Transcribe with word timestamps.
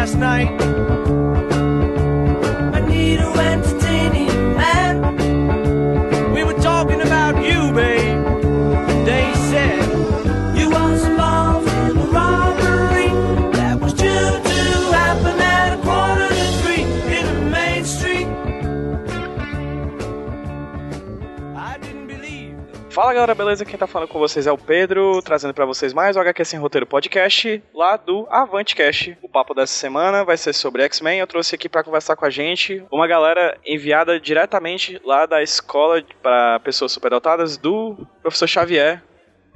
Last 0.00 0.16
night. 0.16 0.89
Fala 23.00 23.14
galera, 23.14 23.34
beleza? 23.34 23.64
Quem 23.64 23.78
tá 23.78 23.86
falando 23.86 24.10
com 24.10 24.18
vocês 24.18 24.46
é 24.46 24.52
o 24.52 24.58
Pedro, 24.58 25.22
trazendo 25.22 25.54
para 25.54 25.64
vocês 25.64 25.94
mais 25.94 26.16
o 26.16 26.20
HQ 26.20 26.44
Sem 26.44 26.60
Roteiro 26.60 26.86
Podcast, 26.86 27.62
lá 27.72 27.96
do 27.96 28.26
Avantcast. 28.28 29.16
O 29.22 29.28
papo 29.28 29.54
dessa 29.54 29.72
semana 29.72 30.22
vai 30.22 30.36
ser 30.36 30.52
sobre 30.52 30.82
X-Men. 30.82 31.18
Eu 31.18 31.26
trouxe 31.26 31.54
aqui 31.54 31.66
para 31.66 31.82
conversar 31.82 32.14
com 32.14 32.26
a 32.26 32.28
gente 32.28 32.84
uma 32.92 33.06
galera 33.06 33.58
enviada 33.64 34.20
diretamente 34.20 35.00
lá 35.02 35.24
da 35.24 35.42
escola 35.42 36.04
para 36.22 36.60
pessoas 36.60 36.92
superdotadas 36.92 37.56
do 37.56 37.96
professor 38.20 38.46
Xavier. 38.46 39.02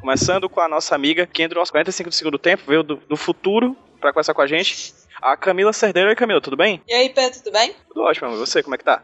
Começando 0.01 0.49
com 0.49 0.63
a 0.63 0.69
nossa 0.69 0.95
amiga 0.95 1.27
que 1.27 1.43
entrou 1.43 1.61
aos 1.61 1.71
45 1.71 2.09
do 2.09 2.15
segundo 2.15 2.39
tempo, 2.39 2.63
veio 2.67 2.83
do, 2.83 2.97
do 2.97 3.17
futuro 3.17 3.77
para 4.01 4.11
conversar 4.11 4.33
com 4.33 4.41
a 4.41 4.47
gente. 4.47 4.95
A 5.21 5.37
Camila 5.37 5.75
Cerdeira. 5.75 6.09
Oi, 6.09 6.17
Camila, 6.17 6.41
tudo 6.41 6.57
bem? 6.57 6.83
E 6.89 6.95
aí, 6.95 7.11
Pedro, 7.11 7.41
tudo 7.43 7.53
bem? 7.53 7.77
Tudo 7.89 8.05
ótimo, 8.05 8.33
e 8.33 8.39
você, 8.39 8.63
como 8.63 8.75
é 8.75 8.79
que 8.79 8.85
tá? 8.85 9.03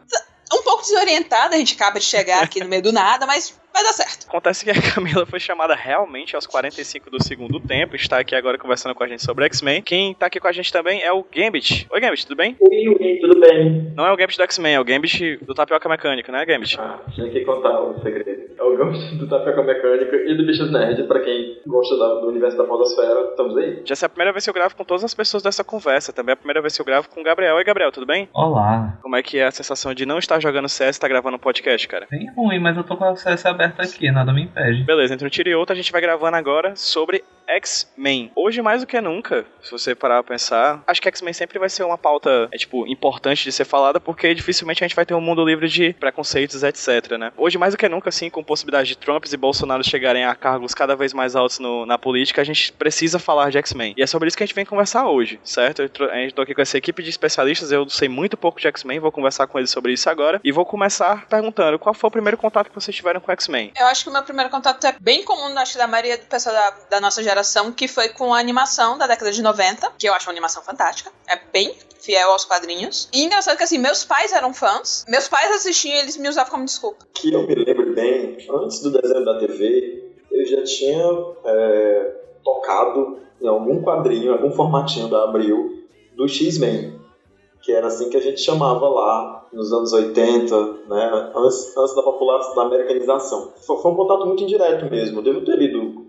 Um 0.53 0.63
pouco 0.63 0.81
desorientada, 0.81 1.55
a 1.55 1.57
gente 1.57 1.75
acaba 1.75 1.99
de 1.99 2.05
chegar 2.05 2.43
aqui 2.43 2.59
no 2.59 2.67
meio 2.67 2.81
do 2.81 2.91
nada, 2.91 3.25
mas 3.25 3.57
vai 3.73 3.83
dar 3.83 3.93
certo. 3.93 4.27
Acontece 4.27 4.65
que 4.65 4.71
a 4.71 4.93
Camila 4.93 5.25
foi 5.25 5.39
chamada 5.39 5.73
realmente 5.75 6.35
aos 6.35 6.45
45 6.45 7.09
do 7.09 7.23
segundo 7.23 7.59
tempo, 7.59 7.95
está 7.95 8.19
aqui 8.19 8.35
agora 8.35 8.57
conversando 8.57 8.93
com 8.93 9.03
a 9.03 9.07
gente 9.07 9.23
sobre 9.23 9.45
X-Men. 9.45 9.81
Quem 9.81 10.11
está 10.11 10.25
aqui 10.25 10.39
com 10.39 10.47
a 10.47 10.51
gente 10.51 10.71
também 10.71 11.01
é 11.01 11.11
o 11.11 11.23
Gambit. 11.23 11.87
Oi, 11.89 11.99
Gambit, 12.01 12.27
tudo 12.27 12.35
bem? 12.35 12.57
Oi, 12.59 12.87
oi, 12.89 13.17
tudo 13.21 13.39
bem. 13.39 13.93
Não 13.95 14.05
é 14.05 14.11
o 14.11 14.17
Gambit 14.17 14.37
do 14.37 14.43
X-Men, 14.43 14.75
é 14.75 14.79
o 14.79 14.83
Gambit 14.83 15.37
do 15.37 15.53
Tapioca 15.53 15.87
Mecânica, 15.87 16.31
né, 16.31 16.45
Gambit? 16.45 16.79
Ah, 16.79 16.99
tinha 17.13 17.29
que 17.29 17.45
contar 17.45 17.79
o 17.79 18.01
segredo. 18.01 18.50
É 18.61 18.63
o 18.63 18.77
Gambit 18.77 19.15
do 19.15 19.27
Tapioca 19.27 19.63
Mecânica 19.63 20.15
e 20.17 20.37
do 20.37 20.45
Bichos 20.45 20.71
Nerd, 20.71 21.01
pra 21.07 21.19
quem 21.19 21.59
gosta 21.65 21.95
do 21.95 22.27
universo 22.27 22.55
da 22.55 22.63
podosfera, 22.63 23.29
estamos 23.31 23.57
aí. 23.57 23.81
Já 23.83 23.95
é 23.99 24.05
a 24.05 24.09
primeira 24.09 24.31
vez 24.31 24.43
que 24.43 24.51
eu 24.51 24.53
gravo 24.53 24.75
com 24.75 24.83
todas 24.83 25.03
as 25.03 25.15
pessoas 25.15 25.41
dessa 25.41 25.63
conversa, 25.63 26.13
também 26.13 26.33
é 26.33 26.33
a 26.33 26.37
primeira 26.37 26.61
vez 26.61 26.75
que 26.75 26.81
eu 26.81 26.85
gravo 26.85 27.09
com 27.09 27.21
o 27.21 27.23
Gabriel. 27.23 27.55
Oi, 27.55 27.63
Gabriel, 27.63 27.91
tudo 27.91 28.05
bem? 28.05 28.29
Olá. 28.31 28.99
Como 29.01 29.15
é 29.15 29.23
que 29.23 29.39
é 29.39 29.47
a 29.47 29.51
sensação 29.51 29.95
de 29.95 30.05
não 30.05 30.19
estar 30.19 30.39
jogando 30.39 30.69
CS 30.69 30.89
e 30.89 30.89
estar 30.91 31.07
gravando 31.07 31.37
um 31.37 31.39
podcast, 31.39 31.87
cara? 31.87 32.05
Bem 32.11 32.31
ruim, 32.35 32.59
mas 32.59 32.77
eu 32.77 32.83
tô 32.83 32.95
com 32.95 33.11
o 33.11 33.15
CS 33.15 33.47
aberto 33.47 33.81
aqui, 33.81 34.11
nada 34.11 34.31
me 34.31 34.43
impede. 34.43 34.83
Beleza, 34.83 35.15
entre 35.15 35.25
um 35.25 35.29
tiro 35.31 35.49
e 35.49 35.55
outro 35.55 35.73
a 35.73 35.75
gente 35.75 35.91
vai 35.91 35.99
gravando 35.99 36.37
agora 36.37 36.75
sobre 36.75 37.23
X-Men. 37.51 38.31
Hoje, 38.35 38.61
mais 38.61 38.81
do 38.81 38.87
que 38.87 38.99
nunca, 39.01 39.45
se 39.61 39.71
você 39.71 39.93
parar 39.93 40.23
pra 40.23 40.33
pensar, 40.33 40.83
acho 40.87 41.01
que 41.01 41.07
X-Men 41.07 41.33
sempre 41.33 41.59
vai 41.59 41.69
ser 41.69 41.83
uma 41.83 41.97
pauta, 41.97 42.47
é, 42.51 42.57
tipo, 42.57 42.87
importante 42.87 43.43
de 43.43 43.51
ser 43.51 43.65
falada, 43.65 43.99
porque 43.99 44.33
dificilmente 44.33 44.83
a 44.83 44.87
gente 44.87 44.95
vai 44.95 45.05
ter 45.05 45.13
um 45.13 45.21
mundo 45.21 45.43
livre 45.43 45.67
de 45.67 45.93
preconceitos, 45.93 46.63
etc, 46.63 47.17
né? 47.17 47.31
Hoje, 47.37 47.57
mais 47.57 47.73
do 47.73 47.77
que 47.77 47.89
nunca, 47.89 48.09
assim, 48.09 48.29
com 48.29 48.43
possibilidade 48.43 48.89
de 48.89 48.97
Trumps 48.97 49.33
e 49.33 49.37
Bolsonaro 49.37 49.83
chegarem 49.83 50.25
a 50.25 50.35
cargos 50.35 50.73
cada 50.73 50.95
vez 50.95 51.13
mais 51.13 51.35
altos 51.35 51.59
no, 51.59 51.85
na 51.85 51.97
política, 51.97 52.41
a 52.41 52.45
gente 52.45 52.71
precisa 52.73 53.19
falar 53.19 53.49
de 53.49 53.57
X-Men. 53.57 53.93
E 53.97 54.01
é 54.01 54.07
sobre 54.07 54.27
isso 54.27 54.37
que 54.37 54.43
a 54.43 54.45
gente 54.45 54.55
vem 54.55 54.65
conversar 54.65 55.07
hoje, 55.07 55.39
certo? 55.43 55.81
A 55.81 56.15
gente 56.15 56.33
tô 56.33 56.41
aqui 56.41 56.55
com 56.55 56.61
essa 56.61 56.77
equipe 56.77 57.03
de 57.03 57.09
especialistas, 57.09 57.71
eu 57.71 57.89
sei 57.89 58.07
muito 58.07 58.37
pouco 58.37 58.59
de 58.59 58.67
X-Men, 58.67 58.99
vou 58.99 59.11
conversar 59.11 59.47
com 59.47 59.57
eles 59.57 59.69
sobre 59.69 59.93
isso 59.93 60.09
agora, 60.09 60.39
e 60.43 60.51
vou 60.51 60.65
começar 60.65 61.27
perguntando 61.27 61.77
qual 61.77 61.93
foi 61.93 62.07
o 62.07 62.11
primeiro 62.11 62.37
contato 62.37 62.69
que 62.69 62.75
vocês 62.75 62.95
tiveram 62.95 63.19
com 63.19 63.31
X-Men? 63.31 63.71
Eu 63.77 63.87
acho 63.87 64.03
que 64.03 64.09
o 64.09 64.13
meu 64.13 64.23
primeiro 64.23 64.49
contato 64.49 64.85
é 64.85 64.95
bem 64.99 65.23
comum, 65.23 65.57
acho 65.57 65.73
que 65.73 65.77
da 65.77 65.87
maioria 65.87 66.17
do 66.17 66.25
pessoal 66.25 66.55
da, 66.55 66.73
da 66.91 67.01
nossa 67.01 67.21
geração, 67.21 67.40
que 67.75 67.87
foi 67.87 68.09
com 68.09 68.33
a 68.33 68.39
animação 68.39 68.97
da 68.97 69.07
década 69.07 69.31
de 69.31 69.41
90, 69.41 69.93
que 69.97 70.07
eu 70.07 70.13
acho 70.13 70.27
uma 70.27 70.33
animação 70.33 70.63
fantástica. 70.63 71.11
É 71.27 71.39
bem 71.51 71.75
fiel 71.99 72.31
aos 72.31 72.45
quadrinhos. 72.45 73.07
E 73.13 73.23
engraçado 73.23 73.57
que 73.57 73.63
assim, 73.63 73.77
meus 73.77 74.03
pais 74.03 74.31
eram 74.31 74.53
fãs, 74.53 75.05
meus 75.07 75.27
pais 75.27 75.51
assistiam 75.51 75.95
e 75.95 75.99
eles 75.99 76.17
me 76.17 76.27
usavam 76.27 76.51
como 76.51 76.65
desculpa. 76.65 77.05
Que 77.13 77.33
eu 77.33 77.45
me 77.45 77.55
lembro 77.55 77.93
bem, 77.93 78.37
antes 78.49 78.79
do 78.81 78.91
desenho 78.91 79.23
da 79.23 79.37
TV, 79.39 80.15
eu 80.31 80.45
já 80.45 80.63
tinha 80.63 81.03
é, 81.45 82.15
tocado 82.43 83.19
em 83.41 83.47
algum 83.47 83.81
quadrinho, 83.81 84.33
algum 84.33 84.51
formatinho 84.51 85.07
da 85.09 85.23
Abril, 85.23 85.87
do 86.15 86.27
X-Men. 86.27 86.99
Que 87.61 87.71
era 87.71 87.87
assim 87.87 88.09
que 88.09 88.17
a 88.17 88.21
gente 88.21 88.41
chamava 88.41 88.87
lá 88.89 89.47
nos 89.53 89.71
anos 89.71 89.93
80, 89.93 90.73
né, 90.87 91.31
antes, 91.35 91.77
antes 91.77 91.95
da 91.95 92.01
população, 92.01 92.55
da 92.55 92.61
americanização. 92.63 93.53
Foi, 93.65 93.77
foi 93.77 93.91
um 93.91 93.95
contato 93.95 94.25
muito 94.25 94.43
indireto 94.43 94.89
mesmo. 94.89 95.21
Devo 95.21 95.41
ter 95.41 95.57
lido 95.57 96.00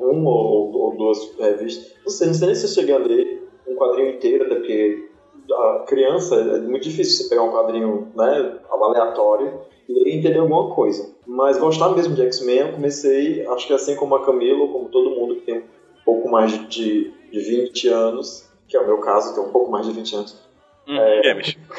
uma 0.00 0.30
ou, 0.30 0.72
ou 0.72 0.96
duas 0.96 1.18
revistas. 1.38 1.94
Não 2.02 2.10
sei, 2.10 2.26
não 2.28 2.34
sei 2.34 2.46
nem 2.46 2.54
se 2.54 2.64
eu 2.64 2.70
cheguei 2.70 2.94
a 2.94 2.98
ler 2.98 3.48
um 3.66 3.76
quadrinho 3.76 4.10
inteiro, 4.10 4.44
até 4.44 4.56
porque 4.56 5.08
a 5.52 5.84
criança 5.86 6.36
é 6.36 6.60
muito 6.60 6.88
difícil 6.88 7.24
você 7.24 7.28
pegar 7.28 7.42
um 7.42 7.52
quadrinho 7.52 8.08
né, 8.14 8.58
aleatório 8.70 9.60
e 9.88 10.16
entender 10.16 10.38
alguma 10.38 10.74
coisa. 10.74 11.14
Mas 11.26 11.58
gostar 11.58 11.90
mesmo 11.90 12.14
de 12.14 12.22
X-Men, 12.22 12.58
eu 12.58 12.72
comecei, 12.72 13.46
acho 13.46 13.66
que 13.66 13.72
assim 13.72 13.96
como 13.96 14.14
a 14.14 14.24
Camila, 14.24 14.66
como 14.68 14.88
todo 14.88 15.10
mundo 15.10 15.36
que 15.36 15.42
tem 15.42 15.58
um 15.58 16.04
pouco 16.04 16.30
mais 16.30 16.52
de, 16.68 17.12
de 17.30 17.40
20 17.40 17.88
anos, 17.88 18.48
que 18.68 18.76
é 18.76 18.80
o 18.80 18.86
meu 18.86 18.98
caso, 18.98 19.34
tem 19.34 19.42
um 19.42 19.50
pouco 19.50 19.70
mais 19.70 19.86
de 19.86 19.92
20 19.92 20.16
anos. 20.16 20.36
Hum, 20.86 20.96
é... 20.96 21.34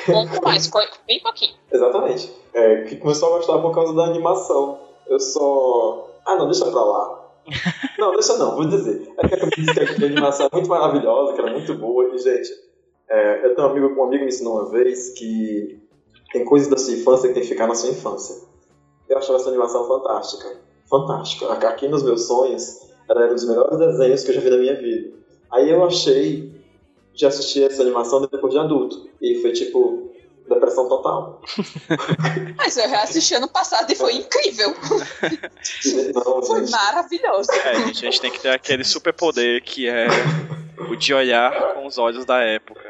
Um 0.09 0.27
pouco 0.27 0.45
mais, 0.45 0.69
bem 1.07 1.19
pouquinho. 1.21 1.55
Exatamente. 1.71 2.31
É, 2.53 2.83
que 2.83 2.95
começou 2.97 3.33
a 3.33 3.38
gostar 3.38 3.57
por 3.59 3.73
causa 3.73 3.93
da 3.93 4.05
animação. 4.05 4.79
Eu 5.07 5.19
só. 5.19 6.09
Ah, 6.25 6.35
não, 6.35 6.45
deixa 6.45 6.69
pra 6.69 6.81
lá. 6.81 7.20
Não, 7.97 8.13
deixa 8.13 8.38
não, 8.38 8.56
vou 8.56 8.66
dizer. 8.66 9.13
É 9.17 9.28
que 9.28 9.35
a 9.35 9.38
a 9.38 10.06
animação 10.07 10.47
é 10.47 10.56
muito 10.56 10.69
maravilhosa, 10.69 11.34
que 11.34 11.41
era 11.41 11.51
muito 11.51 11.75
boa. 11.75 12.06
E, 12.13 12.17
gente, 12.17 12.50
é, 13.09 13.45
eu 13.45 13.56
tenho 13.56 13.67
um 13.67 13.72
amigo, 13.72 13.88
um 13.88 14.03
amigo 14.06 14.23
me 14.23 14.29
ensinou 14.29 14.56
uma 14.56 14.72
vez 14.72 15.09
que 15.12 15.79
tem 16.31 16.45
coisas 16.45 16.69
da 16.69 16.78
sua 16.78 16.94
infância 16.94 17.28
que 17.28 17.34
tem 17.34 17.44
que 17.44 17.50
ficar 17.50 17.67
na 17.67 17.75
sua 17.75 17.89
infância. 17.89 18.35
Eu 19.09 19.17
achava 19.17 19.38
essa 19.38 19.50
animação 19.50 19.88
fantástica. 19.88 20.57
Fantástica. 20.89 21.51
Aqui 21.51 21.88
nos 21.88 22.03
meus 22.03 22.25
sonhos, 22.25 22.89
era 23.09 23.29
um 23.29 23.35
dos 23.35 23.47
melhores 23.47 23.78
desenhos 23.78 24.23
que 24.23 24.31
eu 24.31 24.35
já 24.35 24.41
vi 24.41 24.50
na 24.50 24.57
minha 24.57 24.75
vida. 24.75 25.13
Aí 25.51 25.69
eu 25.69 25.83
achei 25.83 26.51
de 27.13 27.25
assistir 27.25 27.63
essa 27.63 27.81
animação 27.81 28.22
depois 28.22 28.53
de 28.53 28.59
adulto. 28.59 29.09
E 29.22 29.35
foi 29.41 29.51
tipo, 29.51 30.10
depressão 30.53 30.88
total. 30.88 31.41
Mas 32.57 32.78
eu 32.78 32.88
reassisti 32.89 33.35
ano 33.35 33.47
passado 33.47 33.91
e 33.91 33.95
foi 33.95 34.13
incrível. 34.13 34.75
Não, 36.13 36.41
foi 36.44 36.69
maravilhoso. 36.69 37.51
É, 37.51 37.75
gente, 37.75 38.07
a 38.07 38.12
gente 38.12 38.22
tem 38.22 38.31
que 38.31 38.39
ter 38.39 38.50
aquele 38.50 38.84
superpoder 38.84 39.63
que 39.63 39.88
é 39.88 40.07
o 40.89 40.95
de 40.95 41.13
olhar 41.13 41.73
com 41.73 41.85
os 41.85 41.97
olhos 41.97 42.25
da 42.25 42.39
época. 42.39 42.81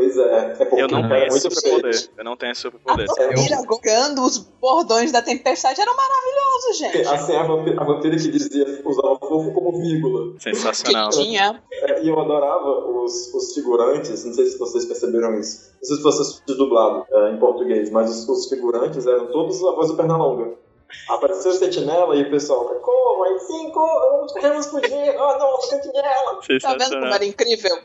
Pois 0.00 0.16
é. 0.16 0.56
é 0.58 0.82
eu 0.82 0.88
não 0.88 1.06
tenho 1.06 1.26
esse 1.26 1.40
superpoder. 1.40 2.10
Eu 2.16 2.24
não 2.24 2.36
tenho 2.36 2.52
esse 2.52 2.60
superpoder. 2.62 3.06
A 3.10 3.14
vampira 3.14 4.16
eu... 4.16 4.22
os 4.22 4.38
bordões 4.38 5.12
da 5.12 5.20
tempestade 5.20 5.78
era 5.78 5.92
maravilhoso, 5.92 6.78
gente. 6.78 7.06
Assim, 7.06 7.36
a 7.36 7.42
vampira, 7.42 7.80
a 7.80 7.84
vampira 7.84 8.16
que 8.16 8.30
dizia 8.30 8.82
usava 8.84 9.18
fofo 9.18 9.52
como 9.52 9.78
vírgula. 9.78 10.38
Sensacional. 10.38 11.10
Que 11.10 11.18
tinha. 11.18 11.62
É, 11.70 12.02
e 12.02 12.08
eu 12.08 12.18
adorava 12.18 12.70
os, 12.88 13.34
os 13.34 13.52
figurantes, 13.52 14.24
não 14.24 14.32
sei 14.32 14.46
se 14.46 14.58
vocês 14.58 14.86
perceberam 14.86 15.38
isso. 15.38 15.70
Não 15.74 15.84
sei 15.84 15.96
se 15.96 16.02
vocês 16.02 16.42
dublado 16.46 17.06
é, 17.12 17.32
em 17.32 17.38
português, 17.38 17.90
mas 17.90 18.10
os, 18.10 18.28
os 18.28 18.48
figurantes 18.48 19.06
eram 19.06 19.26
todos 19.26 19.62
a 19.62 19.72
voz 19.72 19.88
do 19.88 19.96
Pernalonga. 19.96 20.54
Apareceu 21.08 21.50
o 21.50 21.54
sentinela 21.54 22.16
e 22.16 22.22
o 22.22 22.30
pessoal, 22.30 22.64
como? 22.64 23.24
Aí 23.24 23.38
sim, 23.38 23.70
como? 23.70 24.26
Queremos 24.34 24.66
fugir. 24.66 25.16
Oh, 25.18 25.38
não, 25.38 25.60
sentinela. 25.60 26.40
Tá 26.60 26.76
vendo 26.78 27.00
como 27.00 27.14
era 27.14 27.24
incrível? 27.24 27.78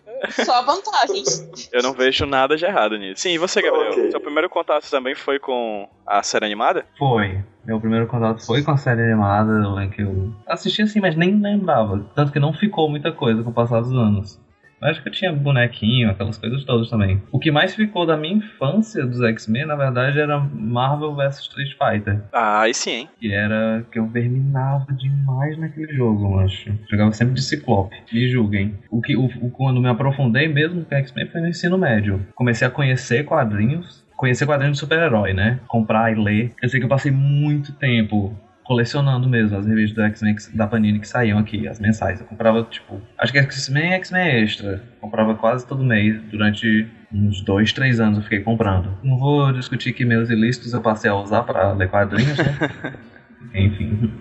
Só 0.45 0.63
vantagens. 0.63 1.69
Eu 1.71 1.83
não 1.83 1.93
vejo 1.93 2.25
nada 2.25 2.55
de 2.55 2.65
errado 2.65 2.97
nisso. 2.97 3.21
Sim, 3.21 3.31
e 3.31 3.37
você, 3.37 3.61
Gabriel? 3.61 3.91
Okay. 3.91 4.11
Seu 4.11 4.19
primeiro 4.19 4.49
contato 4.49 4.89
também 4.89 5.15
foi 5.15 5.39
com 5.39 5.87
a 6.05 6.23
série 6.23 6.45
animada? 6.45 6.85
Foi. 6.97 7.43
Meu 7.65 7.79
primeiro 7.79 8.07
contato 8.07 8.45
foi 8.45 8.61
com 8.61 8.71
a 8.71 8.77
série 8.77 9.01
animada, 9.01 9.87
que 9.87 10.01
eu 10.03 10.31
assisti 10.47 10.83
assim, 10.83 10.99
mas 10.99 11.15
nem 11.15 11.41
lembrava. 11.41 12.05
Tanto 12.15 12.31
que 12.31 12.39
não 12.39 12.53
ficou 12.53 12.87
muita 12.89 13.11
coisa 13.11 13.41
com 13.43 13.49
o 13.49 13.53
passar 13.53 13.81
dos 13.81 13.91
anos. 13.91 14.39
Acho 14.81 15.01
que 15.01 15.09
eu 15.09 15.13
tinha 15.13 15.31
bonequinho, 15.33 16.09
aquelas 16.09 16.37
coisas 16.37 16.63
todas 16.63 16.89
também. 16.89 17.21
O 17.31 17.39
que 17.39 17.51
mais 17.51 17.73
ficou 17.75 18.05
da 18.05 18.17
minha 18.17 18.35
infância 18.35 19.05
dos 19.05 19.21
X-Men, 19.21 19.65
na 19.65 19.75
verdade, 19.75 20.19
era 20.19 20.37
Marvel 20.39 21.15
vs 21.15 21.39
Street 21.39 21.71
Fighter. 21.77 22.21
Ah, 22.33 22.61
aí 22.61 22.73
sim, 22.73 22.91
hein? 22.91 23.09
Que 23.19 23.31
era 23.31 23.85
que 23.91 23.97
eu 23.97 24.05
verminava 24.07 24.85
demais 24.93 25.57
naquele 25.57 25.93
jogo, 25.93 26.25
eu 26.35 26.39
acho. 26.41 26.71
Jogava 26.89 27.11
sempre 27.13 27.33
de 27.35 27.41
Ciclope. 27.41 27.95
Me 28.11 28.27
julguem. 28.29 28.75
O 28.91 29.01
que, 29.01 29.15
o, 29.15 29.25
o- 29.25 29.49
quando 29.49 29.81
me 29.81 29.89
aprofundei 29.89 30.47
mesmo 30.47 30.83
com 30.85 30.95
X-Men 30.95 31.27
foi 31.27 31.41
no 31.41 31.47
ensino 31.47 31.77
médio. 31.77 32.25
Comecei 32.35 32.67
a 32.67 32.71
conhecer 32.71 33.23
quadrinhos. 33.25 34.03
Conhecer 34.15 34.45
quadrinhos 34.45 34.77
de 34.77 34.79
super-herói, 34.79 35.33
né? 35.33 35.59
Comprar 35.67 36.11
e 36.11 36.15
ler. 36.15 36.53
Eu 36.61 36.69
sei 36.69 36.79
que 36.79 36.85
eu 36.85 36.89
passei 36.89 37.11
muito 37.11 37.73
tempo 37.73 38.33
colecionando 38.65 39.29
mesmo 39.29 39.57
as 39.57 39.65
revistas 39.65 39.95
do 39.95 40.03
X-Men 40.03 40.35
da 40.53 40.67
Panini 40.67 40.99
que 40.99 41.07
saíam 41.07 41.37
aqui, 41.37 41.67
as 41.67 41.79
mensais. 41.79 42.19
Eu 42.19 42.25
comprava, 42.25 42.63
tipo, 42.63 42.99
acho 43.17 43.31
que 43.31 43.39
X-Men 43.39 43.91
e 43.91 43.93
X-Men 43.93 44.43
Extra. 44.43 44.83
Comprava 44.99 45.35
quase 45.35 45.65
todo 45.65 45.83
mês 45.83 46.21
durante 46.23 46.87
uns 47.13 47.41
dois, 47.41 47.71
três 47.71 47.99
anos 47.99 48.17
eu 48.17 48.23
fiquei 48.23 48.41
comprando. 48.41 48.97
Não 49.03 49.17
vou 49.17 49.53
discutir 49.53 49.93
que 49.93 50.03
meus 50.03 50.29
ilícitos 50.29 50.73
eu 50.73 50.81
passei 50.81 51.09
a 51.09 51.15
usar 51.15 51.43
pra 51.43 51.71
ler 51.71 51.89
quadrinhos, 51.89 52.37
né? 52.37 52.93
Enfim. 53.53 54.11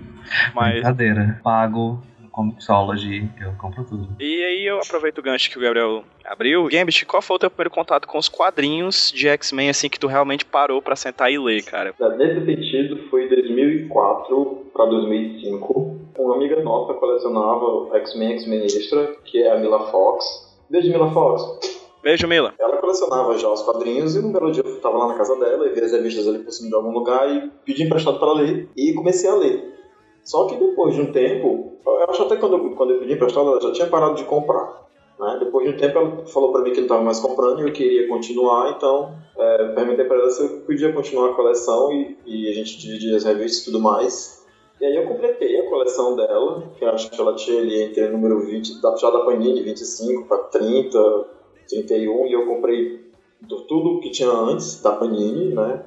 Mas. 0.54 0.74
Brincadeira. 0.74 1.40
Pago 1.42 2.02
Comixology, 2.34 3.30
eu 3.40 3.52
compro 3.60 3.84
tudo. 3.84 4.08
E 4.18 4.44
aí 4.44 4.66
eu 4.66 4.78
aproveito 4.78 5.18
o 5.18 5.22
gancho 5.22 5.48
que 5.48 5.56
o 5.56 5.60
Gabriel 5.60 6.02
abriu. 6.24 6.66
Gambit, 6.66 7.06
qual 7.06 7.22
foi 7.22 7.36
o 7.36 7.38
teu 7.38 7.48
primeiro 7.48 7.70
contato 7.70 8.08
com 8.08 8.18
os 8.18 8.28
quadrinhos 8.28 9.12
de 9.14 9.28
X-Men, 9.28 9.70
assim, 9.70 9.88
que 9.88 10.00
tu 10.00 10.08
realmente 10.08 10.44
parou 10.44 10.82
pra 10.82 10.96
sentar 10.96 11.32
e 11.32 11.38
ler, 11.38 11.62
cara? 11.62 11.94
Nesse 12.16 12.44
sentido, 12.44 13.08
foi 13.08 13.28
de 13.28 13.36
2004 13.36 14.70
para 14.74 14.86
2005. 14.86 16.00
Uma 16.18 16.34
amiga 16.34 16.60
nossa 16.62 16.94
colecionava 16.94 17.96
X-Men 17.98 18.32
X-Men 18.32 18.64
Extra, 18.64 19.16
que 19.24 19.40
é 19.40 19.52
a 19.52 19.58
Mila 19.58 19.90
Fox. 19.90 20.24
Beijo, 20.68 20.90
Mila 20.90 21.12
Fox. 21.12 21.84
Beijo, 22.02 22.26
Mila. 22.26 22.52
Ela 22.58 22.78
colecionava 22.78 23.38
já 23.38 23.48
os 23.48 23.62
quadrinhos 23.62 24.16
e 24.16 24.18
um 24.18 24.32
belo 24.32 24.50
dia 24.50 24.62
eu 24.64 24.80
tava 24.80 24.98
lá 24.98 25.08
na 25.08 25.14
casa 25.14 25.38
dela 25.38 25.66
e 25.66 25.70
vi 25.72 25.80
as 25.80 25.92
revistas 25.92 26.26
ali 26.26 26.40
por 26.40 26.50
cima 26.50 26.68
de 26.68 26.74
algum 26.74 26.90
lugar 26.90 27.28
e 27.30 27.50
pedi 27.64 27.84
emprestado 27.84 28.18
para 28.18 28.32
ler 28.32 28.68
e 28.76 28.92
comecei 28.92 29.30
a 29.30 29.34
ler. 29.36 29.74
Só 30.24 30.46
que 30.46 30.56
depois 30.56 30.94
de 30.94 31.02
um 31.02 31.12
tempo, 31.12 31.74
eu 31.86 32.10
acho 32.10 32.22
até 32.22 32.36
quando 32.36 32.54
eu, 32.56 32.70
quando 32.70 32.92
eu 32.94 32.98
pedi 33.00 33.12
emprestado 33.12 33.50
ela 33.50 33.60
já 33.60 33.72
tinha 33.72 33.86
parado 33.86 34.14
de 34.14 34.24
comprar. 34.24 34.82
Né? 35.20 35.36
Depois 35.38 35.68
de 35.68 35.74
um 35.74 35.76
tempo 35.78 35.98
ela 35.98 36.26
falou 36.26 36.50
para 36.50 36.62
mim 36.62 36.70
que 36.70 36.78
não 36.78 36.84
estava 36.84 37.02
mais 37.02 37.20
comprando 37.20 37.60
e 37.60 37.68
eu 37.68 37.72
queria 37.72 38.08
continuar, 38.08 38.74
então 38.76 39.14
é, 39.38 39.68
perguntei 39.68 40.04
para 40.06 40.16
ela 40.16 40.30
se 40.30 40.42
eu 40.42 40.48
podia 40.60 40.92
continuar 40.92 41.30
a 41.30 41.34
coleção 41.34 41.92
e, 41.92 42.16
e 42.24 42.48
a 42.48 42.54
gente 42.54 42.78
dividia 42.78 43.16
as 43.16 43.24
revistas 43.24 43.62
e 43.62 43.64
tudo 43.66 43.80
mais. 43.80 44.42
E 44.80 44.84
aí 44.84 44.96
eu 44.96 45.06
completei 45.06 45.60
a 45.60 45.68
coleção 45.70 46.16
dela, 46.16 46.64
que 46.76 46.84
eu 46.84 46.88
acho 46.88 47.10
que 47.10 47.20
ela 47.20 47.34
tinha 47.34 47.60
ali 47.60 47.82
entre 47.82 48.06
o 48.06 48.12
número 48.12 48.40
20, 48.40 48.80
da- 48.82 48.96
já 48.96 49.08
da 49.10 49.20
Panini, 49.20 49.62
25 49.62 50.26
para 50.26 50.38
30, 50.38 50.98
31, 51.68 52.26
e 52.26 52.32
eu 52.32 52.46
comprei 52.46 53.00
do- 53.40 53.62
tudo 53.62 54.00
que 54.00 54.10
tinha 54.10 54.30
antes 54.30 54.82
da 54.82 54.92
Panini, 54.92 55.54
né? 55.54 55.84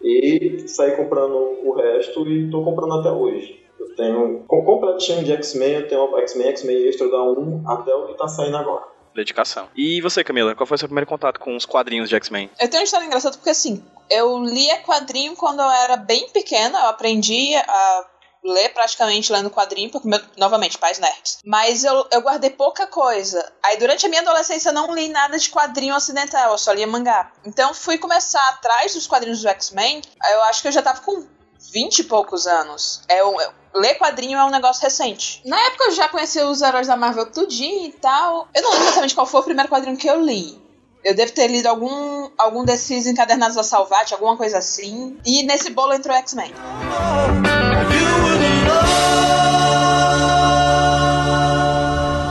E 0.00 0.68
saí 0.68 0.92
comprando 0.96 1.34
o 1.64 1.72
resto 1.72 2.26
e 2.28 2.48
tô 2.48 2.62
comprando 2.62 2.94
até 2.94 3.10
hoje. 3.10 3.60
Eu 3.78 3.94
tenho, 3.96 4.44
com 4.46 4.64
completinho 4.64 5.24
de 5.24 5.32
X-Men, 5.32 5.72
eu 5.74 5.88
tenho 5.88 6.02
o 6.10 6.18
X-Men, 6.18 6.48
X-Men 6.48 6.88
Extra 6.88 7.10
da 7.10 7.22
1 7.22 7.64
até 7.70 7.94
o 7.94 8.06
que 8.06 8.14
tá 8.14 8.26
saindo 8.28 8.56
agora. 8.56 8.84
Dedicação. 9.14 9.68
E 9.74 10.00
você, 10.00 10.22
Camila, 10.22 10.54
qual 10.54 10.66
foi 10.66 10.76
o 10.76 10.78
seu 10.78 10.86
primeiro 10.88 11.08
contato 11.08 11.40
com 11.40 11.56
os 11.56 11.66
quadrinhos 11.66 12.08
de 12.08 12.14
X-Men? 12.16 12.50
Eu 12.60 12.68
tenho 12.68 12.80
uma 12.82 12.84
história 12.84 13.04
engraçada 13.06 13.36
porque 13.36 13.50
assim, 13.50 13.84
eu 14.10 14.38
lia 14.44 14.78
quadrinho 14.82 15.34
quando 15.34 15.60
eu 15.60 15.70
era 15.70 15.96
bem 15.96 16.28
pequena, 16.30 16.78
eu 16.78 16.86
aprendi 16.86 17.56
a 17.56 18.06
ler 18.44 18.68
praticamente 18.72 19.32
lendo 19.32 19.50
quadrinho, 19.50 19.90
porque, 19.90 20.06
meu, 20.06 20.20
novamente, 20.36 20.78
pais 20.78 20.98
nerds. 21.00 21.38
Mas 21.44 21.82
eu, 21.82 22.06
eu 22.12 22.20
guardei 22.22 22.50
pouca 22.50 22.86
coisa. 22.86 23.44
Aí 23.64 23.76
durante 23.76 24.06
a 24.06 24.08
minha 24.08 24.22
adolescência 24.22 24.68
eu 24.68 24.72
não 24.72 24.94
li 24.94 25.08
nada 25.08 25.36
de 25.36 25.50
quadrinho 25.50 25.96
ocidental, 25.96 26.52
eu 26.52 26.58
só 26.58 26.72
lia 26.72 26.86
mangá. 26.86 27.32
Então 27.44 27.74
fui 27.74 27.98
começar 27.98 28.46
atrás 28.50 28.94
dos 28.94 29.06
quadrinhos 29.08 29.42
do 29.42 29.48
X-Men, 29.48 30.00
eu 30.32 30.42
acho 30.44 30.62
que 30.62 30.68
eu 30.68 30.72
já 30.72 30.80
tava 30.82 31.00
com 31.00 31.26
20 31.72 31.98
e 31.98 32.04
poucos 32.04 32.46
anos. 32.46 33.02
É, 33.08 33.24
um- 33.24 33.40
é- 33.40 33.50
ler 33.80 33.94
quadrinho 33.94 34.38
é 34.38 34.44
um 34.44 34.50
negócio 34.50 34.82
recente. 34.82 35.40
Na 35.44 35.58
época 35.66 35.84
eu 35.84 35.92
já 35.92 36.08
conhecia 36.08 36.46
os 36.46 36.60
heróis 36.62 36.86
da 36.86 36.96
Marvel 36.96 37.26
tudinho 37.26 37.86
e 37.86 37.92
tal. 37.92 38.48
Eu 38.54 38.62
não 38.62 38.70
lembro 38.72 38.86
exatamente 38.86 39.14
qual 39.14 39.26
foi 39.26 39.40
o 39.40 39.44
primeiro 39.44 39.70
quadrinho 39.70 39.96
que 39.96 40.08
eu 40.08 40.20
li. 40.22 40.58
Eu 41.04 41.14
devo 41.14 41.32
ter 41.32 41.46
lido 41.46 41.66
algum, 41.66 42.28
algum 42.36 42.64
desses 42.64 43.06
encadernados 43.06 43.56
da 43.56 43.62
Salvati, 43.62 44.12
alguma 44.14 44.36
coisa 44.36 44.58
assim. 44.58 45.16
E 45.24 45.42
nesse 45.44 45.70
bolo 45.70 45.94
entrou 45.94 46.14
o 46.14 46.18
X-Men. 46.18 46.52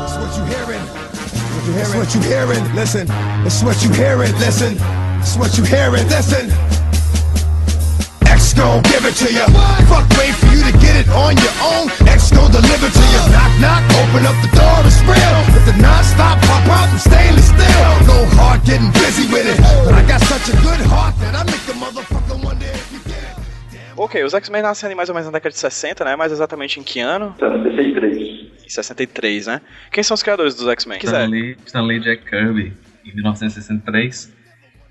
It's 0.04 0.18
what 0.18 0.38
you 0.38 0.46
hearing. 0.46 0.82
It's 1.74 1.96
what 1.96 2.14
hearing. 2.26 2.76
Listen. 2.76 3.08
What 3.66 3.84
you 3.84 3.94
hearing. 3.94 4.34
Listen. 4.38 4.78
It's 5.20 5.38
what 5.38 5.58
you 5.58 5.64
hearing. 5.64 6.08
Listen. 6.10 6.52
X 8.26 8.54
gon' 8.54 8.82
give 8.84 9.06
it 9.06 9.16
to 9.16 9.34
you. 9.34 9.46
Fuck, 9.88 10.10
wait 10.18 10.47
it 10.98 11.08
on 11.14 11.38
your 11.38 11.56
own. 11.62 11.86
X 12.10 12.32
gon' 12.34 12.50
deliver 12.52 12.90
to 12.90 13.04
you. 13.14 13.22
Knock, 13.30 13.54
knock, 13.62 13.84
open 14.02 14.26
up 14.26 14.38
the 14.42 14.52
door, 14.58 14.78
it's 14.90 15.02
real. 15.06 15.38
With 15.54 15.66
the 15.70 15.78
non-stop 15.78 16.42
pop 16.50 16.66
out 16.74 16.90
and 16.90 17.00
stainless 17.00 17.48
steel. 17.54 17.92
Go 18.10 18.18
hard 18.38 18.66
getting 18.66 18.92
busy 18.98 19.26
with 19.30 19.46
it. 19.46 19.58
But 19.86 19.94
I 19.94 20.04
got 20.10 20.22
such 20.26 20.50
a 20.50 20.56
good 20.66 20.82
heart 20.90 21.14
that 21.22 21.34
I 21.38 21.44
make 21.46 21.64
the 21.70 21.78
motherfucker 21.78 22.38
wonder 22.44 22.66
if 22.66 22.92
you 22.92 23.00
get 23.06 23.22
it. 23.22 23.38
Ok, 23.96 24.24
os 24.24 24.34
X-Men 24.34 24.62
nascem 24.62 24.88
ali 24.88 24.96
mais 24.96 25.10
ou 25.10 25.16
menos 25.16 25.28
na 25.28 25.32
década 25.32 25.54
de 25.54 25.60
60, 25.60 26.06
né? 26.06 26.16
Mais 26.16 26.32
exatamente 26.32 26.80
em 26.80 26.84
que 26.84 27.00
ano? 27.00 27.36
63. 27.40 28.18
Em 28.66 28.70
63, 28.70 29.48
né? 29.48 29.62
Quem 29.92 30.04
são 30.04 30.16
os 30.16 30.24
criadores 30.24 30.56
dos 30.56 30.68
X-Men? 30.68 30.98
Stan 30.98 31.12
Quiser. 31.12 31.30
Lee, 31.30 31.58
Stan 31.66 31.82
Lee 31.82 31.98
e 31.98 32.02
Jack 32.02 32.26
Kirby, 32.26 32.74
em 33.06 33.16
1963. 33.16 34.36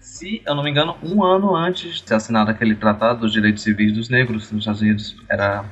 Se 0.01 0.43
eu 0.47 0.55
não 0.55 0.65
me 0.65 0.71
engano, 0.71 0.97
um 1.03 1.23
ano 1.23 1.55
antes 1.55 2.01
de 2.01 2.09
ser 2.09 2.15
assinado 2.15 2.51
aquele 2.51 2.75
tratado 2.75 3.21
dos 3.21 3.33
direitos 3.33 3.63
civis 3.63 3.93
dos 3.93 4.09
negros 4.09 4.51
nos 4.51 4.63
Estados 4.63 4.81
Unidos. 4.81 5.17
Era 5.29 5.65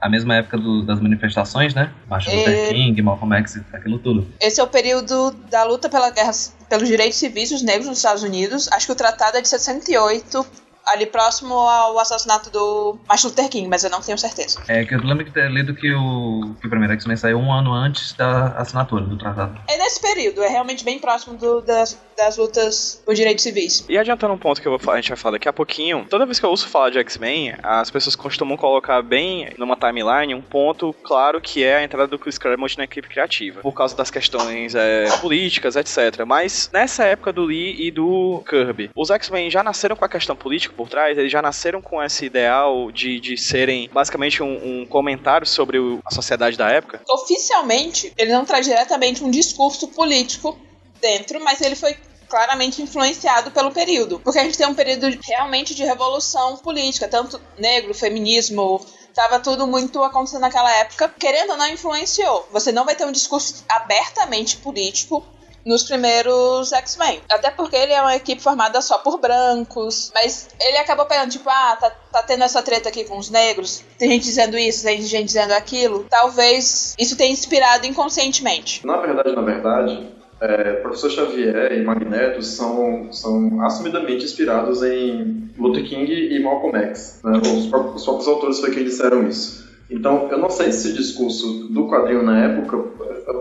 a 0.00 0.08
mesma 0.08 0.36
época 0.36 0.56
do- 0.56 0.82
das 0.82 0.98
manifestações, 1.00 1.74
né? 1.74 1.92
Luther 2.10 2.48
É. 2.54 2.72
King, 2.72 3.02
Malcolm 3.02 3.34
X, 3.36 3.60
aquilo 3.72 3.98
tudo. 3.98 4.26
Esse 4.40 4.60
é 4.60 4.64
o 4.64 4.66
período 4.66 5.30
da 5.50 5.62
luta 5.64 5.88
pela 5.88 6.10
guerra, 6.10 6.30
pelos 6.68 6.88
direitos 6.88 7.18
civis 7.18 7.50
dos 7.50 7.62
negros 7.62 7.86
nos 7.86 7.98
Estados 7.98 8.22
Unidos. 8.22 8.68
Acho 8.72 8.86
que 8.86 8.92
o 8.92 8.96
tratado 8.96 9.36
é 9.36 9.40
de 9.42 9.48
68, 9.48 10.46
ali 10.86 11.06
próximo 11.06 11.54
ao 11.54 11.98
assassinato 11.98 12.50
do 12.50 12.98
Martin 13.08 13.26
Luther 13.28 13.48
King, 13.48 13.68
mas 13.68 13.84
eu 13.84 13.90
não 13.90 14.00
tenho 14.00 14.18
certeza. 14.18 14.60
É 14.68 14.84
que 14.84 14.94
eu 14.94 15.00
lembro 15.00 15.24
de 15.24 15.30
ter 15.30 15.50
lido 15.50 15.74
que 15.74 15.92
o, 15.92 16.54
que 16.60 16.66
o 16.66 16.70
primeiro 16.70 16.92
X-Men 16.94 17.16
saiu 17.16 17.38
um 17.38 17.52
ano 17.52 17.72
antes 17.72 18.12
da 18.14 18.48
assinatura 18.58 19.04
do 19.04 19.16
tratado. 19.16 19.60
É 19.68 19.76
nesse 19.76 20.00
período, 20.00 20.42
é 20.42 20.48
realmente 20.48 20.84
bem 20.84 20.98
próximo 20.98 21.36
do- 21.36 21.60
das, 21.60 21.98
das 22.16 22.36
lutas 22.36 23.02
por 23.04 23.14
direitos 23.14 23.42
civis. 23.44 23.84
E 23.88 23.96
adiantando 23.98 24.34
um 24.34 24.38
ponto 24.38 24.60
que 24.60 24.66
eu 24.66 24.72
vou 24.72 24.78
falar- 24.78 24.98
a 24.98 25.00
gente 25.00 25.08
vai 25.10 25.16
falar 25.16 25.32
daqui 25.32 25.48
a 25.48 25.52
pouquinho, 25.52 26.06
toda 26.08 26.24
vez 26.26 26.38
que 26.40 26.46
eu 26.46 26.50
ouço 26.50 26.68
falar 26.68 26.90
de 26.90 26.98
X-Men, 26.98 27.54
as 27.62 27.90
pessoas 27.90 28.16
costumam 28.16 28.56
colocar 28.56 29.00
bem 29.02 29.52
numa 29.58 29.76
timeline 29.76 30.34
um 30.34 30.42
ponto 30.42 30.92
claro 31.04 31.40
que 31.40 31.62
é 31.62 31.76
a 31.76 31.82
entrada 31.84 32.06
do 32.08 32.18
Chris 32.18 32.38
Claremont 32.38 32.76
na 32.78 32.84
equipe 32.84 33.08
criativa, 33.08 33.60
por 33.60 33.72
causa 33.72 33.96
das 33.96 34.10
questões 34.10 34.74
é, 34.74 35.06
políticas, 35.20 35.76
etc. 35.76 36.24
Mas 36.26 36.68
nessa 36.72 37.04
época 37.04 37.32
do 37.32 37.42
Lee 37.44 37.76
e 37.86 37.90
do 37.90 38.42
Kirby, 38.48 38.90
os 38.94 39.10
X-Men 39.10 39.50
já 39.50 39.62
nasceram 39.62 39.94
com 39.96 40.04
a 40.04 40.08
questão 40.08 40.34
política 40.34 40.69
por 40.72 40.88
trás, 40.88 41.16
eles 41.18 41.30
já 41.30 41.40
nasceram 41.42 41.80
com 41.82 42.02
esse 42.02 42.24
ideal 42.26 42.90
de, 42.90 43.20
de 43.20 43.36
serem 43.36 43.88
basicamente 43.92 44.42
um, 44.42 44.80
um 44.82 44.86
comentário 44.86 45.46
sobre 45.46 45.78
o- 45.78 46.00
a 46.04 46.10
sociedade 46.14 46.56
da 46.56 46.68
época. 46.70 47.00
Oficialmente, 47.08 48.12
ele 48.16 48.32
não 48.32 48.44
traz 48.44 48.66
diretamente 48.66 49.22
um 49.24 49.30
discurso 49.30 49.88
político 49.88 50.58
dentro, 51.00 51.40
mas 51.40 51.60
ele 51.60 51.74
foi 51.74 51.96
claramente 52.28 52.80
influenciado 52.80 53.50
pelo 53.50 53.72
período. 53.72 54.20
Porque 54.20 54.38
a 54.38 54.44
gente 54.44 54.56
tem 54.56 54.66
um 54.66 54.74
período 54.74 55.08
realmente 55.26 55.74
de 55.74 55.84
revolução 55.84 56.56
política, 56.58 57.08
tanto 57.08 57.40
negro, 57.58 57.92
feminismo, 57.92 58.80
tava 59.14 59.40
tudo 59.40 59.66
muito 59.66 60.00
acontecendo 60.02 60.42
naquela 60.42 60.70
época. 60.78 61.08
Querendo 61.18 61.50
ou 61.50 61.56
não, 61.56 61.66
influenciou. 61.68 62.46
Você 62.52 62.70
não 62.70 62.84
vai 62.84 62.94
ter 62.94 63.04
um 63.04 63.10
discurso 63.12 63.64
abertamente 63.68 64.56
político 64.58 65.24
nos 65.64 65.82
primeiros 65.82 66.72
X-Men. 66.72 67.20
Até 67.30 67.50
porque 67.50 67.76
ele 67.76 67.92
é 67.92 68.00
uma 68.00 68.16
equipe 68.16 68.42
formada 68.42 68.80
só 68.80 68.98
por 68.98 69.18
brancos. 69.18 70.10
Mas 70.14 70.48
ele 70.60 70.78
acabou 70.78 71.06
pegando, 71.06 71.30
tipo, 71.30 71.48
ah, 71.48 71.76
tá, 71.80 71.90
tá 72.12 72.22
tendo 72.22 72.44
essa 72.44 72.62
treta 72.62 72.88
aqui 72.88 73.04
com 73.04 73.18
os 73.18 73.30
negros. 73.30 73.82
Tem 73.98 74.10
gente 74.10 74.24
dizendo 74.24 74.58
isso, 74.58 74.84
tem 74.84 75.02
gente 75.02 75.26
dizendo 75.26 75.52
aquilo. 75.52 76.06
Talvez 76.08 76.94
isso 76.98 77.16
tenha 77.16 77.32
inspirado 77.32 77.86
inconscientemente. 77.86 78.86
Na 78.86 78.96
verdade, 78.98 79.32
na 79.34 79.42
verdade, 79.42 80.08
é, 80.40 80.72
professor 80.74 81.10
Xavier 81.10 81.72
e 81.72 81.84
Magneto 81.84 82.42
são, 82.42 83.12
são 83.12 83.60
assumidamente 83.62 84.24
inspirados 84.24 84.82
em 84.82 85.50
Luther 85.58 85.84
King 85.84 86.10
e 86.12 86.42
Malcolm 86.42 86.76
X. 86.78 87.20
né? 87.22 87.38
Os, 87.38 87.66
próprios, 87.66 87.96
os 87.96 88.04
próprios 88.04 88.28
autores 88.28 88.60
foi 88.60 88.70
quem 88.70 88.84
disseram 88.84 89.28
isso. 89.28 89.69
Então, 89.90 90.28
eu 90.30 90.38
não 90.38 90.48
sei 90.50 90.72
se 90.72 90.88
esse 90.88 90.96
discurso 90.96 91.64
do 91.68 91.88
quadrinho 91.88 92.22
na 92.22 92.44
época, 92.44 92.78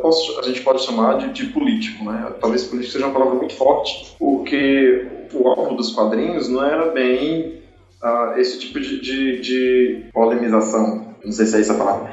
posso- 0.01 0.39
a 0.39 0.44
gente 0.44 0.62
pode 0.62 0.82
chamar 0.84 1.18
de, 1.20 1.29
de 1.32 1.46
político, 1.48 2.03
né? 2.03 2.34
Talvez 2.41 2.63
político 2.63 2.94
seja 2.94 3.06
uma 3.06 3.13
palavra 3.13 3.36
muito 3.36 3.53
forte, 3.53 4.15
porque 4.18 5.08
o 5.34 5.48
alvo 5.48 5.75
dos 5.75 5.94
quadrinhos 5.94 6.50
não 6.50 6.63
era 6.63 6.91
bem 6.91 7.60
ah, 8.01 8.34
esse 8.38 8.60
tipo 8.60 8.79
de, 8.79 9.00
de, 9.01 9.41
de 9.41 10.03
polemização, 10.13 11.15
não 11.24 11.32
sei 11.32 11.46
se 11.46 11.58
é 11.58 11.60
essa 11.60 11.74
a 11.74 11.77
palavra, 11.77 12.10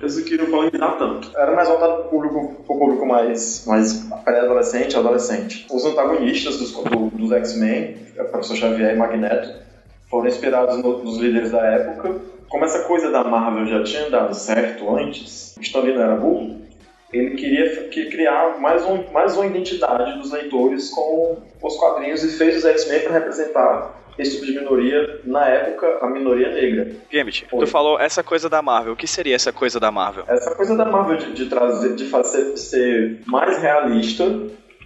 eles 0.00 0.16
não 0.18 0.24
queriam 0.24 0.50
polemizar 0.50 0.98
tanto. 0.98 1.30
Era 1.36 1.54
mais 1.56 1.66
voltado 1.68 1.94
para 1.94 2.06
o 2.06 2.08
público, 2.10 2.62
pro 2.66 2.78
público 2.78 3.06
mais, 3.06 3.64
mais 3.66 4.06
pré-adolescente, 4.24 4.96
adolescente. 4.96 5.66
Os 5.72 5.84
antagonistas 5.84 6.58
dos, 6.58 6.72
do, 6.72 7.10
dos 7.10 7.32
X-Men, 7.32 7.96
o 8.20 8.24
Professor 8.24 8.56
Xavier 8.56 8.94
e 8.94 8.98
Magneto, 8.98 9.48
foram 10.08 10.28
inspirados 10.28 10.78
no, 10.78 11.02
nos 11.02 11.18
líderes 11.18 11.50
da 11.50 11.64
época. 11.64 12.20
Como 12.48 12.64
essa 12.64 12.84
coisa 12.84 13.10
da 13.10 13.24
Marvel 13.24 13.66
já 13.66 13.82
tinha 13.82 14.10
dado 14.10 14.34
certo 14.34 14.94
antes, 14.96 15.56
o 15.56 15.60
Stan 15.60 15.80
Lee 15.80 15.94
não 15.94 16.02
era 16.02 16.16
burro, 16.16 16.64
ele 17.12 17.36
queria 17.36 17.88
que 17.88 18.06
criar 18.06 18.60
mais, 18.60 18.84
um, 18.84 19.10
mais 19.12 19.36
uma 19.36 19.46
identidade 19.46 20.18
dos 20.18 20.32
leitores 20.32 20.90
com 20.90 21.38
os 21.62 21.76
quadrinhos 21.76 22.24
e 22.24 22.36
fez 22.36 22.58
os 22.58 22.64
X-Men 22.64 23.00
para 23.00 23.12
representar 23.12 24.04
esse 24.18 24.32
tipo 24.32 24.46
de 24.46 24.58
minoria, 24.58 25.20
na 25.24 25.46
época, 25.48 25.98
a 26.00 26.08
minoria 26.08 26.52
negra. 26.52 26.92
Gambit, 27.10 27.46
Oi. 27.50 27.60
tu 27.60 27.66
falou 27.66 27.98
essa 27.98 28.22
coisa 28.22 28.48
da 28.48 28.62
Marvel. 28.62 28.92
O 28.92 28.96
que 28.96 29.06
seria 29.06 29.34
essa 29.34 29.52
coisa 29.52 29.80
da 29.80 29.90
Marvel? 29.90 30.24
Essa 30.28 30.54
coisa 30.54 30.76
da 30.76 30.84
Marvel 30.84 31.16
de, 31.16 31.32
de 31.32 31.46
trazer, 31.46 31.94
de 31.94 32.08
fazer 32.08 32.52
de 32.52 32.60
ser 32.60 33.20
mais 33.26 33.58
realista, 33.58 34.24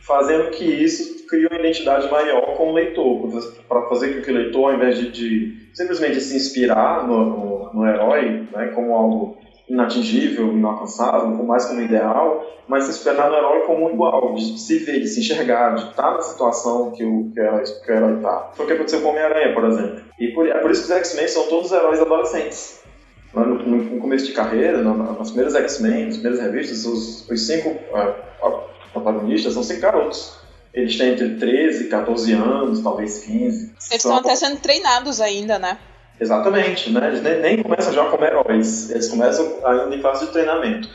fazendo 0.08 0.50
que 0.50 0.64
isso 0.64 1.26
crie 1.28 1.46
uma 1.46 1.58
identidade 1.58 2.10
maior 2.10 2.56
com 2.56 2.70
o 2.70 2.74
leitor, 2.74 3.28
para 3.68 3.82
fazer 3.88 4.14
com 4.16 4.22
que 4.22 4.30
o 4.30 4.34
leitor, 4.34 4.70
ao 4.70 4.74
invés 4.76 4.96
de, 4.98 5.10
de 5.12 5.68
simplesmente 5.74 6.20
se 6.20 6.34
inspirar 6.34 7.06
no, 7.06 7.24
no, 7.26 7.70
no 7.74 7.86
herói, 7.86 8.48
né, 8.50 8.68
como 8.74 8.94
algo 8.96 9.36
inatingível, 9.68 10.48
inalcançável, 10.52 11.28
mais 11.44 11.66
como 11.66 11.82
ideal, 11.82 12.42
mas 12.66 12.84
se 12.84 12.90
esperar 12.92 13.28
no 13.30 13.36
herói 13.36 13.60
como 13.66 13.90
igual, 13.90 14.34
de 14.34 14.58
se 14.58 14.78
ver, 14.78 15.00
de 15.00 15.06
se 15.06 15.20
enxergar, 15.20 15.74
de 15.74 15.90
estar 15.90 16.12
na 16.14 16.22
situação 16.22 16.90
que 16.92 17.04
o, 17.04 17.30
que 17.34 17.38
o 17.40 17.44
herói 17.44 18.14
está. 18.14 18.50
Foi 18.54 18.64
o 18.64 18.66
que 18.68 18.72
aconteceu 18.74 19.00
com 19.02 19.08
o 19.08 19.10
Homem-Aranha, 19.10 19.52
por 19.54 19.64
exemplo. 19.66 20.00
E 20.18 20.28
por, 20.28 20.48
é 20.48 20.58
por 20.58 20.70
isso 20.70 20.86
que 20.86 20.92
os 20.92 20.98
X-Men 20.98 21.28
são 21.28 21.42
todos 21.48 21.70
heróis 21.70 22.00
adolescentes. 22.00 22.82
No, 23.34 23.44
no- 23.44 23.76
no 23.84 24.00
começo 24.00 24.24
de 24.24 24.32
carreira, 24.32 24.78
no, 24.78 24.96
nas 24.96 25.28
primeiras 25.30 25.54
X-Men, 25.54 26.06
nas 26.06 26.16
primeiras 26.16 26.40
revistas, 26.42 26.86
os, 26.86 27.28
os 27.28 27.46
cinco 27.46 27.76
ah, 27.94 28.14
protagonistas 28.92 29.54
são 29.54 29.62
cinco 29.62 29.80
garotos. 29.80 30.36
Eles 30.74 30.96
têm 30.98 31.12
entre 31.12 31.36
13 31.36 31.84
e 31.84 31.88
14 31.88 32.32
anos, 32.34 32.80
talvez 32.82 33.18
15. 33.24 33.36
Eles 33.40 33.76
estão 33.90 34.16
até 34.16 34.34
sendo 34.36 34.58
treinados 34.60 35.20
ainda, 35.20 35.58
né? 35.58 35.78
Exatamente, 36.20 36.90
né? 36.90 37.08
Eles 37.08 37.22
nem, 37.22 37.40
nem 37.40 37.62
começam 37.62 37.92
já 37.92 38.04
como 38.06 38.24
heróis, 38.24 38.90
eles 38.90 39.08
começam 39.08 39.58
ainda 39.64 39.94
em 39.94 40.00
fase 40.00 40.26
de 40.26 40.32
treinamento. 40.32 40.88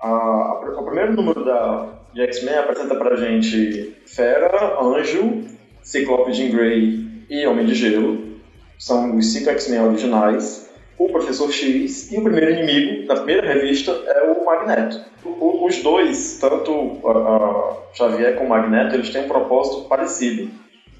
A, 0.00 0.08
a- 0.08 0.74
o 0.80 0.84
primeiro 0.84 1.12
número 1.12 1.44
da, 1.44 1.88
de 2.12 2.22
X-Men 2.22 2.54
apresenta 2.56 2.94
pra 2.96 3.14
gente 3.16 3.96
Fera, 4.06 4.78
Anjo, 4.82 5.44
Ciclope 5.82 6.32
Jean 6.32 6.50
Grey 6.50 7.24
e 7.30 7.46
Homem 7.46 7.66
de 7.66 7.74
Gelo. 7.74 8.32
São 8.78 9.16
os 9.16 9.32
cinco 9.32 9.50
X-Men 9.50 9.80
originais. 9.82 10.61
O 10.98 11.08
Professor 11.08 11.50
X 11.50 12.12
e 12.12 12.18
o 12.18 12.22
primeiro 12.22 12.50
inimigo 12.52 13.06
da 13.06 13.16
primeira 13.16 13.52
revista 13.52 13.90
é 14.06 14.22
o 14.30 14.44
Magneto. 14.44 15.00
O- 15.24 15.66
os 15.66 15.82
dois, 15.82 16.38
tanto 16.40 17.00
a, 17.06 17.10
a 17.10 17.76
Xavier 17.94 18.34
como 18.34 18.46
o 18.46 18.48
Magneto, 18.50 18.94
eles 18.94 19.10
têm 19.10 19.24
um 19.24 19.28
propósito 19.28 19.88
parecido. 19.88 20.50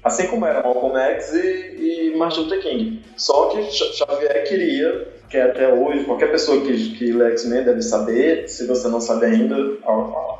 Assim 0.03 0.27
como 0.27 0.45
era 0.45 0.61
Malcolm 0.61 0.97
X 0.99 1.33
e, 1.33 2.09
e 2.11 2.17
Martin 2.17 2.41
Luther 2.41 2.61
King. 2.61 3.01
Só 3.15 3.47
que 3.49 3.61
Xa- 3.71 4.05
Xavier 4.05 4.43
queria, 4.45 5.07
que 5.29 5.37
até 5.37 5.73
hoje, 5.73 6.03
qualquer 6.03 6.29
pessoa 6.31 6.59
que, 6.61 6.95
que 6.97 7.11
lê 7.13 7.29
X-Men 7.31 7.63
deve 7.63 7.81
saber, 7.81 8.49
se 8.49 8.67
você 8.67 8.89
não 8.89 8.99
sabe 8.99 9.27
ainda, 9.27 9.55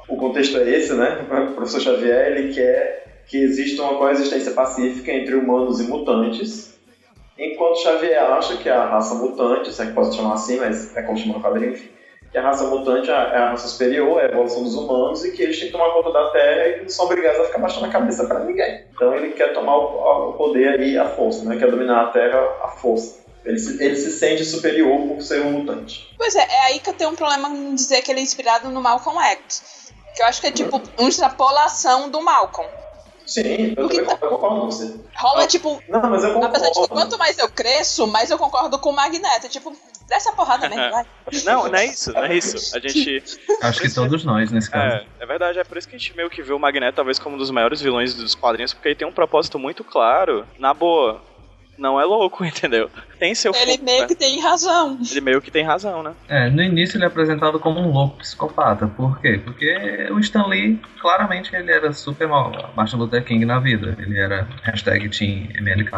o 0.10 0.18
contexto 0.18 0.58
é 0.58 0.70
esse, 0.70 0.94
né? 0.94 1.26
O 1.52 1.54
professor 1.54 1.80
Xavier, 1.80 2.32
ele 2.36 2.54
quer 2.54 3.04
que 3.28 3.38
exista 3.38 3.82
uma 3.84 3.98
coexistência 3.98 4.52
pacífica 4.52 5.14
entre 5.14 5.36
humanos 5.36 5.80
e 5.80 5.84
mutantes, 5.84 6.73
enquanto 7.38 7.82
Xavier 7.82 8.24
acha 8.24 8.58
que 8.58 8.70
a 8.70 8.86
raça 8.86 9.16
mutante, 9.16 9.74
se 9.74 9.82
é 9.82 9.86
que 9.88 9.94
posso 9.94 10.16
chamar 10.16 10.34
assim, 10.34 10.58
mas 10.58 10.96
é 10.96 11.02
como 11.02 11.18
chama 11.18 11.36
no 11.36 11.42
quadrinho, 11.42 11.74
enfim, 11.74 11.90
que 12.32 12.38
a 12.40 12.42
raça 12.42 12.64
mutante 12.64 13.12
é 13.12 13.14
a 13.14 13.22
é 13.22 13.38
a 13.38 13.50
raça 13.52 13.68
superior, 13.68 14.20
é 14.20 14.26
a 14.26 14.30
evolução 14.30 14.64
dos 14.64 14.76
humanos 14.76 15.24
e 15.24 15.32
que 15.32 15.44
eles 15.44 15.58
têm 15.58 15.68
que 15.68 15.72
tomar 15.72 15.94
conta 15.94 16.12
da 16.12 16.32
Terra 16.32 16.68
e 16.68 16.82
não 16.82 16.90
são 16.90 17.06
obrigados 17.06 17.40
a 17.40 17.46
ficar 17.46 17.60
baixando 17.60 17.86
a 17.86 17.90
cabeça 17.90 18.26
para 18.26 18.40
ninguém. 18.40 18.86
Então 18.92 19.14
ele 19.14 19.34
quer 19.34 19.54
tomar 19.54 19.78
o, 19.78 20.30
o 20.30 20.34
poder 20.34 20.80
aí, 20.80 20.98
a 20.98 21.08
força, 21.08 21.46
né? 21.46 21.58
quer 21.58 21.70
dominar 21.70 22.06
a 22.06 22.08
Terra 22.08 22.40
à 22.64 22.70
força. 22.70 23.22
Ele 23.46 23.60
se, 23.60 23.84
ele 23.84 23.96
se 23.96 24.12
sente 24.12 24.44
superior 24.46 25.00
por 25.08 25.22
ser 25.22 25.42
um 25.42 25.52
mutante. 25.52 26.12
Pois 26.18 26.36
é, 26.36 26.42
é 26.42 26.60
aí 26.68 26.80
que 26.80 26.90
eu 26.90 26.94
tenho 26.94 27.12
um 27.12 27.16
problema 27.16 27.50
em 27.50 27.76
dizer 27.76 28.02
que 28.02 28.10
ele 28.10 28.22
é 28.22 28.24
inspirado 28.24 28.70
no 28.70 28.82
Malcolm 28.82 29.20
X. 29.20 29.92
Que 30.16 30.24
eu 30.24 30.26
acho 30.26 30.42
que 30.42 30.48
é 30.48 30.52
tipo 30.52 30.82
uma 30.98 31.10
extrapolação 31.10 32.10
do 32.10 32.22
Malcolm. 32.22 32.68
Sim, 33.26 33.74
eu 33.78 33.86
O 33.86 33.90
que 33.90 34.02
também 34.02 34.18
tá- 34.20 34.28
concordo 34.28 34.60
com 34.62 34.66
você. 34.66 35.00
Rola, 35.16 35.48
tipo, 35.48 35.82
Não, 35.88 36.02
mas 36.10 36.24
eu 36.24 36.44
apesar 36.44 36.66
de 36.68 36.74
que 36.74 36.80
concordo. 36.82 36.94
quanto 36.94 37.18
mais 37.18 37.38
eu 37.38 37.50
cresço, 37.50 38.06
mais 38.08 38.30
eu 38.30 38.38
concordo 38.38 38.78
com 38.80 38.90
o 38.90 38.96
Magneto. 38.96 39.48
Tipo, 39.50 39.74
dessa 40.10 40.32
porrada 40.34 40.68
mesmo, 40.70 40.92
vai. 40.92 41.06
Não, 41.46 41.68
não 41.68 41.76
é 41.76 41.86
isso, 41.86 42.12
não 42.12 42.24
é 42.26 42.36
isso. 42.36 42.76
A 42.76 42.80
gente. 42.80 43.24
Acho 43.64 43.82
que 43.82 43.94
todos 43.94 44.24
nós, 44.26 44.52
nesse 44.52 44.70
caso. 44.70 44.98
É, 44.98 45.08
é 45.22 45.26
verdade, 45.26 45.58
é 45.60 45.64
por 45.64 45.78
isso 45.78 45.88
que 45.88 45.96
a 45.96 45.98
gente 45.98 46.16
meio 46.16 46.30
que 46.30 46.44
vê 46.44 46.52
o 46.54 46.60
Magneto 46.60 46.98
talvez 46.98 47.18
como 47.18 47.36
um 47.36 47.40
dos 47.40 47.50
maiores 47.50 47.80
vilões 47.82 48.14
dos 48.14 48.36
quadrinhos, 48.36 48.74
porque 48.74 48.90
ele 48.90 48.96
tem 48.96 49.08
um 49.08 49.12
propósito 49.14 49.58
muito 49.58 49.84
claro. 49.84 50.46
Na 50.60 50.74
boa, 50.74 51.22
não 51.78 52.00
é 52.00 52.06
louco, 52.06 52.44
entendeu? 52.46 52.90
Tem 53.20 53.34
seu 53.34 53.52
Ele 53.56 53.78
meio 53.82 54.02
né? 54.02 54.08
que 54.08 54.16
tem 54.16 54.40
razão. 54.40 54.98
Ele 55.10 55.22
meio 55.22 55.42
que 55.42 55.50
tem 55.52 55.64
razão, 55.64 56.04
né? 56.04 56.14
É, 56.28 56.50
no 56.50 56.62
início 56.62 56.98
ele 56.98 57.04
é 57.06 57.08
apresentado 57.08 57.60
como 57.60 57.80
um 57.80 57.92
louco 57.92 58.18
psicopata. 58.18 58.88
Por 58.88 59.20
quê? 59.22 59.40
Porque 59.44 60.08
o 60.12 60.20
Stan 60.20 60.46
Lee, 60.48 60.80
claramente, 61.02 61.56
ele 61.56 61.72
era 61.72 61.92
super 61.94 62.28
mal, 62.28 62.52
Martin 62.76 62.98
Luther 62.98 63.24
King 63.24 63.46
na 63.46 63.60
vida. 63.60 63.96
Ele 64.00 64.20
era 64.20 64.48
hashtag 64.64 65.10
Team 65.10 65.48
MLK. 65.62 65.92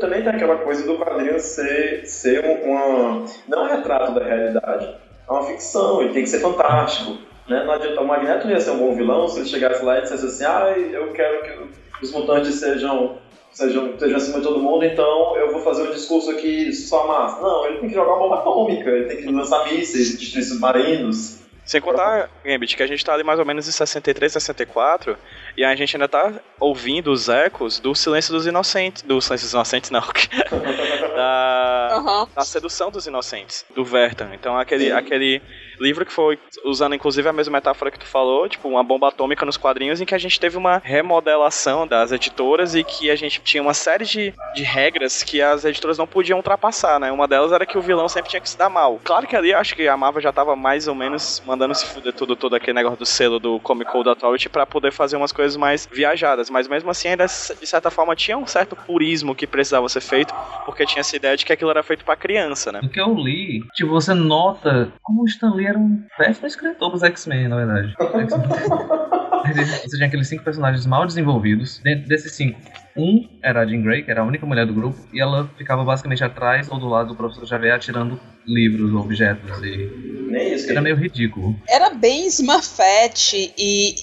Também 0.00 0.22
tem 0.22 0.30
aquela 0.30 0.56
coisa 0.56 0.86
do 0.86 0.98
quadrinho 0.98 1.38
ser, 1.38 2.04
ser 2.06 2.44
um- 2.44 2.70
uma. 2.70 3.24
Não 3.48 3.68
é 3.68 3.76
retrato 3.76 4.14
da 4.14 4.24
realidade. 4.24 4.94
É 5.28 5.32
uma 5.32 5.44
ficção, 5.44 6.02
ele 6.02 6.12
tem 6.12 6.22
que 6.24 6.28
ser 6.28 6.40
fantástico. 6.40 7.16
Né? 7.48 7.62
Não 7.64 7.72
adianta, 7.74 8.00
o 8.00 8.06
Magneto 8.06 8.46
não 8.46 8.54
ia 8.54 8.60
ser 8.60 8.70
um 8.72 8.78
bom 8.78 8.94
vilão 8.94 9.28
se 9.28 9.38
ele 9.40 9.48
chegasse 9.48 9.84
lá 9.84 9.98
e 9.98 10.02
dissesse 10.02 10.26
assim: 10.26 10.44
ah, 10.44 10.74
eu 10.76 11.12
quero 11.12 11.42
que 11.42 12.04
os 12.04 12.12
mutantes 12.12 12.54
sejam, 12.56 13.18
sejam, 13.54 13.98
sejam 13.98 14.16
acima 14.16 14.38
de 14.38 14.44
todo 14.44 14.60
mundo, 14.60 14.84
então 14.84 15.36
eu 15.36 15.52
vou 15.52 15.62
fazer 15.62 15.88
um 15.88 15.92
discurso 15.92 16.30
aqui 16.30 16.72
só 16.72 17.06
massa. 17.06 17.40
Não, 17.40 17.66
ele 17.66 17.78
tem 17.78 17.88
que 17.88 17.94
jogar 17.94 18.16
bomba 18.16 18.40
atômica, 18.40 18.90
ele 18.90 19.06
tem 19.06 19.16
que 19.18 19.32
lançar 19.32 19.64
mísseis, 19.64 20.18
destruir 20.18 20.42
submarinos. 20.42 21.44
Sem 21.64 21.80
contar, 21.80 22.28
Gambit, 22.44 22.76
que 22.76 22.82
a 22.82 22.86
gente 22.86 23.02
tá 23.02 23.14
ali 23.14 23.24
mais 23.24 23.38
ou 23.38 23.44
menos 23.46 23.66
em 23.66 23.72
63, 23.72 24.32
64, 24.34 25.16
e 25.56 25.64
a 25.64 25.74
gente 25.74 25.96
ainda 25.96 26.06
tá 26.06 26.34
ouvindo 26.60 27.10
os 27.10 27.30
ecos 27.30 27.80
do 27.80 27.94
Silêncio 27.94 28.34
dos 28.34 28.46
Inocentes. 28.46 29.02
Do 29.02 29.18
Silêncio 29.22 29.46
dos 29.46 29.54
Inocentes, 29.54 29.90
não. 29.90 30.02
da, 31.16 31.88
Aham. 31.92 32.28
da 32.34 32.42
Sedução 32.42 32.90
dos 32.90 33.06
Inocentes, 33.06 33.64
do 33.74 33.82
Vertan. 33.82 34.28
Então, 34.34 34.58
aquele, 34.58 34.86
Sim. 34.86 34.92
aquele 34.92 35.40
livro 35.80 36.04
que 36.04 36.12
foi 36.12 36.38
usando 36.64 36.94
inclusive 36.94 37.28
a 37.28 37.32
mesma 37.32 37.54
metáfora 37.58 37.90
que 37.90 37.98
tu 37.98 38.06
falou, 38.06 38.48
tipo, 38.48 38.68
uma 38.68 38.82
bomba 38.82 39.08
atômica 39.08 39.46
nos 39.46 39.56
quadrinhos, 39.56 40.00
em 40.00 40.04
que 40.04 40.14
a 40.14 40.18
gente 40.18 40.38
teve 40.38 40.56
uma 40.56 40.80
remodelação 40.84 41.86
das 41.86 42.12
editoras 42.12 42.74
e 42.74 42.84
que 42.84 43.10
a 43.10 43.16
gente 43.16 43.40
tinha 43.40 43.62
uma 43.62 43.74
série 43.74 44.04
de, 44.04 44.34
de 44.54 44.62
regras 44.62 45.22
que 45.22 45.40
as 45.40 45.64
editoras 45.64 45.98
não 45.98 46.06
podiam 46.06 46.38
ultrapassar, 46.38 46.98
né? 46.98 47.10
Uma 47.10 47.28
delas 47.28 47.52
era 47.52 47.66
que 47.66 47.78
o 47.78 47.82
vilão 47.82 48.08
sempre 48.08 48.30
tinha 48.30 48.40
que 48.40 48.48
se 48.48 48.58
dar 48.58 48.68
mal. 48.68 49.00
Claro 49.04 49.26
que 49.26 49.36
ali 49.36 49.50
eu 49.50 49.58
acho 49.58 49.74
que 49.74 49.86
a 49.88 49.96
Marvel 49.96 50.22
já 50.22 50.32
tava 50.32 50.56
mais 50.56 50.88
ou 50.88 50.94
menos 50.94 51.42
mandando 51.46 51.74
se 51.74 51.86
fuder 51.86 52.12
tudo, 52.12 52.36
todo 52.36 52.54
aquele 52.54 52.74
negócio 52.74 52.98
do 52.98 53.06
selo 53.06 53.38
do 53.38 53.60
Comic 53.60 53.90
Code 53.90 54.08
Authority 54.08 54.48
pra 54.48 54.66
poder 54.66 54.92
fazer 54.92 55.16
umas 55.16 55.32
coisas 55.32 55.56
mais 55.56 55.88
viajadas, 55.90 56.50
mas 56.50 56.68
mesmo 56.68 56.90
assim 56.90 57.08
ainda 57.08 57.26
de 57.26 57.66
certa 57.66 57.90
forma 57.90 58.16
tinha 58.16 58.36
um 58.36 58.46
certo 58.46 58.76
purismo 58.76 59.34
que 59.34 59.46
precisava 59.46 59.88
ser 59.88 60.00
feito, 60.00 60.34
porque 60.64 60.86
tinha 60.86 61.00
essa 61.00 61.16
ideia 61.16 61.36
de 61.36 61.44
que 61.44 61.52
aquilo 61.52 61.70
era 61.70 61.82
feito 61.82 62.04
pra 62.04 62.16
criança, 62.16 62.72
né? 62.72 62.80
Do 62.80 62.88
que 62.88 63.00
eu 63.00 63.14
li, 63.14 63.62
tipo, 63.74 63.90
você 63.90 64.14
nota 64.14 64.92
como 65.02 65.22
o 65.22 65.26
Stan 65.26 65.52
Lee 65.54 65.63
era 65.66 65.78
um 65.78 66.02
péssimo 66.16 66.46
escritor 66.46 66.90
pros 66.90 67.02
X-Men, 67.02 67.48
na 67.48 67.56
verdade. 67.56 67.94
Você 69.44 69.96
tinha 69.96 70.06
aqueles 70.06 70.26
cinco 70.28 70.42
personagens 70.42 70.86
mal 70.86 71.06
desenvolvidos. 71.06 71.78
Dentro 71.84 72.08
desses 72.08 72.32
cinco, 72.32 72.58
um 72.96 73.28
era 73.42 73.60
a 73.60 73.66
Jean 73.66 73.82
Grey, 73.82 74.02
que 74.02 74.10
era 74.10 74.22
a 74.22 74.24
única 74.24 74.46
mulher 74.46 74.66
do 74.66 74.72
grupo, 74.72 74.98
e 75.12 75.20
ela 75.20 75.50
ficava 75.58 75.84
basicamente 75.84 76.24
atrás 76.24 76.70
ou 76.70 76.78
do 76.78 76.86
lado 76.88 77.08
do 77.08 77.14
professor 77.14 77.46
Xavier 77.46 77.74
atirando 77.74 78.18
livros, 78.46 78.94
objetos, 78.94 79.58
e 79.62 79.90
Nem 80.30 80.54
isso. 80.54 80.70
era 80.70 80.80
meio 80.80 80.96
ridículo. 80.96 81.54
Era 81.68 81.90
bem 81.90 82.26
Smurfette 82.28 83.52
e 83.58 83.94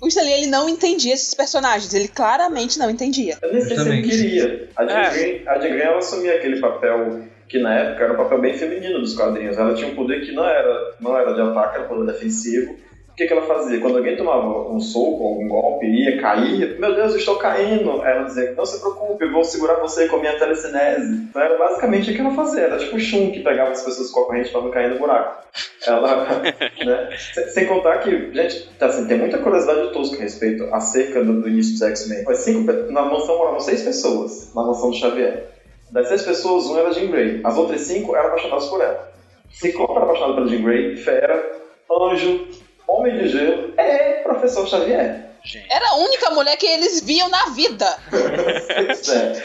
o 0.00 0.08
Stan 0.08 0.22
Lee, 0.22 0.32
ele 0.32 0.46
não 0.46 0.68
entendia 0.68 1.12
esses 1.12 1.34
personagens. 1.34 1.92
Ele 1.92 2.08
claramente 2.08 2.78
não 2.78 2.88
entendia. 2.88 3.36
Eu 3.42 3.52
nem 3.52 3.60
sei 3.60 3.76
se 3.76 3.88
ele 3.88 4.02
queria. 4.02 4.68
A 4.76 4.86
Jean 4.86 4.98
É. 5.00 5.10
Grey, 5.10 5.42
a 5.48 5.58
Jean 5.58 5.68
Grey 5.70 5.82
ela 5.82 5.98
assumia 5.98 6.34
aquele 6.36 6.60
papel 6.60 7.24
que 7.48 7.58
na 7.58 7.74
época 7.74 8.04
era 8.04 8.12
um 8.12 8.16
papel 8.16 8.40
bem 8.40 8.54
feminino 8.54 9.00
dos 9.00 9.16
quadrinhos. 9.16 9.56
Ela 9.56 9.74
tinha 9.74 9.90
um 9.90 9.94
poder 9.94 10.20
que 10.20 10.32
não 10.32 10.44
era, 10.44 10.94
não 11.00 11.16
era 11.16 11.32
de 11.32 11.40
ataque, 11.40 11.76
era 11.76 11.84
um 11.84 11.88
poder 11.88 12.12
defensivo. 12.12 12.76
O 13.08 13.14
que, 13.18 13.26
que 13.26 13.32
ela 13.32 13.42
fazia? 13.42 13.80
Quando 13.80 13.96
alguém 13.96 14.16
tomava 14.16 14.70
um 14.70 14.78
soco, 14.78 15.24
algum 15.24 15.48
golpe, 15.48 15.86
ia 15.86 16.20
cair, 16.20 16.78
meu 16.78 16.94
Deus, 16.94 17.12
eu 17.12 17.18
estou 17.18 17.36
caindo. 17.36 17.90
Ela 18.04 18.22
dizia, 18.22 18.52
não 18.52 18.64
se 18.64 18.78
preocupe, 18.80 19.24
eu 19.24 19.32
vou 19.32 19.42
segurar 19.42 19.74
você 19.80 20.06
com 20.06 20.16
a 20.16 20.20
minha 20.20 20.38
telecinese. 20.38 21.26
Então 21.28 21.42
era 21.42 21.58
basicamente 21.58 22.12
o 22.12 22.14
que 22.14 22.20
ela 22.20 22.30
fazia. 22.30 22.62
Era 22.62 22.78
tipo 22.78 22.94
o 22.94 23.00
Shun 23.00 23.32
que 23.32 23.40
pegava 23.40 23.72
as 23.72 23.82
pessoas 23.82 24.10
com 24.12 24.20
a 24.20 24.26
corrente 24.26 24.50
para 24.50 24.60
não 24.60 24.70
cair 24.70 24.90
no 24.90 24.98
buraco. 25.00 25.42
Ela, 25.84 26.42
né? 26.86 27.08
Sem, 27.34 27.48
sem 27.48 27.66
contar 27.66 27.98
que, 27.98 28.32
gente, 28.32 28.70
assim, 28.80 29.08
tem 29.08 29.18
muita 29.18 29.38
curiosidade 29.38 29.92
tosca 29.92 30.16
a 30.16 30.20
respeito 30.20 30.72
acerca 30.72 31.24
do, 31.24 31.40
do 31.40 31.48
início 31.48 31.72
dos 31.72 31.82
X-Men. 31.82 32.22
Mas 32.24 32.38
cinco, 32.38 32.72
na 32.92 33.02
mansão 33.02 33.36
moravam 33.36 33.58
seis 33.58 33.82
pessoas, 33.82 34.54
na 34.54 34.62
mansão 34.62 34.90
do 34.90 34.96
Xavier. 34.96 35.57
Das 35.90 36.08
seis 36.08 36.22
pessoas, 36.22 36.64
uma 36.66 36.80
era 36.80 36.92
Jean 36.92 37.06
Grey. 37.10 37.40
As 37.44 37.56
outras 37.56 37.80
cinco 37.82 38.14
eram 38.14 38.28
apaixonadas 38.28 38.66
por 38.66 38.80
ela. 38.80 39.10
Ciclope 39.50 39.92
era 39.94 40.04
apaixonado 40.04 40.34
pela 40.34 40.48
Jean 40.48 40.62
Grey, 40.62 40.96
Fera, 40.96 41.60
Anjo, 41.90 42.46
Homem 42.86 43.16
de 43.18 43.28
Gelo, 43.28 43.72
é 43.76 44.22
Professor 44.22 44.66
Xavier. 44.68 45.26
Gente. 45.44 45.72
Era 45.72 45.90
a 45.90 45.94
única 45.96 46.30
mulher 46.30 46.56
que 46.56 46.66
eles 46.66 47.00
viam 47.02 47.28
na 47.28 47.46
vida. 47.50 47.86
É. 48.12 49.42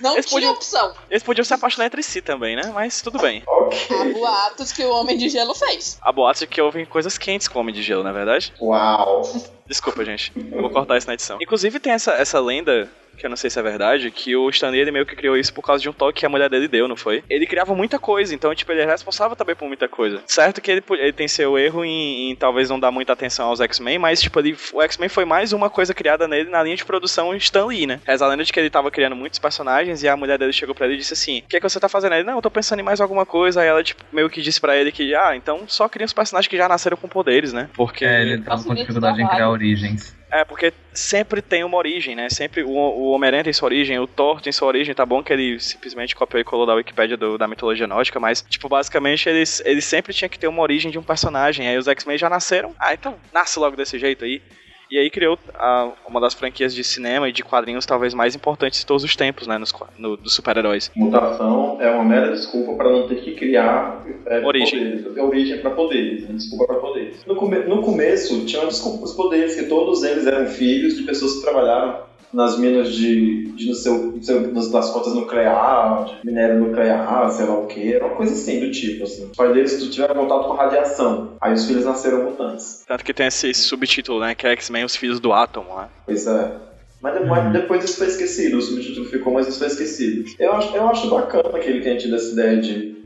Não 0.00 0.14
Eles 0.14 0.26
tinha 0.26 0.36
podiam- 0.36 0.52
opção. 0.52 0.92
Eles 1.10 1.22
podiam 1.22 1.44
se 1.44 1.54
apaixonar 1.54 1.86
entre 1.86 2.02
si 2.02 2.20
também, 2.20 2.56
né? 2.56 2.70
Mas 2.74 3.00
tudo 3.00 3.18
bem. 3.18 3.42
Há 3.46 3.50
Ok. 3.52 4.12
boatos 4.14 4.72
que 4.72 4.84
o 4.84 4.90
Homem 4.90 5.16
de 5.16 5.28
Gelo 5.28 5.54
fez. 5.54 5.96
Há 6.02 6.12
boatos 6.12 6.40
de 6.40 6.46
que 6.48 6.60
houve 6.60 6.84
coisas 6.86 7.16
quentes 7.16 7.48
com 7.48 7.58
o 7.58 7.60
Homem 7.62 7.74
de 7.74 7.82
Gelo, 7.82 8.02
não 8.02 8.10
é 8.10 8.12
verdade? 8.14 8.52
Uau. 8.60 9.22
Desculpa, 9.66 10.04
gente. 10.04 10.32
Vou 10.50 10.70
cortar 10.70 10.98
isso 10.98 11.06
na 11.06 11.14
edição. 11.14 11.38
Inclusive 11.40 11.78
tem 11.80 11.92
essa, 11.92 12.12
essa 12.12 12.40
lenda, 12.40 12.88
que 13.18 13.26
eu 13.26 13.30
não 13.30 13.36
sei 13.36 13.50
se 13.50 13.58
é 13.58 13.62
verdade, 13.62 14.10
que 14.10 14.34
o 14.36 14.48
Stan 14.50 14.70
Lee 14.70 14.80
ele 14.80 14.90
meio 14.90 15.06
que 15.06 15.16
criou 15.16 15.36
isso 15.36 15.52
por 15.52 15.62
causa 15.62 15.82
de 15.82 15.88
um 15.88 15.92
toque 15.92 16.20
que 16.20 16.26
a 16.26 16.28
mulher 16.28 16.48
dele 16.48 16.68
deu, 16.68 16.88
não 16.88 16.96
foi? 16.96 17.22
Ele 17.28 17.46
criava 17.46 17.74
muita 17.74 17.98
coisa, 17.98 18.34
então, 18.34 18.54
tipo, 18.54 18.72
ele 18.72 18.82
é 18.82 18.86
responsável 18.86 19.36
também 19.36 19.54
por 19.54 19.66
muita 19.68 19.88
coisa. 19.88 20.22
Certo 20.26 20.60
que 20.60 20.70
ele, 20.70 20.82
ele 20.90 21.12
tem 21.12 21.28
seu 21.28 21.58
erro 21.58 21.84
em, 21.84 22.30
em 22.30 22.36
talvez 22.36 22.70
não 22.70 22.80
dar 22.80 22.90
muita 22.90 23.12
atenção 23.12 23.48
aos 23.48 23.60
X-Men, 23.60 23.98
mas, 23.98 24.20
tipo, 24.20 24.38
ele, 24.38 24.56
o 24.72 24.82
X-Men 24.82 25.08
foi 25.08 25.24
mais 25.24 25.52
uma 25.52 25.68
coisa 25.68 25.92
criada 25.92 26.26
nele 26.26 26.50
na 26.50 26.62
linha 26.62 26.76
de 26.76 26.84
produção 26.84 27.34
Stan 27.34 27.66
Lee, 27.66 27.86
né? 27.86 28.00
Reza 28.06 28.24
a 28.24 28.28
lenda 28.28 28.44
de 28.44 28.52
que 28.52 28.60
ele 28.60 28.70
tava 28.70 28.90
criando 28.90 29.16
muitos 29.16 29.38
personagens 29.38 30.02
e 30.02 30.08
a 30.08 30.16
mulher 30.16 30.38
dele 30.38 30.52
chegou 30.52 30.74
pra 30.74 30.86
ele 30.86 30.94
e 30.94 30.98
disse 30.98 31.14
assim: 31.14 31.38
O 31.38 31.48
que 31.48 31.56
é 31.56 31.60
que 31.60 31.68
você 31.68 31.80
tá 31.80 31.88
fazendo? 31.88 32.14
Ele, 32.14 32.24
não, 32.24 32.36
eu 32.36 32.42
tô 32.42 32.50
pensando 32.50 32.80
em 32.80 32.84
mais 32.84 33.00
alguma 33.00 33.26
coisa. 33.26 33.60
Aí 33.60 33.68
ela, 33.68 33.82
tipo, 33.82 34.02
meio 34.12 34.30
que 34.30 34.42
disse 34.42 34.60
pra 34.60 34.76
ele 34.76 34.92
que, 34.92 35.14
ah, 35.14 35.34
então 35.34 35.64
só 35.66 35.88
cria 35.88 36.06
os 36.06 36.12
personagens 36.12 36.48
que 36.48 36.56
já 36.56 36.68
nasceram 36.68 36.96
com 36.96 37.08
poderes, 37.08 37.52
né? 37.52 37.68
Porque. 37.74 38.04
É, 38.04 38.22
ele 38.22 38.42
tava 38.42 38.62
com 38.62 38.74
dificuldade 38.74 39.22
em 39.22 39.28
criar 39.28 39.50
origens. 39.50 40.17
É, 40.30 40.44
porque 40.44 40.74
sempre 40.92 41.40
tem 41.40 41.64
uma 41.64 41.78
origem, 41.78 42.14
né? 42.14 42.28
Sempre 42.28 42.62
o, 42.62 42.68
o 42.68 43.12
Homem-Aranha 43.12 43.44
tem 43.44 43.52
sua 43.52 43.66
origem, 43.66 43.98
o 43.98 44.06
Thor 44.06 44.42
tem 44.42 44.52
sua 44.52 44.68
origem, 44.68 44.94
tá 44.94 45.06
bom 45.06 45.22
que 45.22 45.32
ele 45.32 45.58
simplesmente 45.58 46.14
copiou 46.14 46.38
e 46.40 46.44
colou 46.44 46.66
da 46.66 46.74
Wikipédia 46.74 47.16
do- 47.16 47.38
da 47.38 47.48
mitologia 47.48 47.86
nórdica, 47.86 48.20
mas, 48.20 48.42
tipo, 48.42 48.68
basicamente 48.68 49.26
eles, 49.26 49.62
eles 49.64 49.86
sempre 49.86 50.12
tinham 50.12 50.28
que 50.28 50.38
ter 50.38 50.46
uma 50.46 50.60
origem 50.62 50.90
de 50.90 50.98
um 50.98 51.02
personagem. 51.02 51.66
Aí 51.66 51.78
os 51.78 51.88
X-Men 51.88 52.18
já 52.18 52.28
nasceram, 52.28 52.74
ah, 52.78 52.92
então 52.92 53.18
nasce 53.32 53.58
logo 53.58 53.74
desse 53.74 53.98
jeito 53.98 54.22
aí. 54.26 54.42
E 54.90 54.98
aí 54.98 55.10
criou 55.10 55.38
a- 55.54 55.92
uma 56.08 56.20
das 56.20 56.32
franquias 56.34 56.74
de 56.74 56.82
cinema 56.82 57.28
e 57.28 57.32
de 57.32 57.42
quadrinhos 57.42 57.84
talvez 57.84 58.14
mais 58.14 58.34
importantes 58.34 58.80
de 58.80 58.86
todos 58.86 59.04
os 59.04 59.14
tempos, 59.14 59.46
né? 59.46 59.58
Nos, 59.58 59.72
no- 59.98 60.16
dos 60.16 60.34
super-heróis. 60.34 60.90
Mutação 60.96 61.76
é 61.80 61.90
uma 61.90 62.04
mera 62.04 62.30
desculpa 62.32 62.74
para 62.74 62.90
não 62.90 63.06
ter 63.06 63.16
que 63.16 63.34
criar 63.34 64.04
é, 64.26 64.44
Origem. 64.46 64.78
poderes. 64.94 65.16
É 65.16 65.22
origem 65.22 65.58
para 65.58 65.70
poderes, 65.72 66.22
né? 66.28 66.34
desculpa 66.34 66.66
para 66.66 66.76
poderes. 66.76 67.24
No, 67.26 67.36
come- 67.36 67.64
no 67.64 67.82
começo 67.82 68.44
tinha 68.46 68.62
uma 68.62 68.68
desculpa 68.68 68.98
para 68.98 69.06
os 69.06 69.14
poderes, 69.14 69.54
que 69.54 69.64
todos 69.66 70.02
eles 70.02 70.26
eram 70.26 70.46
filhos 70.46 70.96
de 70.96 71.02
pessoas 71.02 71.34
que 71.34 71.42
trabalharam 71.42 72.07
nas 72.32 72.58
minas 72.58 72.92
de, 72.92 73.44
de 73.52 73.68
no 73.68 73.74
seu, 73.74 73.94
no 73.98 74.22
seu, 74.22 74.52
das 74.52 74.90
contas 74.90 75.14
nuclear, 75.14 76.04
de 76.04 76.26
minério 76.26 76.60
nuclear, 76.60 77.30
sei 77.30 77.46
lá 77.46 77.58
o 77.58 77.66
que, 77.66 77.94
era 77.94 78.06
uma 78.06 78.14
coisa 78.14 78.34
assim 78.34 78.60
do 78.60 78.70
tipo. 78.70 79.04
Assim. 79.04 79.24
Os 79.30 79.36
pais 79.36 79.52
deles 79.52 79.90
tiveram 79.90 80.14
contato 80.14 80.46
com 80.46 80.54
radiação, 80.54 81.36
aí 81.40 81.54
os 81.54 81.66
filhos 81.66 81.84
nasceram 81.84 82.24
mutantes. 82.24 82.84
Tanto 82.86 83.04
que 83.04 83.14
tem 83.14 83.26
esse, 83.26 83.48
esse 83.48 83.62
subtítulo, 83.62 84.20
né? 84.20 84.34
Que 84.34 84.46
é 84.46 84.50
X-Men, 84.52 84.84
os 84.84 84.96
filhos 84.96 85.20
do 85.20 85.32
átomo, 85.32 85.74
né? 85.76 85.88
Pois 86.04 86.26
é. 86.26 86.52
Mas 87.00 87.14
depois, 87.14 87.52
depois 87.52 87.84
isso 87.84 87.98
foi 87.98 88.08
esquecido, 88.08 88.58
o 88.58 88.62
subtítulo 88.62 89.06
ficou, 89.06 89.32
mas 89.32 89.46
isso 89.46 89.58
foi 89.58 89.68
esquecido. 89.68 90.24
Eu 90.38 90.52
acho, 90.52 90.76
eu 90.76 90.88
acho 90.88 91.08
bacana 91.08 91.58
que 91.58 91.68
ele 91.68 91.80
tenha 91.80 91.96
tido 91.96 92.16
essa 92.16 92.32
ideia 92.32 92.56
de, 92.60 92.96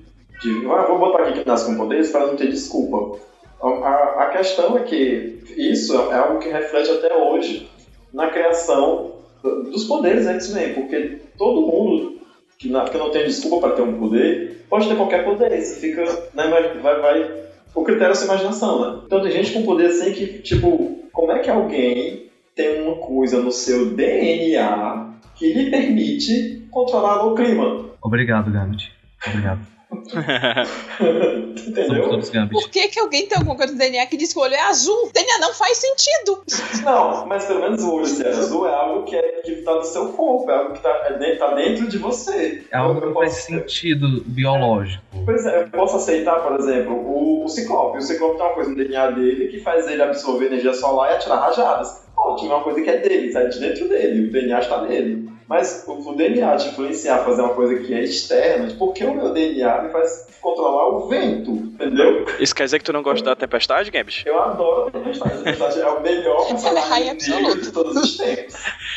de 0.41 0.67
ah, 0.67 0.87
vou 0.89 0.99
botar 0.99 1.25
aqui 1.25 1.41
que 1.41 1.47
nasce 1.47 1.67
com 1.67 1.77
poderes 1.77 2.11
para 2.11 2.27
não 2.27 2.35
ter 2.35 2.49
desculpa. 2.49 3.21
A, 3.63 3.69
a, 3.69 4.23
a 4.25 4.31
questão 4.31 4.79
é 4.79 4.83
que 4.83 5.39
isso 5.57 5.95
é 6.11 6.15
algo 6.15 6.39
que 6.39 6.49
reflete 6.49 6.91
até 6.91 7.15
hoje 7.15 7.71
na 8.13 8.29
criação 8.31 9.13
do- 9.43 9.65
dos 9.71 9.85
poderes 9.85 10.27
X-Men, 10.27 10.75
porque 10.75 11.19
todo 11.39 11.63
mundo 11.67 12.21
que, 12.59 12.69
na- 12.69 12.85
que 12.85 12.97
não 12.99 13.11
tem 13.11 13.25
desculpa 13.25 13.59
para 13.67 13.77
ter 13.77 13.83
um 13.83 13.99
poder 13.99 14.65
pode 14.69 14.89
ter 14.89 14.97
qualquer 14.97 15.25
poder. 15.25 15.53
Isso 15.59 15.81
fica. 15.81 16.03
Imag- 16.35 16.79
vai, 16.81 17.01
vai, 17.01 17.31
o 17.75 17.83
critério 17.85 18.13
é 18.13 18.15
sua 18.15 18.27
imaginação, 18.27 18.81
né? 18.81 19.01
Então 19.07 19.21
tem 19.23 19.31
gente 19.33 19.53
com 19.53 19.65
poder 19.65 19.87
assim 19.87 20.13
que, 20.13 20.39
tipo, 20.43 21.01
como 21.13 21.33
é 21.33 21.39
que 21.41 21.51
alguém 21.51 22.27
tem 22.55 22.83
uma 22.83 22.97
coisa 22.97 23.41
no 23.41 23.51
seu 23.51 23.87
DNA 23.95 25.09
que 25.37 25.53
lhe 25.53 25.71
permite 25.71 26.63
controlar 26.71 27.25
o 27.27 27.35
clima? 27.35 27.87
Obrigado, 28.03 28.51
Gambit. 28.51 28.93
Obrigado. 29.27 29.61
Entendeu? 31.67 32.09
Por 32.51 32.71
que, 32.71 32.89
que 32.89 32.99
alguém 32.99 33.27
tem 33.27 33.39
alguma 33.39 33.57
coisa 33.57 33.73
no 33.73 33.79
DNA 33.79 34.07
que 34.07 34.17
diz 34.17 34.33
que 34.33 34.39
o 34.39 34.43
olho 34.43 34.55
é 34.55 34.61
azul? 34.61 35.07
O 35.07 35.13
DNA 35.13 35.39
não 35.41 35.53
faz 35.55 35.79
sentido. 35.79 36.43
Não, 36.83 37.27
mas 37.27 37.45
pelo 37.45 37.61
menos 37.61 37.83
o 37.83 37.95
olho 37.95 38.07
ser 38.07 38.29
azul 38.29 38.67
é 38.67 38.75
algo 38.75 39.05
que, 39.05 39.17
é, 39.17 39.43
que 39.43 39.57
tá 39.57 39.75
no 39.75 39.85
seu 39.85 40.09
corpo, 40.13 40.51
é 40.51 40.55
algo 40.55 40.73
que 40.73 40.83
tá, 40.83 40.91
é 41.07 41.19
dentro, 41.19 41.39
tá 41.39 41.55
dentro 41.55 41.87
de 41.89 41.99
você. 41.99 42.65
É 42.71 42.77
algo 42.77 43.01
que 43.01 43.13
faz 43.13 43.33
sentido 43.35 44.23
biológico. 44.27 45.03
Pois 45.25 45.47
é, 45.47 45.63
eu 45.63 45.69
posso 45.69 45.97
aceitar, 45.97 46.41
por 46.43 46.59
exemplo, 46.59 46.95
o, 46.95 47.45
o 47.45 47.49
Ciclope. 47.49 47.99
O 47.99 48.03
Ciclope 48.03 48.37
tem 48.37 48.47
uma 48.47 48.55
coisa 48.55 48.71
no 48.71 48.77
DNA 48.77 49.11
dele 49.11 49.49
que 49.49 49.61
faz 49.61 49.87
ele 49.87 50.03
absorver 50.03 50.47
energia 50.47 50.75
solar 50.75 51.13
e 51.13 51.15
atirar 51.17 51.41
rajadas. 51.41 52.03
Ótimo, 52.17 52.53
é 52.53 52.55
uma 52.57 52.65
coisa 52.65 52.83
que 52.83 52.91
é 52.91 52.99
dele, 52.99 53.33
sai 53.33 53.49
de 53.49 53.59
dentro 53.59 53.89
dele, 53.89 54.29
o 54.29 54.33
DNA 54.33 54.61
está 54.61 54.83
nele. 54.83 55.29
Mas 55.49 55.85
o, 55.87 56.11
o 56.11 56.17
DNA 56.17 56.57
te 56.57 56.69
influenciar 56.69 57.17
a 57.17 57.25
fazer 57.25 57.43
uma 57.43 57.55
coisa 57.55 57.77
que 57.83 57.93
é 57.95 58.03
externa, 58.03 58.73
por 58.75 58.93
que 58.93 59.05
o 59.05 59.15
meu 59.15 59.33
DNA 59.33 59.83
me 59.83 59.91
faz 59.91 60.27
controlar 60.41 60.89
o 60.89 61.09
vento? 61.09 61.51
Entendeu? 61.51 62.27
Isso 62.41 62.55
quer 62.55 62.65
dizer 62.65 62.79
que 62.79 62.85
tu 62.85 62.93
não 62.93 63.03
gosta 63.03 63.25
da 63.25 63.37
tempestade, 63.37 63.91
Gambit? 63.91 64.25
Eu 64.27 64.41
adoro 64.43 64.89
a 64.89 64.91
Tempestade. 64.91 65.35
A 65.35 65.39
Tempestade 65.39 65.81
é 65.81 65.87
o 65.89 66.01
melhor 66.01 66.47
Ela 66.65 66.79
é 66.81 66.83
rainha 66.83 67.15
personagem 67.15 67.47
negro 67.47 67.63
de 67.63 67.73
todos 67.73 67.97
os 67.97 68.17
tempos. 68.17 68.55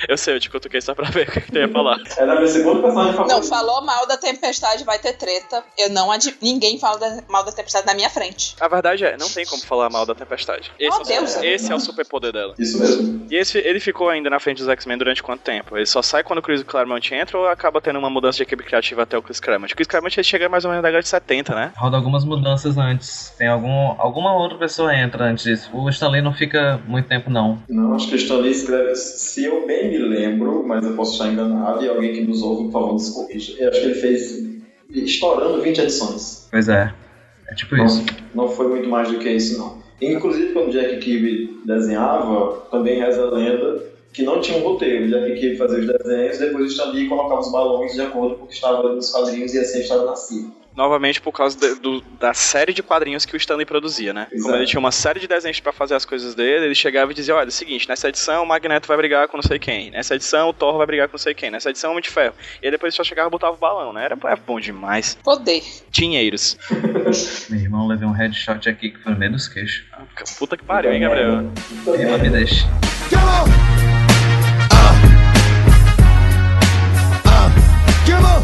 Eu 0.08 0.18
sei, 0.18 0.36
eu 0.36 0.40
te 0.40 0.50
cutuquei 0.50 0.82
só 0.82 0.94
pra 0.96 1.10
ver 1.10 1.28
o 1.28 1.32
que 1.32 1.42
que 1.42 1.52
tu 1.52 1.58
ia 1.58 1.68
falar. 1.70 1.98
Ela 2.18 2.34
é 2.34 2.36
a 2.36 2.40
minha 2.40 2.52
segunda 2.52 2.82
personagem 2.82 3.14
favorita. 3.14 3.36
Não, 3.36 3.44
falou 3.44 3.82
mal 3.84 4.06
da 4.08 4.18
tempestade, 4.18 4.84
vai 4.84 5.00
ter 5.00 5.14
treta. 5.14 5.64
Eu 5.78 5.90
não 5.90 6.12
ad... 6.12 6.36
Ninguém 6.42 6.78
fala 6.80 6.98
da- 7.00 7.24
mal 7.28 7.44
da 7.44 7.52
tempestade 7.52 7.86
na 7.86 7.94
minha 7.94 8.10
frente. 8.10 8.56
A 8.60 8.68
verdade 8.68 9.06
é, 9.06 9.18
não 9.18 9.30
tem 9.30 9.46
como 9.46 9.62
falar 9.64 9.90
mal 9.90 10.06
da 10.06 10.16
tempestade. 10.16 10.72
Esse, 10.80 10.96
Oh, 10.98 11.02
é, 11.02 11.04
o, 11.04 11.06
Deus. 11.22 11.36
esse 11.44 11.72
é 11.72 11.76
o 11.76 11.80
superpoder 11.80 12.32
dela. 12.32 12.54
Isso 12.60 12.80
mesmo. 12.80 13.26
E 13.30 13.36
esse, 13.36 13.58
ele 13.58 13.80
ficou 13.80 14.10
ainda 14.10 14.30
na 14.30 14.40
frente 14.40 14.60
dos 14.60 14.68
X-Men 14.70 14.98
durante 14.98 15.22
quanto 15.24 15.42
tempo? 15.42 15.76
Ele 15.78 15.86
só 15.86 16.02
sai 16.02 16.24
quando 16.24 16.42
Chris 16.46 16.62
Claremont 16.64 17.14
entra 17.14 17.38
ou 17.38 17.48
acaba 17.48 17.82
tendo 17.82 17.98
uma 17.98 18.10
mudança 18.10 18.38
de 18.38 18.44
equipe 18.44 18.64
criativa 18.64 19.02
até 19.04 19.18
o 19.18 19.22
Chris 19.22 19.40
Claremont? 19.40 19.74
O 19.74 19.76
Chris 19.76 19.88
Claremont 19.88 20.16
ele 20.16 20.24
chega 20.24 20.48
mais 20.48 20.64
ou 20.64 20.70
menos 20.72 20.84
na 20.84 20.88
década 20.90 21.02
de 21.04 21.10
70, 21.10 21.56
né? 21.56 21.72
Roda 21.76 21.98
algumas 21.98 22.24
mudanças 22.24 22.78
antes. 22.78 23.34
Tem 23.38 23.48
algum, 23.48 23.96
alguma 24.00 24.34
outra 24.38 24.58
pessoa 24.58 24.96
entra 24.96 25.26
antes 25.26 25.44
disso. 25.44 25.70
O 25.74 25.90
Stanley 25.90 26.22
não 26.22 26.34
fica 26.34 26.80
muito 26.88 27.08
tempo, 27.08 27.30
não. 27.30 27.60
Não, 27.68 27.96
acho 27.96 28.08
que 28.08 28.14
o 28.14 28.18
Stanley 28.18 28.52
escreve, 28.52 28.96
se 28.96 29.46
eu 29.46 29.66
bem 29.66 29.90
me 29.90 29.98
lembro, 29.98 30.64
mas 30.68 30.86
eu 30.86 30.94
posso 30.96 31.14
estar 31.14 31.28
enganado, 31.28 31.84
e 31.84 31.90
alguém 31.90 32.14
que 32.14 32.22
nos 32.22 32.42
ouve, 32.42 32.66
por 32.66 32.72
favor, 32.74 32.94
nos 32.94 33.10
corrija. 33.10 33.54
Eu 33.58 33.70
acho 33.70 33.80
que 33.82 33.86
ele 33.88 33.96
fez 33.96 34.46
estourando 34.90 35.62
20 35.62 35.80
edições. 35.82 36.48
Pois 36.52 36.70
é. 36.70 36.94
É 37.50 37.54
tipo 37.56 37.76
Não, 37.76 37.86
isso. 37.86 38.06
não 38.34 38.48
foi 38.48 38.68
muito 38.68 38.90
mais 38.90 39.12
do 39.12 39.20
que 39.20 39.30
isso, 39.30 39.58
não. 39.58 39.84
Inclusive, 40.02 40.52
quando 40.54 40.72
Jack 40.72 40.98
Kirby 40.98 41.62
desenhava, 41.66 42.66
também 42.72 43.00
reza 43.00 43.24
a 43.24 43.32
lenda 43.32 43.84
que 44.16 44.24
não 44.24 44.40
tinha 44.42 44.58
um 44.58 44.62
roteiro. 44.62 45.08
Jack 45.10 45.40
Kirby 45.40 45.58
fazia 45.58 45.80
os 45.80 45.88
desenhos, 45.88 46.38
depois 46.38 46.64
o 46.66 46.68
Stanley 46.68 47.08
colocava 47.08 47.42
os 47.42 47.52
balões 47.52 47.94
de 47.94 48.02
acordo 48.02 48.36
com 48.36 48.46
o 48.46 48.48
que 48.48 48.54
estava 48.54 48.82
nos 48.94 49.12
quadrinhos 49.12 49.54
e 49.54 49.60
assim 49.60 49.80
a 49.80 49.82
história 49.82 50.06
nascia. 50.06 50.46
Novamente 50.76 51.22
por 51.22 51.32
causa 51.32 51.58
de- 51.58 51.80
do- 51.80 52.02
da 52.20 52.34
série 52.34 52.74
de 52.74 52.84
quadrinhos 52.84 53.26
que 53.26 53.34
o 53.34 53.38
Stanley 53.38 53.66
produzia, 53.66 54.14
né? 54.14 54.26
Como 54.30 54.42
Exato. 54.42 54.56
ele 54.58 54.66
tinha 54.66 54.80
uma 54.80 54.92
série 54.92 55.22
de 55.22 55.28
desenhos 55.28 55.62
pra 55.62 55.72
fazer 55.72 55.96
as 55.96 56.04
coisas 56.04 56.36
dele, 56.36 56.66
ele 56.66 56.76
chegava 56.76 57.12
e 57.12 57.16
dizia, 57.16 57.34
olha, 57.34 57.46
é 57.46 57.48
o 57.48 57.52
seguinte, 57.52 57.88
nessa 57.88 58.10
edição 58.10 58.44
o 58.44 58.46
Magneto 58.46 58.86
vai 58.86 58.98
brigar 58.98 59.30
com 59.30 59.38
não 59.38 59.42
sei 59.44 59.58
quem, 59.58 59.90
nessa 59.92 60.16
edição 60.16 60.50
o 60.50 60.54
Thor 60.54 60.78
vai 60.78 60.86
brigar 60.86 61.08
com 61.08 61.14
não 61.14 61.18
sei 61.20 61.34
quem, 61.34 61.50
nessa 61.50 61.70
edição 61.70 61.92
o 61.92 61.94
Homem 61.94 62.04
de 62.04 62.10
Ferro. 62.10 62.34
E 62.62 62.66
aí 62.66 62.72
depois 62.72 62.94
ele 62.94 62.98
só 62.98 63.06
chegava 63.06 63.30
e 63.30 63.32
botava 63.32 63.54
o 63.54 63.58
balão, 63.58 63.94
né? 63.94 64.04
Era 64.04 64.18
era 64.26 64.36
bom 64.36 64.60
demais. 64.60 65.18
Poder. 65.24 65.64
Dinheiros. 65.90 66.58
Meu 67.50 67.60
irmão 67.62 67.88
levei 67.88 68.06
um 68.08 68.12
headshot 68.12 68.68
aqui 68.68 68.90
que 68.90 69.00
foi 69.00 69.14
dos 69.16 69.48
queixos. 69.48 69.86
Puta 70.38 70.58
que 70.58 70.64
pariu, 70.66 70.92
hein, 70.92 71.00
Gabriel? 71.00 71.52
Irmão, 71.98 72.20
me 72.20 72.30
deixa. 72.30 72.66
Come 73.10 73.75
On. 78.14 78.44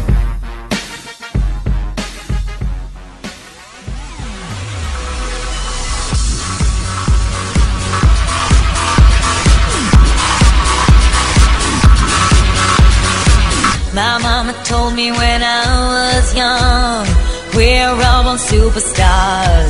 My 13.94 14.18
mama 14.18 14.52
told 14.64 14.94
me 14.94 15.12
when 15.12 15.42
I 15.44 15.64
was 15.94 16.34
young, 16.34 17.06
we're 17.54 17.88
all 17.88 18.24
born 18.24 18.38
superstars. 18.38 19.61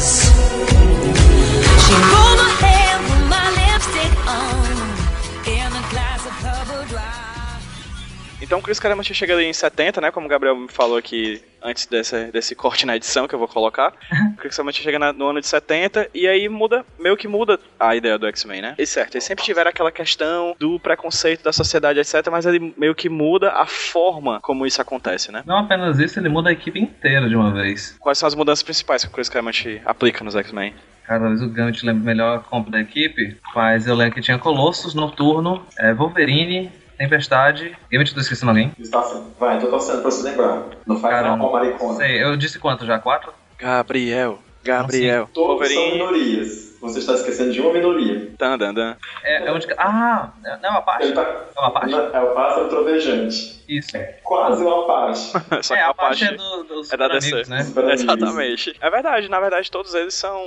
Então 8.52 8.60
o 8.60 8.62
Chris 8.62 8.78
Claremont 8.78 9.14
chega 9.14 9.32
ali 9.32 9.46
em 9.46 9.52
70, 9.54 9.98
né? 9.98 10.10
Como 10.10 10.26
o 10.26 10.28
Gabriel 10.28 10.54
me 10.54 10.68
falou 10.70 10.98
aqui 10.98 11.40
antes 11.62 11.86
desse, 11.86 12.26
desse 12.26 12.54
corte 12.54 12.84
na 12.84 12.94
edição 12.94 13.26
que 13.26 13.34
eu 13.34 13.38
vou 13.38 13.48
colocar. 13.48 13.94
o 14.12 14.36
Chris 14.36 14.54
Claremont 14.54 14.78
chega 14.82 14.98
na- 14.98 15.10
no 15.10 15.28
ano 15.28 15.40
de 15.40 15.46
70 15.46 16.10
e 16.12 16.28
aí 16.28 16.46
muda, 16.50 16.84
meio 17.00 17.16
que 17.16 17.26
muda 17.26 17.58
a 17.80 17.96
ideia 17.96 18.18
do 18.18 18.26
X-Men, 18.26 18.60
né? 18.60 18.74
E 18.76 18.84
certo, 18.86 19.14
eles 19.14 19.24
sempre 19.24 19.42
tiveram 19.42 19.70
aquela 19.70 19.90
questão 19.90 20.54
do 20.60 20.78
preconceito 20.78 21.42
da 21.42 21.50
sociedade, 21.50 21.98
etc. 21.98 22.28
Mas 22.30 22.44
ele 22.44 22.74
meio 22.76 22.94
que 22.94 23.08
muda 23.08 23.52
a 23.52 23.64
forma 23.64 24.38
como 24.42 24.66
isso 24.66 24.82
acontece, 24.82 25.32
né? 25.32 25.42
Não 25.46 25.56
apenas 25.56 25.98
isso, 25.98 26.20
ele 26.20 26.28
muda 26.28 26.50
a 26.50 26.52
equipe 26.52 26.78
inteira 26.78 27.30
de 27.30 27.34
uma 27.34 27.50
vez. 27.54 27.96
Quais 28.00 28.18
são 28.18 28.26
as 28.26 28.34
mudanças 28.34 28.62
principais 28.62 29.02
que 29.02 29.08
o 29.08 29.14
Chris 29.14 29.30
Claremont 29.30 29.80
aplica 29.86 30.22
nos 30.22 30.36
X-Men? 30.36 30.74
Cara, 31.06 31.20
talvez 31.20 31.40
o 31.40 31.48
Gambit 31.48 31.86
lembre 31.86 32.04
melhor 32.04 32.36
a 32.36 32.40
compra 32.40 32.72
da 32.72 32.80
equipe, 32.82 33.34
mas 33.54 33.86
eu 33.86 33.94
lembro 33.94 34.14
que 34.16 34.20
tinha 34.20 34.38
Colossus, 34.38 34.92
Noturno, 34.94 35.64
é, 35.78 35.94
Wolverine, 35.94 36.70
Tempestade. 37.02 37.76
Gambit, 37.90 38.14
tô 38.14 38.20
esquecendo 38.20 38.50
alguém? 38.50 38.72
Está 38.78 39.00
assim. 39.00 39.26
Vai, 39.36 39.58
tô 39.58 39.66
torcendo 39.66 40.02
pra 40.02 40.10
você 40.12 40.22
lembrar. 40.22 40.62
Não 40.86 41.00
faz 41.00 41.14
Cara, 41.14 41.36
não, 41.36 41.46
ó, 41.46 41.52
maricona. 41.52 41.96
Sei, 41.96 42.22
eu 42.22 42.36
disse 42.36 42.60
quanto 42.60 42.86
já? 42.86 42.96
Quatro? 43.00 43.32
Gabriel, 43.58 44.38
Gabriel, 44.62 45.28
Todos 45.34 45.66
são 45.66 45.76
Wolverine, 45.82 45.92
minorias. 45.98 46.78
Você 46.80 47.00
está 47.00 47.14
esquecendo 47.14 47.52
de 47.52 47.60
uma 47.60 47.72
minoria. 47.72 48.30
dan, 48.38 48.56
dan, 48.56 48.72
dan. 48.72 48.96
É, 49.24 49.48
é 49.48 49.52
onde. 49.52 49.66
Ah, 49.76 50.30
não 50.44 50.68
é 50.68 50.70
uma 50.70 50.82
parte? 50.82 51.12
Tá... 51.12 51.22
É 51.22 51.60
uma 51.60 51.70
parte? 51.72 51.92
É 51.92 52.20
o 52.20 52.34
pássaro 52.34 52.68
trovejante. 52.68 53.64
Isso. 53.68 53.90
Quase 54.22 54.62
uma 54.62 54.86
parte. 54.86 55.32
Só 55.62 55.74
é, 55.74 55.78
que 55.78 55.82
a 55.82 55.88
a 55.88 55.94
parte 55.94 56.24
é 56.24 56.34
do, 56.34 56.62
dos 56.62 56.92
é 56.92 56.96
da 56.96 57.08
DC. 57.08 57.32
amigos, 57.32 57.48
né? 57.48 57.66
Exatamente. 57.92 58.76
É 58.80 58.90
verdade, 58.90 59.28
na 59.28 59.40
verdade 59.40 59.68
todos 59.68 59.92
eles 59.92 60.14
são 60.14 60.40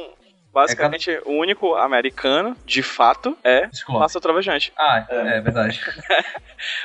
basicamente 0.56 1.20
o 1.26 1.34
único 1.34 1.76
americano, 1.76 2.56
de 2.66 2.82
fato, 2.82 3.38
é 3.44 3.68
Ciclope. 3.72 4.00
Passa 4.00 4.22
Trovejante. 4.22 4.72
Ah, 4.78 5.06
é, 5.10 5.38
é 5.38 5.42
verdade. 5.42 5.80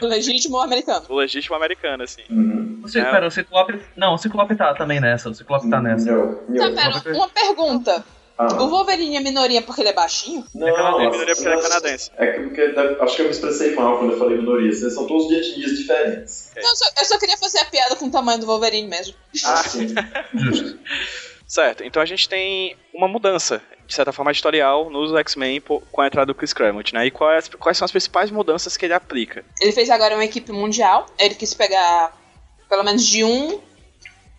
O 0.02 0.06
legítimo 0.06 0.58
americano. 0.58 1.06
O 1.08 1.14
legítimo 1.14 1.54
americano, 1.54 2.02
assim. 2.02 2.22
Uhum. 2.28 2.82
Ciclope, 2.86 2.98
É. 3.08 3.10
pera, 3.12 3.26
o 3.28 3.30
Ciclope. 3.30 3.80
Não, 3.96 4.14
o 4.14 4.18
Ciclope 4.18 4.56
tá 4.56 4.74
também 4.74 5.00
nessa. 5.00 5.30
O 5.30 5.34
Ciclope 5.34 5.70
tá 5.70 5.80
nessa. 5.80 6.10
Não, 6.10 6.34
Tá, 6.58 6.68
não. 6.68 6.74
pera, 6.74 7.14
uma 7.16 7.28
pergunta. 7.28 8.04
Ah. 8.36 8.46
O 8.54 8.68
Wolverine 8.68 9.16
é 9.16 9.20
minoria 9.20 9.62
porque 9.62 9.82
ele 9.82 9.90
é 9.90 9.92
baixinho? 9.92 10.44
Não, 10.54 10.66
É 10.66 10.72
canadense, 10.72 11.10
minoria 11.10 11.34
porque 11.36 11.48
ele 11.48 11.58
é 11.58 11.62
canadense. 11.62 12.10
É 12.16 12.26
que 12.32 12.40
porque 12.40 12.62
acho 13.00 13.16
que 13.16 13.22
eu 13.22 13.26
me 13.26 13.30
expressei 13.30 13.74
mal 13.76 13.98
quando 13.98 14.12
eu 14.14 14.18
falei 14.18 14.38
minorias. 14.38 14.80
Eles 14.82 14.94
são 14.94 15.06
todos 15.06 15.28
de 15.28 15.36
etnias 15.36 15.78
diferentes. 15.78 16.50
Não, 16.56 16.62
eu, 16.70 16.76
só, 16.76 16.84
eu 16.98 17.04
só 17.04 17.18
queria 17.18 17.36
fazer 17.38 17.58
a 17.60 17.64
piada 17.66 17.94
com 17.96 18.06
o 18.06 18.10
tamanho 18.10 18.40
do 18.40 18.46
Wolverine 18.46 18.88
mesmo. 18.88 19.14
Ah, 19.44 19.56
sim. 19.62 19.86
Justo. 20.34 20.78
Certo, 21.50 21.82
então 21.82 22.00
a 22.00 22.06
gente 22.06 22.28
tem 22.28 22.76
uma 22.94 23.08
mudança, 23.08 23.60
de 23.84 23.92
certa 23.92 24.12
forma, 24.12 24.30
editorial 24.30 24.88
nos 24.88 25.12
X-Men 25.16 25.60
com 25.60 26.00
a 26.00 26.06
entrada 26.06 26.26
do 26.26 26.34
Chris 26.34 26.52
Claremont, 26.52 26.94
né? 26.94 27.06
E 27.06 27.10
quais, 27.10 27.48
quais 27.48 27.76
são 27.76 27.84
as 27.84 27.90
principais 27.90 28.30
mudanças 28.30 28.76
que 28.76 28.86
ele 28.86 28.94
aplica? 28.94 29.44
Ele 29.60 29.72
fez 29.72 29.90
agora 29.90 30.14
uma 30.14 30.24
equipe 30.24 30.52
mundial. 30.52 31.06
Ele 31.18 31.34
quis 31.34 31.52
pegar 31.52 32.16
pelo 32.68 32.84
menos 32.84 33.04
de 33.04 33.24
um, 33.24 33.60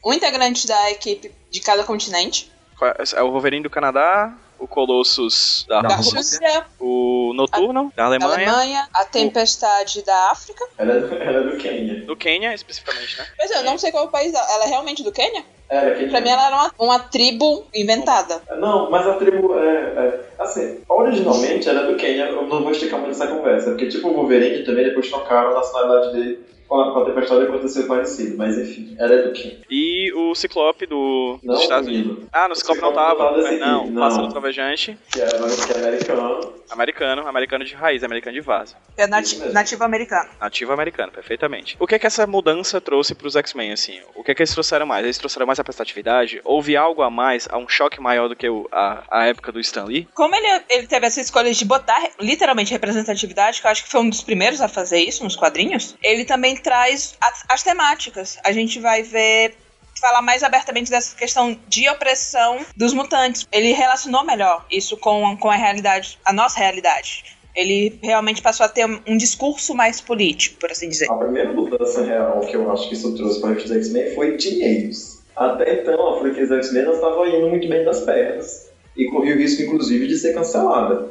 um 0.06 0.14
integrante 0.14 0.66
da 0.66 0.90
equipe 0.90 1.34
de 1.52 1.60
cada 1.60 1.84
continente. 1.84 2.50
Qual- 2.80 2.94
É 3.14 3.22
o 3.22 3.30
Wolverine 3.30 3.64
do 3.64 3.70
Canadá, 3.70 4.34
o 4.58 4.66
Colossus 4.66 5.66
da, 5.68 5.82
Da 5.82 5.96
Rússia. 5.98 6.16
Rússia, 6.16 6.66
o 6.80 7.34
Noturno 7.36 7.92
da 7.94 8.04
da 8.04 8.06
Alemanha, 8.06 8.34
Alemanha, 8.54 8.90
a 8.94 9.04
Tempestade 9.04 10.02
da 10.04 10.32
África. 10.32 10.66
Ela 10.78 10.94
é, 10.94 11.28
ela 11.28 11.40
é 11.40 11.44
do 11.52 11.58
Quênia. 11.58 12.06
do 12.06 12.16
Quênia 12.16 12.54
especificamente, 12.54 13.18
né? 13.18 13.28
Pois 13.38 13.52
é, 13.52 13.58
eu 13.58 13.64
não 13.66 13.78
sei 13.78 13.92
qual 13.92 14.06
é 14.06 14.08
o 14.08 14.12
país 14.12 14.32
dela. 14.32 14.48
Ela 14.50 14.64
é 14.64 14.68
realmente 14.70 15.04
do 15.04 15.12
Quênia? 15.12 15.44
É 15.72 15.92
queniana. 15.92 16.12
Pra 16.12 16.22
mim 16.22 16.30
ela 16.30 16.48
era 16.48 16.56
uma, 16.56 16.72
uma 16.80 17.00
tribo 17.00 17.66
inventada. 17.74 18.42
Não, 18.60 18.92
mas 18.92 19.08
a 19.08 19.14
tribo 19.14 19.58
é, 19.58 19.68
é- 19.68 20.20
Assim, 20.38 20.80
originalmente 20.90 21.70
ela 21.70 21.82
é 21.82 21.92
do 21.92 21.96
Quênia, 21.96 22.26
eu 22.26 22.48
não 22.48 22.64
vou 22.64 22.72
esticar 22.72 23.00
muito 23.00 23.12
essa 23.12 23.28
conversa, 23.28 23.70
porque 23.70 23.88
tipo 23.88 24.10
o 24.10 24.14
Wolverine 24.14 24.66
também 24.66 24.84
depois 24.84 25.08
trocaram 25.08 25.52
a 25.52 25.54
nacionalidade 25.54 26.14
dele 26.14 26.40
com 26.72 26.80
a, 26.80 26.94
com 26.94 27.00
a 27.00 27.06
Tempestade 27.06 27.44
aconteceu 27.44 27.86
parecido, 27.86 28.38
mas 28.38 28.58
enfim, 28.58 28.96
ela 28.98 29.14
é 29.14 29.22
do 29.24 29.34
Quênia. 29.34 29.58
E 29.70 30.14
o 30.14 30.34
Ciclope 30.34 30.86
do, 30.86 31.38
Não, 31.44 31.54
dos 31.54 31.64
Estados. 31.64 31.88
Unidos. 31.90 32.24
Ah, 32.32 32.48
no 32.48 32.54
O 32.54 32.56
Ciclope 32.56 32.80
não 32.80 32.90
Ciclope 32.92 33.10
não 33.10 33.18
tava. 33.18 33.30
tava 33.36 33.44
dessa 33.52 33.66
Não, 33.66 33.82
equipe, 33.84 34.00
Pássaro 34.00 34.24
não. 34.24 34.30
Trovejante, 34.32 34.98
Que 35.12 35.22
é, 35.22 35.28
que 35.28 35.36
é 35.36 35.86
americano. 35.86 36.54
americano, 36.70 37.28
americano 37.28 37.66
de 37.66 37.74
raiz, 37.76 38.04
americano 38.06 38.34
de 38.36 38.40
vaza. 38.42 38.76
É 38.96 39.06
nati- 39.06 39.38
nativo 39.52 39.84
americano. 39.84 40.30
Nativo 40.40 40.72
americano, 40.72 41.12
perfeitamente. 41.12 41.76
O 41.78 41.86
que 41.86 41.96
é 41.96 42.00
que 42.00 42.08
essa 42.08 42.26
mudança 42.26 42.80
trouxe 42.80 43.14
pros 43.14 43.36
X-Men, 43.36 43.74
assim? 43.74 44.00
O 44.16 44.24
que 44.24 44.32
é 44.32 44.36
que 44.36 44.42
eles 44.42 44.54
trouxeram 44.54 44.86
mais? 44.86 45.04
Eles 45.04 45.18
trouxeram 45.18 45.46
mais 45.46 45.58
representatividade? 45.58 46.40
Houve 46.46 46.78
algo 46.78 47.02
a 47.02 47.10
mais, 47.10 47.50
a 47.52 47.58
um 47.58 47.68
choque 47.68 48.00
maior 48.00 48.30
do 48.30 48.36
que 48.36 48.48
o- 48.48 48.70
a, 48.72 49.04
a 49.12 49.26
época 49.26 49.52
do 49.52 49.60
Stan 49.60 49.84
Lee? 49.84 50.08
Como 50.14 50.34
ele, 50.34 50.48
ele 50.70 50.88
teve 50.88 51.06
essa 51.06 51.20
escolha 51.20 51.52
de 51.52 51.66
botar 51.66 52.02
literalmente 52.22 52.72
representatividade, 52.72 53.60
que 53.60 53.68
eu 53.68 53.72
acho 53.72 53.84
que 53.84 53.90
foi 53.90 54.00
um 54.00 54.10
dos 54.10 54.22
primeiros 54.24 54.62
a 54.62 54.70
fazer 54.70 55.00
isso 55.00 55.24
nos 55.26 55.36
quadrinhos, 55.36 55.96
ele 56.02 56.24
também 56.24 56.56
traz 56.62 57.16
as, 57.20 57.44
as 57.50 57.64
temáticas. 57.64 58.38
A 58.44 58.52
gente 58.52 58.80
vai 58.80 59.04
ver. 59.04 59.56
Falar 60.00 60.22
mais 60.24 60.42
abertamente 60.42 60.90
dessa 60.90 61.16
questão 61.16 61.56
de 61.68 61.88
opressão 61.88 62.66
dos 62.76 62.92
mutantes. 62.92 63.48
Ele 63.52 63.72
relacionou 63.72 64.24
melhor 64.24 64.66
isso 64.72 64.98
com, 64.98 65.38
com 65.38 65.48
a 65.48 65.56
realidade, 65.56 66.18
a 66.26 66.34
nossa 66.34 66.58
realidade. 66.58 67.24
Ele 67.56 68.00
realmente 68.02 68.42
passou 68.42 68.66
a 68.66 68.70
ter 68.70 68.86
um, 68.86 69.18
discurso 69.18 69.76
mais 69.76 70.02
político, 70.02 70.58
por 70.60 70.72
assim 70.72 70.90
dizer. 70.90 71.12
A 71.12 71.16
primeira 71.16 71.52
mudança 71.52 72.04
real 72.04 72.40
que 72.40 72.56
eu 72.56 72.72
acho 72.72 72.88
que 72.88 72.96
isso 72.96 73.14
trouxe 73.16 73.42
para 73.42 73.52
os 73.52 73.70
X-Men 73.70 74.16
foi 74.16 74.38
dinheiros. 74.38 75.20
Até 75.36 75.82
então, 75.82 76.16
a 76.16 76.20
franquia 76.20 76.48
X-Men 76.48 76.92
estava 76.92 77.28
indo 77.28 77.50
muito 77.50 77.68
bem 77.68 77.84
das 77.84 78.02
pernas 78.02 78.72
e 78.96 79.10
corria 79.10 79.36
o 79.36 79.38
risco, 79.38 79.62
inclusive, 79.62 80.08
de 80.08 80.18
ser 80.18 80.34
cancelada. 80.34 81.10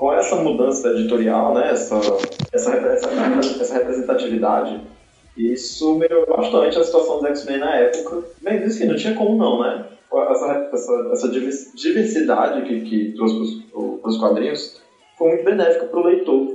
Com 0.00 0.14
essa 0.14 0.36
mudança 0.36 0.88
editorial, 0.88 1.52
né, 1.52 1.72
essa, 1.72 1.94
essa, 2.54 2.74
essa, 2.74 3.10
essa 3.60 3.74
representatividade, 3.74 4.80
isso 5.36 5.94
melhorou 5.96 6.38
bastante 6.38 6.78
a 6.78 6.82
situação 6.82 7.18
dos 7.18 7.28
X-Men 7.28 7.58
na 7.58 7.76
época. 7.76 8.24
Bem, 8.40 8.62
disse 8.62 8.80
que 8.80 8.86
não 8.86 8.96
tinha 8.96 9.14
como 9.14 9.36
não, 9.36 9.60
né? 9.60 9.88
Essa, 10.30 10.70
essa, 10.72 11.10
essa 11.12 11.28
divers- 11.28 11.74
diversidade 11.74 12.62
que, 12.62 12.80
que 12.80 13.12
trouxe 13.12 13.62
para 13.70 14.08
os 14.08 14.16
quadrinhos 14.16 14.80
foi 15.18 15.28
muito 15.28 15.44
benéfica 15.44 15.84
para 15.84 16.00
o 16.00 16.06
leitor. 16.06 16.48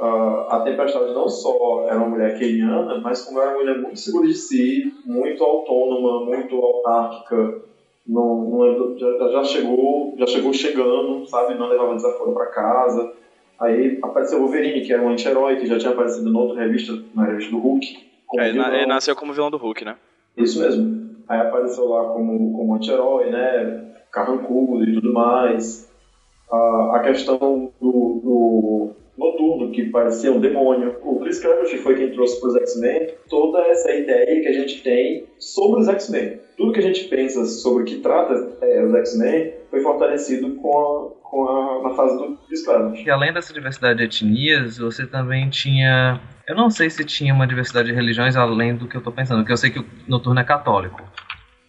Ah, 0.00 0.46
a 0.50 0.60
Tempestade 0.60 1.12
não 1.12 1.28
só 1.28 1.86
era 1.88 1.96
uma 1.96 2.10
mulher 2.10 2.38
keniana, 2.38 3.00
mas 3.00 3.22
como 3.22 3.40
era 3.40 3.50
uma 3.50 3.58
mulher 3.58 3.78
muito 3.78 3.98
segura 3.98 4.28
de 4.28 4.34
si, 4.34 4.92
muito 5.04 5.42
autônoma, 5.42 6.26
muito 6.26 6.54
autárquica, 6.54 7.60
não, 8.06 8.50
não- 8.50 8.98
já, 8.98 9.28
já 9.30 9.44
chegou 9.44 10.14
já 10.16 10.26
chegou 10.26 10.52
chegando, 10.52 11.26
sabe? 11.26 11.54
Não 11.54 11.68
levava 11.68 11.94
desaforo 11.96 12.32
para 12.32 12.46
casa. 12.46 13.12
Aí 13.60 13.98
apareceu 14.02 14.38
o 14.38 14.42
Wolverine, 14.42 14.80
que 14.84 14.92
era 14.92 15.02
um 15.02 15.08
anti-herói, 15.10 15.56
que 15.56 15.66
já 15.66 15.78
tinha 15.78 15.92
aparecido 15.92 16.30
na 16.30 16.38
outra 16.38 16.62
revista, 16.62 16.92
na 17.14 17.24
revista 17.24 17.50
do 17.50 17.58
Hulk. 17.58 17.86
É, 18.38 18.48
ele, 18.48 18.58
ele 18.60 18.86
nasceu 18.86 19.14
como 19.14 19.32
vilão 19.32 19.50
do 19.50 19.56
Hulk, 19.56 19.84
né? 19.84 19.96
Isso 20.36 20.60
mesmo. 20.60 21.14
Aí 21.28 21.40
apareceu 21.40 21.88
lá 21.88 22.12
como, 22.12 22.52
como 22.56 22.74
anti-herói, 22.74 23.30
né? 23.30 23.92
Carrancudo 24.10 24.84
e 24.84 24.94
tudo 24.94 25.12
mais. 25.12 25.88
A, 26.50 26.96
a 26.96 27.00
questão 27.00 27.38
do, 27.80 28.20
do 28.22 28.90
Noturno, 29.16 29.70
que 29.70 29.90
parecia 29.90 30.32
um 30.32 30.40
demônio. 30.40 30.96
O 31.02 31.20
Chris 31.20 31.40
Claremont 31.40 31.76
foi 31.78 31.94
quem 31.96 32.12
trouxe 32.12 32.40
para 32.40 32.48
os 32.48 32.56
X-Men 32.56 33.08
toda 33.28 33.60
essa 33.66 33.92
ideia 33.92 34.40
que 34.40 34.48
a 34.48 34.52
gente 34.52 34.82
tem 34.82 35.26
sobre 35.38 35.80
os 35.80 35.88
X-Men. 35.88 36.40
Tudo 36.56 36.72
que 36.72 36.80
a 36.80 36.82
gente 36.82 37.04
pensa 37.04 37.44
sobre 37.44 37.82
o 37.82 37.86
que 37.86 37.96
trata 37.96 38.56
é, 38.60 38.84
os 38.84 38.94
X-Men 38.94 39.52
foi 39.70 39.80
fortalecido 39.80 40.54
com 40.56 40.78
a, 40.78 41.28
com 41.28 41.48
a, 41.48 41.82
na 41.88 41.94
fase 41.94 42.16
do 42.16 42.36
Chris 42.46 42.64
Claremont. 42.64 43.02
E 43.04 43.10
além 43.10 43.32
dessa 43.32 43.52
diversidade 43.52 43.98
de 43.98 44.04
etnias, 44.04 44.78
você 44.78 45.06
também 45.06 45.48
tinha. 45.48 46.20
Eu 46.48 46.56
não 46.56 46.68
sei 46.70 46.90
se 46.90 47.04
tinha 47.04 47.32
uma 47.32 47.46
diversidade 47.46 47.88
de 47.88 47.94
religiões 47.94 48.36
além 48.36 48.76
do 48.76 48.88
que 48.88 48.96
eu 48.96 49.02
tô 49.02 49.12
pensando, 49.12 49.38
porque 49.38 49.52
eu 49.52 49.56
sei 49.56 49.70
que 49.70 49.78
o 49.78 49.86
Noturno 50.08 50.40
é 50.40 50.44
católico. 50.44 51.00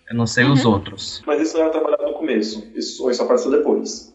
Eu 0.10 0.16
não 0.16 0.28
sei 0.28 0.46
os 0.46 0.66
outros. 0.66 1.24
Mas 1.26 1.42
isso 1.42 1.58
não 1.58 1.64
era 1.64 1.72
trabalhado 1.72 2.04
no 2.04 2.14
começo. 2.14 2.72
Isso, 2.76 3.10
isso 3.10 3.24
apareceu 3.24 3.50
depois. 3.50 4.14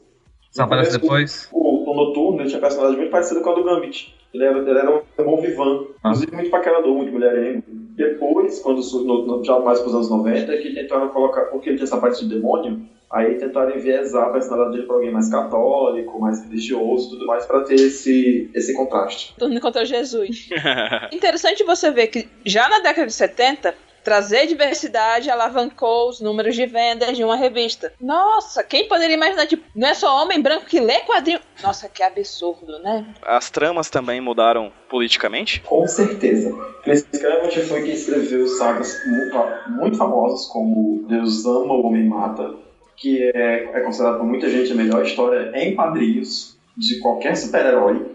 Só 0.53 0.65
aparece 0.65 0.99
depois? 0.99 1.49
O, 1.53 1.80
o 1.91 1.95
Noturno 1.95 2.41
ele 2.41 2.49
tinha 2.49 2.61
personalidade 2.61 2.99
muito 2.99 3.11
parecida 3.11 3.41
com 3.41 3.51
a 3.51 3.55
do 3.55 3.65
Gambit. 3.65 4.15
Ele 4.33 4.45
era, 4.45 4.59
ele 4.59 4.79
era 4.79 4.91
um 4.91 5.25
bom 5.25 5.41
vivan, 5.41 5.87
inclusive 5.99 6.33
muito 6.33 6.51
paquerador, 6.51 6.95
muito 6.95 7.13
mulherengo. 7.13 7.65
Depois, 7.97 8.61
quando 8.61 8.81
no, 9.05 9.27
no, 9.27 9.45
já 9.45 9.59
mais 9.59 9.81
para 9.81 9.89
os 9.89 9.95
anos 9.95 10.11
90, 10.11 10.53
é 10.53 10.59
que 10.59 10.75
tentaram 10.75 11.09
colocar, 11.09 11.47
porque 11.47 11.69
ele 11.69 11.77
tinha 11.77 11.87
essa 11.87 11.99
parte 11.99 12.25
de 12.25 12.35
demônio, 12.35 12.81
aí 13.11 13.35
tentaram 13.35 13.77
enviesar 13.77 14.29
a 14.29 14.31
personalidade 14.31 14.77
dele 14.77 14.87
para 14.87 14.97
alguém 14.97 15.11
mais 15.11 15.29
católico, 15.29 16.21
mais 16.21 16.45
religioso 16.45 17.09
e 17.09 17.11
tudo 17.11 17.27
mais, 17.27 17.45
para 17.45 17.63
ter 17.65 17.75
esse, 17.75 18.49
esse 18.55 18.73
contraste. 18.75 19.35
Tudo 19.37 19.61
contra 19.61 19.85
Jesus. 19.85 20.49
Interessante 21.13 21.65
você 21.65 21.91
ver 21.91 22.07
que 22.07 22.29
já 22.47 22.69
na 22.69 22.79
década 22.79 23.09
de 23.09 23.13
70, 23.13 23.75
trazer 24.03 24.47
diversidade 24.47 25.31
alavancou 25.31 26.09
os 26.09 26.21
números 26.21 26.55
de 26.55 26.67
vendas 26.67 27.17
de 27.17 27.25
uma 27.25 27.37
revista. 27.37 27.93
Nossa, 28.01 28.63
quem 28.63 28.89
poderia 28.89 29.17
imaginar? 29.17 29.47
Tipo, 29.47 29.65
não 29.75 29.89
é 29.89 29.95
só 29.95 30.23
homem 30.23 30.41
branco 30.41 30.67
que 30.67 30.81
lê 30.81 31.01
quadrinho. 31.01 31.41
Nossa, 31.63 31.89
que 31.89 32.03
absurdo, 32.03 32.79
né? 32.81 33.07
As 33.23 33.51
tramas 33.51 33.91
também 33.91 34.21
mudaram 34.21 34.73
politicamente? 34.89 35.61
Com 35.61 35.87
certeza. 35.87 36.53
Chris 36.83 37.03
Claremont 37.03 37.61
foi 37.61 37.83
quem 37.83 37.93
escreveu 37.93 38.47
sagas 38.49 39.01
muito, 39.07 39.37
muito 39.69 39.97
famosas, 39.97 40.47
como 40.47 41.05
Deus 41.09 41.45
Ama, 41.45 41.75
o 41.75 41.87
Homem 41.87 42.09
Mata, 42.09 42.55
que 42.97 43.23
é, 43.35 43.71
é 43.73 43.81
considerado 43.81 44.19
por 44.19 44.27
muita 44.27 44.49
gente 44.49 44.73
a 44.73 44.75
melhor 44.75 45.05
história 45.05 45.53
em 45.55 45.75
quadrinhos 45.75 46.57
de 46.77 46.99
qualquer 47.01 47.37
super-herói 47.37 48.07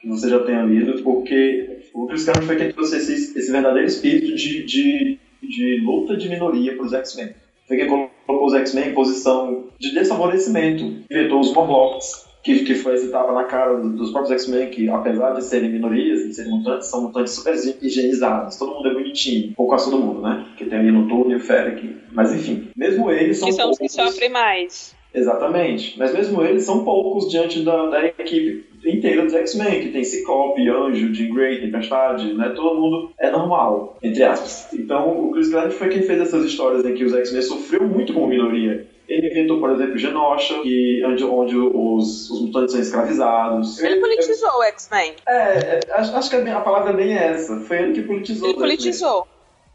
que 0.00 0.08
você 0.08 0.28
já 0.28 0.44
tenha 0.44 0.62
lido, 0.62 1.02
porque 1.02 1.78
o 1.92 2.06
Chris 2.06 2.24
Claremont 2.24 2.46
foi 2.46 2.56
quem 2.56 2.72
trouxe 2.72 2.96
esse, 2.96 3.38
esse 3.38 3.50
verdadeiro 3.50 3.86
espírito 3.86 4.34
de, 4.36 4.64
de, 4.64 5.17
de 5.42 5.80
luta 5.84 6.16
de 6.16 6.28
minoria 6.28 6.74
para 6.76 6.86
os 6.86 6.92
X-Men. 6.92 7.34
Foi 7.66 7.76
quem 7.76 7.86
colocou 7.86 8.46
os 8.46 8.54
X-Men 8.54 8.88
em 8.88 8.94
posição 8.94 9.64
de 9.78 9.92
desfavorecimento, 9.92 11.04
inventou 11.10 11.40
os 11.40 11.52
Morlocks, 11.52 12.26
que, 12.42 12.64
que 12.64 12.74
foi 12.74 12.98
tapa 13.08 13.32
na 13.32 13.44
cara 13.44 13.76
dos 13.76 14.10
próprios 14.10 14.42
X-Men, 14.42 14.70
que 14.70 14.88
apesar 14.88 15.34
de 15.34 15.44
serem 15.44 15.70
minorias, 15.70 16.26
de 16.26 16.34
serem 16.34 16.50
mutantes, 16.50 16.88
são 16.88 17.02
mutantes 17.02 17.34
super 17.34 17.54
higienizados. 17.82 18.56
Todo 18.56 18.74
mundo 18.74 18.88
é 18.88 18.94
bonitinho, 18.94 19.52
ou 19.56 19.68
quase 19.68 19.90
todo 19.90 20.02
mundo, 20.02 20.22
né? 20.22 20.46
Que 20.56 20.64
tem 20.64 20.78
ali 20.78 20.90
no 20.90 21.08
Turno 21.08 21.32
e 21.32 21.36
o 21.36 21.40
Ferric. 21.40 21.96
Mas 22.12 22.32
enfim, 22.32 22.68
mesmo 22.76 23.10
eles 23.10 23.38
são 23.38 23.48
Que 23.48 23.54
são 23.54 23.70
os 23.70 23.78
que 23.78 23.88
sofrem 23.88 24.30
mais. 24.30 24.96
Exatamente. 25.14 25.98
Mas 25.98 26.12
mesmo 26.12 26.42
eles 26.42 26.64
são 26.64 26.84
poucos 26.84 27.30
diante 27.30 27.62
da, 27.62 27.86
da 27.86 28.04
equipe 28.04 28.66
inteira 28.84 29.22
dos 29.22 29.34
X-Men, 29.34 29.80
que 29.82 29.88
tem 29.92 30.04
Ciclope, 30.04 30.68
Anjo, 30.68 31.12
Jean 31.12 31.34
Grey, 31.34 31.60
Tempestade, 31.60 32.32
né? 32.34 32.52
Todo 32.54 32.80
mundo 32.80 33.10
é 33.18 33.30
normal, 33.30 33.98
entre 34.02 34.22
aspas. 34.22 34.72
Então, 34.72 35.26
o 35.26 35.32
Chris 35.32 35.48
Claremont 35.48 35.76
foi 35.76 35.88
quem 35.88 36.02
fez 36.02 36.20
essas 36.20 36.44
histórias 36.44 36.84
em 36.84 36.94
que 36.94 37.04
os 37.04 37.14
X-Men 37.14 37.42
sofreu 37.42 37.84
muito 37.84 38.12
como 38.12 38.28
minoria. 38.28 38.86
Ele 39.08 39.30
inventou, 39.30 39.58
por 39.58 39.70
exemplo, 39.70 39.96
Genosha, 39.96 40.60
que, 40.60 41.02
onde, 41.06 41.24
onde 41.24 41.56
os, 41.56 42.30
os 42.30 42.42
mutantes 42.42 42.72
são 42.72 42.80
escravizados. 42.80 43.82
Ele 43.82 44.00
politizou 44.00 44.58
o 44.58 44.62
X-Men. 44.64 45.14
É, 45.26 45.32
é, 45.32 45.80
acho, 45.92 46.14
acho 46.14 46.30
que 46.30 46.36
é 46.36 46.52
a 46.52 46.60
palavra 46.60 46.92
é 46.92 46.96
bem 46.96 47.14
essa. 47.14 47.58
Foi 47.60 47.78
ele 47.78 47.92
que 47.94 48.02
politizou. 48.02 48.50
Ele 48.50 48.58
politizou. 48.58 49.26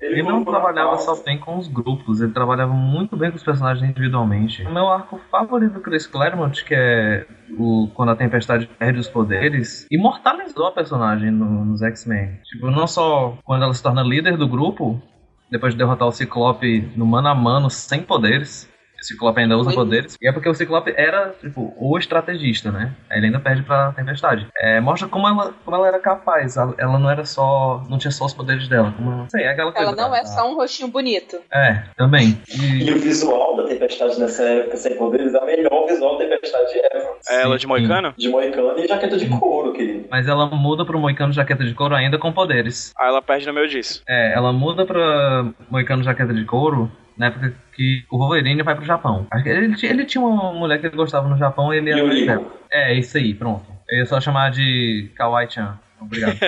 Ele 0.06 0.22
não 0.24 0.44
colocou 0.44 0.54
na 0.54 0.60
trabalhava 0.60 0.98
só 0.98 1.16
bem 1.24 1.38
com 1.40 1.58
os 1.58 1.68
grupos, 1.68 2.22
ele 2.22 2.32
trabalhava 2.32 2.74
muito 2.74 3.16
bem 3.16 3.30
com 3.32 3.38
os 3.38 3.44
personagens 3.44 3.88
individualmente. 3.90 4.64
O 4.64 4.72
meu 4.74 4.88
arco 4.90 5.20
favorito 5.32 5.74
do 5.74 5.80
Chris 5.82 6.06
Claremont, 6.06 6.64
que 6.66 6.76
é 6.76 7.26
o 7.58 7.90
quando 7.94 8.10
a 8.10 8.16
Tempestade 8.16 8.68
perde 8.78 9.00
os 9.00 9.08
poderes, 9.08 9.88
imortalizou 9.92 10.68
a 10.68 10.72
personagem 10.72 11.32
no- 11.32 11.66
nos 11.66 11.82
X-Men. 11.82 12.40
Tipo, 12.44 12.70
não 12.70 12.86
só 12.88 13.38
quando 13.44 13.64
ela 13.64 13.74
se 13.74 13.82
torna 13.84 14.04
líder 14.04 14.38
do 14.38 14.48
grupo, 14.48 15.02
depois 15.50 15.74
de 15.74 15.78
derrotar 15.78 16.08
o 16.08 16.12
Ciclope 16.12 16.92
no 16.96 17.06
mano 17.06 17.28
a 17.28 17.36
mano 17.36 17.70
sem 17.70 18.02
poderes. 18.02 18.70
O 19.04 19.06
Ciclope 19.06 19.42
ainda 19.42 19.58
usa 19.58 19.74
poderes. 19.74 20.18
E 20.22 20.28
é 20.28 20.32
porque 20.32 20.48
o 20.48 20.54
Ciclope 20.54 20.94
era, 20.96 21.34
tipo, 21.42 21.74
o 21.78 21.98
estrategista, 21.98 22.72
né? 22.72 22.94
Ele 23.12 23.26
ainda 23.26 23.40
perde 23.40 23.62
pra 23.64 23.92
Tempestade. 23.92 24.48
É, 24.58 24.80
mostra 24.80 25.08
como 25.10 25.28
ela, 25.28 25.54
como 25.66 25.76
ela 25.76 25.88
era 25.88 26.00
capaz. 26.00 26.56
Ela, 26.56 26.74
ela 26.78 26.98
não 26.98 27.10
era 27.10 27.26
só. 27.26 27.84
Não 27.90 27.98
tinha 27.98 28.12
só 28.12 28.26
os 28.26 28.34
poderes 28.34 28.68
dela. 28.70 28.94
Como, 28.96 29.12
não 29.12 29.30
sei, 29.30 29.44
é 29.44 29.50
aquela 29.50 29.72
coisa. 29.74 29.90
Ela 29.92 29.96
não 30.02 30.10
da- 30.12 30.18
é 30.20 30.26
só 30.26 30.50
um 30.50 30.56
rostinho 30.56 30.88
bonito. 30.90 31.38
é, 31.54 31.84
também. 31.98 32.42
E, 32.48 32.84
E 32.86 32.92
o 32.94 33.00
visual 33.00 33.58
da 33.58 33.64
Tempestade 33.66 34.20
nessa 34.20 34.44
época 34.44 34.78
sem 34.78 34.96
poderes 34.96 35.34
é 35.34 35.40
o 35.40 35.46
melhor 35.46 35.86
visual 35.88 36.18
da 36.18 36.26
Tempestade 36.26 36.72
ever. 36.94 37.10
É 37.30 37.42
ela 37.42 37.58
de 37.58 37.68
Moicano? 37.68 38.14
De 38.18 38.30
moicano 38.30 38.78
e 38.80 38.88
jaqueta 38.88 39.18
de 39.18 39.28
couro, 39.28 39.74
querido. 39.74 40.08
mas 40.10 40.28
ela 40.28 40.46
muda 40.48 40.86
pro 40.86 41.00
Moicano 41.00 41.34
Jaqueta 41.34 41.64
de 41.66 41.74
Couro 41.74 41.96
ainda 41.96 42.18
com 42.18 42.32
poderes. 42.32 42.94
Aí 42.98 43.08
ela 43.10 43.22
perde 43.22 43.46
no 43.48 43.54
meio 43.54 43.68
disso. 43.68 44.02
É, 44.08 44.34
ela 44.34 44.54
muda 44.54 44.86
pra 44.86 45.46
Moicano 45.70 46.04
Jaqueta 46.04 46.34
de 46.34 46.46
Couro 46.46 46.92
na 47.18 47.28
época 47.28 47.54
que 47.76 48.04
o 48.12 48.18
Wolverine 48.18 48.64
vai 48.64 48.76
pro 48.76 48.86
Japão. 48.86 49.28
Ele, 49.46 49.76
ele 49.84 50.06
tinha 50.06 50.24
uma 50.24 50.54
mulher 50.54 50.80
que 50.80 50.88
ele 50.88 50.96
gostava 50.96 51.28
no 51.28 51.38
Japão 51.38 51.74
e 51.74 51.78
ele 51.78 51.92
era. 51.92 52.42
É, 52.72 52.94
isso 52.94 53.18
aí, 53.18 53.34
pronto. 53.34 53.66
Eu 53.90 54.00
ia 54.00 54.06
só 54.06 54.20
chamar 54.22 54.52
de 54.52 55.12
Kawaii-chan. 55.16 55.80
Obrigado. 56.02 56.38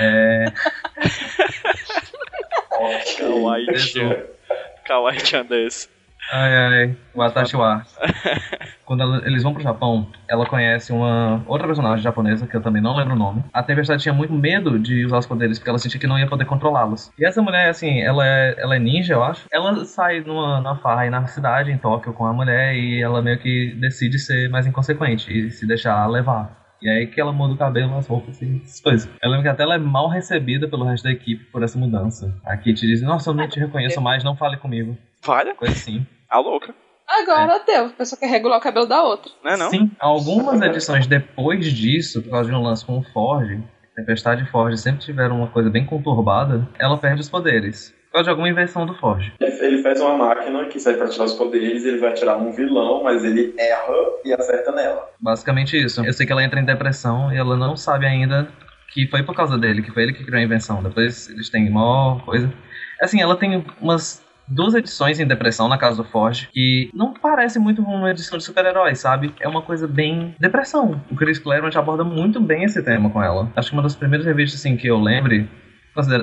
é, 0.00 0.52
Kawaii 3.18 3.66
Pesou. 3.66 4.10
Chan. 4.10 4.16
Kawaii 4.86 5.20
Chan 5.20 5.44
desse. 5.46 5.88
Ai, 6.30 6.56
ai, 6.56 6.96
o 7.14 7.22
Atashiwa. 7.22 7.82
Quando 8.84 9.02
ela- 9.02 9.22
eles 9.26 9.42
vão 9.42 9.52
pro 9.54 9.62
Japão, 9.62 10.10
ela 10.28 10.46
conhece 10.46 10.92
uma 10.92 11.42
outra 11.46 11.66
personagem 11.66 12.02
japonesa, 12.02 12.46
que 12.46 12.56
eu 12.56 12.60
também 12.62 12.82
não 12.82 12.96
lembro 12.96 13.14
o 13.14 13.18
nome. 13.18 13.44
A 13.52 13.62
Tempestade 13.62 14.02
tinha 14.02 14.14
muito 14.14 14.32
medo 14.32 14.78
de 14.78 15.04
usar 15.06 15.18
os 15.18 15.26
poderes, 15.26 15.58
porque 15.58 15.68
ela 15.70 15.78
sentia 15.78 16.00
que 16.00 16.06
não 16.06 16.18
ia 16.18 16.26
poder 16.26 16.44
controlá-los. 16.44 17.10
E 17.18 17.24
essa 17.26 17.40
mulher, 17.42 17.68
assim, 17.70 18.00
ela 18.00 18.26
é, 18.26 18.54
ela 18.58 18.76
é 18.76 18.78
ninja, 18.78 19.14
eu 19.14 19.22
acho. 19.24 19.46
Ela 19.52 19.84
sai 19.84 20.20
numa, 20.20 20.60
numa 20.60 20.76
farra 20.76 21.02
aí 21.02 21.10
na 21.10 21.26
cidade, 21.26 21.70
em 21.70 21.78
Tóquio, 21.78 22.12
com 22.12 22.26
a 22.26 22.32
mulher, 22.32 22.74
e 22.74 23.00
ela 23.02 23.20
meio 23.22 23.38
que 23.38 23.74
decide 23.80 24.18
ser 24.18 24.48
mais 24.50 24.66
inconsequente 24.66 25.30
e 25.32 25.50
se 25.50 25.66
deixar 25.66 26.06
levar. 26.06 26.56
E 26.80 26.88
aí 26.88 27.06
que 27.08 27.20
ela 27.20 27.32
muda 27.32 27.54
o 27.54 27.58
cabelo, 27.58 27.96
as 27.98 28.06
roupas 28.06 28.40
e 28.40 28.62
essas 28.64 28.80
coisas. 28.80 29.10
Eu 29.22 29.28
lembro 29.30 29.42
que 29.42 29.48
até 29.48 29.64
ela 29.64 29.74
é 29.74 29.78
mal 29.78 30.08
recebida 30.08 30.68
pelo 30.68 30.84
resto 30.84 31.04
da 31.04 31.10
equipe 31.10 31.44
por 31.46 31.62
essa 31.62 31.76
mudança. 31.78 32.32
A 32.44 32.56
Kitty 32.56 32.86
diz, 32.86 33.02
nossa, 33.02 33.30
eu 33.30 33.34
não 33.34 33.48
te 33.48 33.58
reconheço 33.58 34.00
mais, 34.00 34.22
não 34.22 34.36
fale 34.36 34.56
comigo. 34.56 34.96
Vale? 35.24 35.54
Coisa 35.54 35.74
assim. 35.74 36.06
A 36.30 36.38
louca. 36.38 36.74
Agora 37.08 37.62
deu. 37.66 37.86
A 37.86 37.90
pessoa 37.90 38.18
quer 38.18 38.26
regular 38.26 38.58
o 38.58 38.62
cabelo 38.62 38.86
da 38.86 39.02
outra. 39.02 39.32
Não 39.42 39.50
é 39.52 39.56
não? 39.56 39.70
Sim, 39.70 39.90
algumas 39.98 40.60
edições 40.60 41.06
depois 41.06 41.72
disso, 41.72 42.22
por 42.22 42.30
causa 42.30 42.50
de 42.50 42.54
um 42.54 42.62
lance 42.62 42.84
com 42.84 42.98
o 42.98 43.02
Ford, 43.02 43.62
Tempestade 43.98 44.44
e 44.44 44.46
Ford 44.46 44.76
sempre 44.76 45.00
tiveram 45.00 45.38
uma 45.38 45.48
coisa 45.48 45.68
bem 45.68 45.84
conturbada, 45.84 46.68
ela 46.78 46.96
perde 46.96 47.20
os 47.20 47.28
poderes. 47.28 47.92
Por 48.06 48.12
causa 48.12 48.24
de 48.24 48.30
alguma 48.30 48.48
invenção 48.48 48.86
do 48.86 48.94
Ford. 48.94 49.32
Ele 49.40 49.82
faz 49.82 50.00
uma 50.00 50.16
máquina 50.16 50.66
que 50.66 50.78
serve 50.78 51.00
pra 51.00 51.08
tirar 51.08 51.24
os 51.24 51.34
poderes, 51.34 51.84
ele 51.84 51.98
vai 51.98 52.10
atirar 52.10 52.38
num 52.38 52.52
vilão, 52.52 53.02
mas 53.02 53.24
ele 53.24 53.52
erra 53.58 53.94
e 54.24 54.32
acerta 54.32 54.70
nela. 54.70 55.10
Basicamente 55.20 55.76
isso. 55.76 56.04
Eu 56.06 56.12
sei 56.12 56.24
que 56.24 56.32
ela 56.32 56.44
entra 56.44 56.60
em 56.60 56.64
depressão 56.64 57.32
e 57.32 57.36
ela 57.36 57.56
não 57.56 57.76
sabe 57.76 58.06
ainda 58.06 58.48
que 58.92 59.08
foi 59.08 59.24
por 59.24 59.34
causa 59.34 59.58
dele, 59.58 59.82
que 59.82 59.90
foi 59.90 60.04
ele 60.04 60.12
que 60.12 60.24
criou 60.24 60.38
a 60.38 60.44
invenção. 60.44 60.80
Depois 60.80 61.28
eles 61.28 61.50
têm 61.50 61.68
mó 61.68 62.20
coisa. 62.20 62.52
Assim, 63.02 63.20
ela 63.20 63.36
tem 63.36 63.64
umas 63.80 64.24
duas 64.50 64.74
edições 64.74 65.20
em 65.20 65.26
depressão 65.26 65.68
na 65.68 65.76
casa 65.78 66.02
do 66.02 66.08
Ford 66.08 66.48
que 66.52 66.90
não 66.94 67.12
parece 67.14 67.58
muito 67.58 67.82
uma 67.82 68.10
edição 68.10 68.38
de 68.38 68.44
super-heróis, 68.44 68.98
sabe? 68.98 69.34
É 69.40 69.48
uma 69.48 69.62
coisa 69.62 69.86
bem 69.86 70.34
depressão. 70.40 71.00
O 71.10 71.16
Chris 71.16 71.38
Claremont 71.38 71.76
aborda 71.78 72.04
muito 72.04 72.40
bem 72.40 72.64
esse 72.64 72.82
tema 72.82 73.10
com 73.10 73.22
ela. 73.22 73.50
Acho 73.56 73.70
que 73.70 73.76
uma 73.76 73.82
das 73.82 73.94
primeiras 73.96 74.26
revistas 74.26 74.60
assim 74.60 74.76
que 74.76 74.86
eu 74.86 74.98
lembre, 74.98 75.48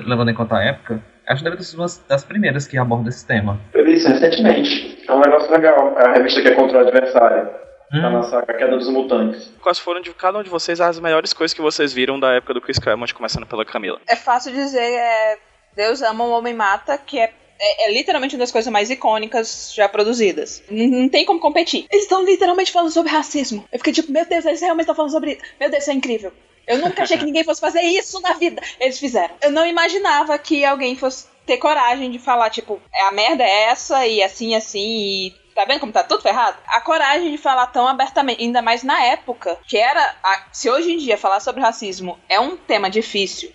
levando 0.06 0.30
em 0.30 0.34
conta 0.34 0.56
a 0.56 0.64
época, 0.64 1.02
acho 1.28 1.38
que 1.38 1.44
deve 1.44 1.56
ter 1.56 1.64
sido 1.64 1.80
uma 1.80 1.86
das 2.08 2.24
primeiras 2.24 2.66
que 2.66 2.78
aborda 2.78 3.08
esse 3.08 3.26
tema. 3.26 3.60
Eu 3.74 3.84
vi 3.84 3.94
isso 3.94 4.08
recentemente. 4.08 5.04
É 5.08 5.12
um 5.12 5.20
negócio 5.20 5.50
legal. 5.50 5.96
É 5.98 6.06
a 6.06 6.12
revista 6.14 6.40
que 6.42 6.48
é 6.48 6.54
contra 6.54 6.78
o 6.78 6.80
adversário. 6.80 7.48
Tá 7.88 7.98
Hum. 7.98 8.00
na 8.14 8.22
saga 8.24 8.52
Queda 8.52 8.76
dos 8.76 8.88
Mutantes. 8.88 9.54
Quais 9.62 9.78
foram 9.78 10.00
de 10.00 10.12
cada 10.12 10.36
um 10.38 10.42
de 10.42 10.50
vocês 10.50 10.80
as 10.80 10.98
melhores 10.98 11.32
coisas 11.32 11.54
que 11.54 11.62
vocês 11.62 11.92
viram 11.92 12.18
da 12.18 12.32
época 12.32 12.52
do 12.52 12.60
Chris 12.60 12.80
Claremont, 12.80 13.14
começando 13.14 13.46
pela 13.46 13.64
Camila? 13.64 14.00
É 14.08 14.16
fácil 14.16 14.52
dizer, 14.52 14.80
é, 14.80 15.36
Deus 15.76 16.02
ama, 16.02 16.24
o 16.24 16.30
homem 16.32 16.52
mata, 16.52 16.98
que 16.98 17.16
é, 17.20 17.32
é, 17.58 17.88
é 17.88 17.92
literalmente 17.92 18.34
uma 18.34 18.40
das 18.40 18.52
coisas 18.52 18.70
mais 18.72 18.90
icônicas 18.90 19.72
já 19.74 19.88
produzidas. 19.88 20.62
Não, 20.70 20.86
não 20.86 21.08
tem 21.08 21.24
como 21.24 21.40
competir. 21.40 21.86
Eles 21.90 22.04
estão 22.04 22.24
literalmente 22.24 22.72
falando 22.72 22.90
sobre 22.90 23.10
racismo. 23.12 23.64
Eu 23.72 23.78
fiquei 23.78 23.92
tipo, 23.92 24.12
meu 24.12 24.24
Deus, 24.26 24.44
eles 24.44 24.60
realmente 24.60 24.84
estão 24.84 24.94
falando 24.94 25.12
sobre. 25.12 25.38
Meu 25.58 25.70
Deus, 25.70 25.82
isso 25.82 25.90
é 25.90 25.94
incrível. 25.94 26.32
Eu 26.66 26.78
nunca 26.78 27.04
achei 27.04 27.16
que 27.16 27.24
ninguém 27.24 27.44
fosse 27.44 27.60
fazer 27.60 27.80
isso 27.82 28.20
na 28.20 28.32
vida. 28.32 28.60
Eles 28.80 28.98
fizeram. 28.98 29.34
Eu 29.40 29.50
não 29.52 29.64
imaginava 29.66 30.36
que 30.38 30.64
alguém 30.64 30.96
fosse 30.96 31.26
ter 31.46 31.58
coragem 31.58 32.10
de 32.10 32.18
falar, 32.18 32.50
tipo, 32.50 32.80
a 33.08 33.12
merda 33.12 33.44
é 33.44 33.64
essa 33.64 34.04
e 34.06 34.20
assim, 34.22 34.54
assim, 34.54 34.80
e 34.80 35.34
Tá 35.54 35.64
vendo 35.64 35.80
como 35.80 35.90
tá 35.92 36.02
tudo 36.04 36.20
ferrado? 36.20 36.58
A 36.66 36.82
coragem 36.82 37.30
de 37.30 37.38
falar 37.38 37.68
tão 37.68 37.88
abertamente, 37.88 38.42
ainda 38.42 38.60
mais 38.60 38.82
na 38.82 39.02
época, 39.04 39.58
que 39.66 39.78
era. 39.78 40.14
a- 40.22 40.48
se 40.52 40.68
hoje 40.68 40.92
em 40.92 40.98
dia 40.98 41.16
falar 41.16 41.40
sobre 41.40 41.62
racismo 41.62 42.18
é 42.28 42.38
um 42.38 42.58
tema 42.58 42.90
difícil, 42.90 43.50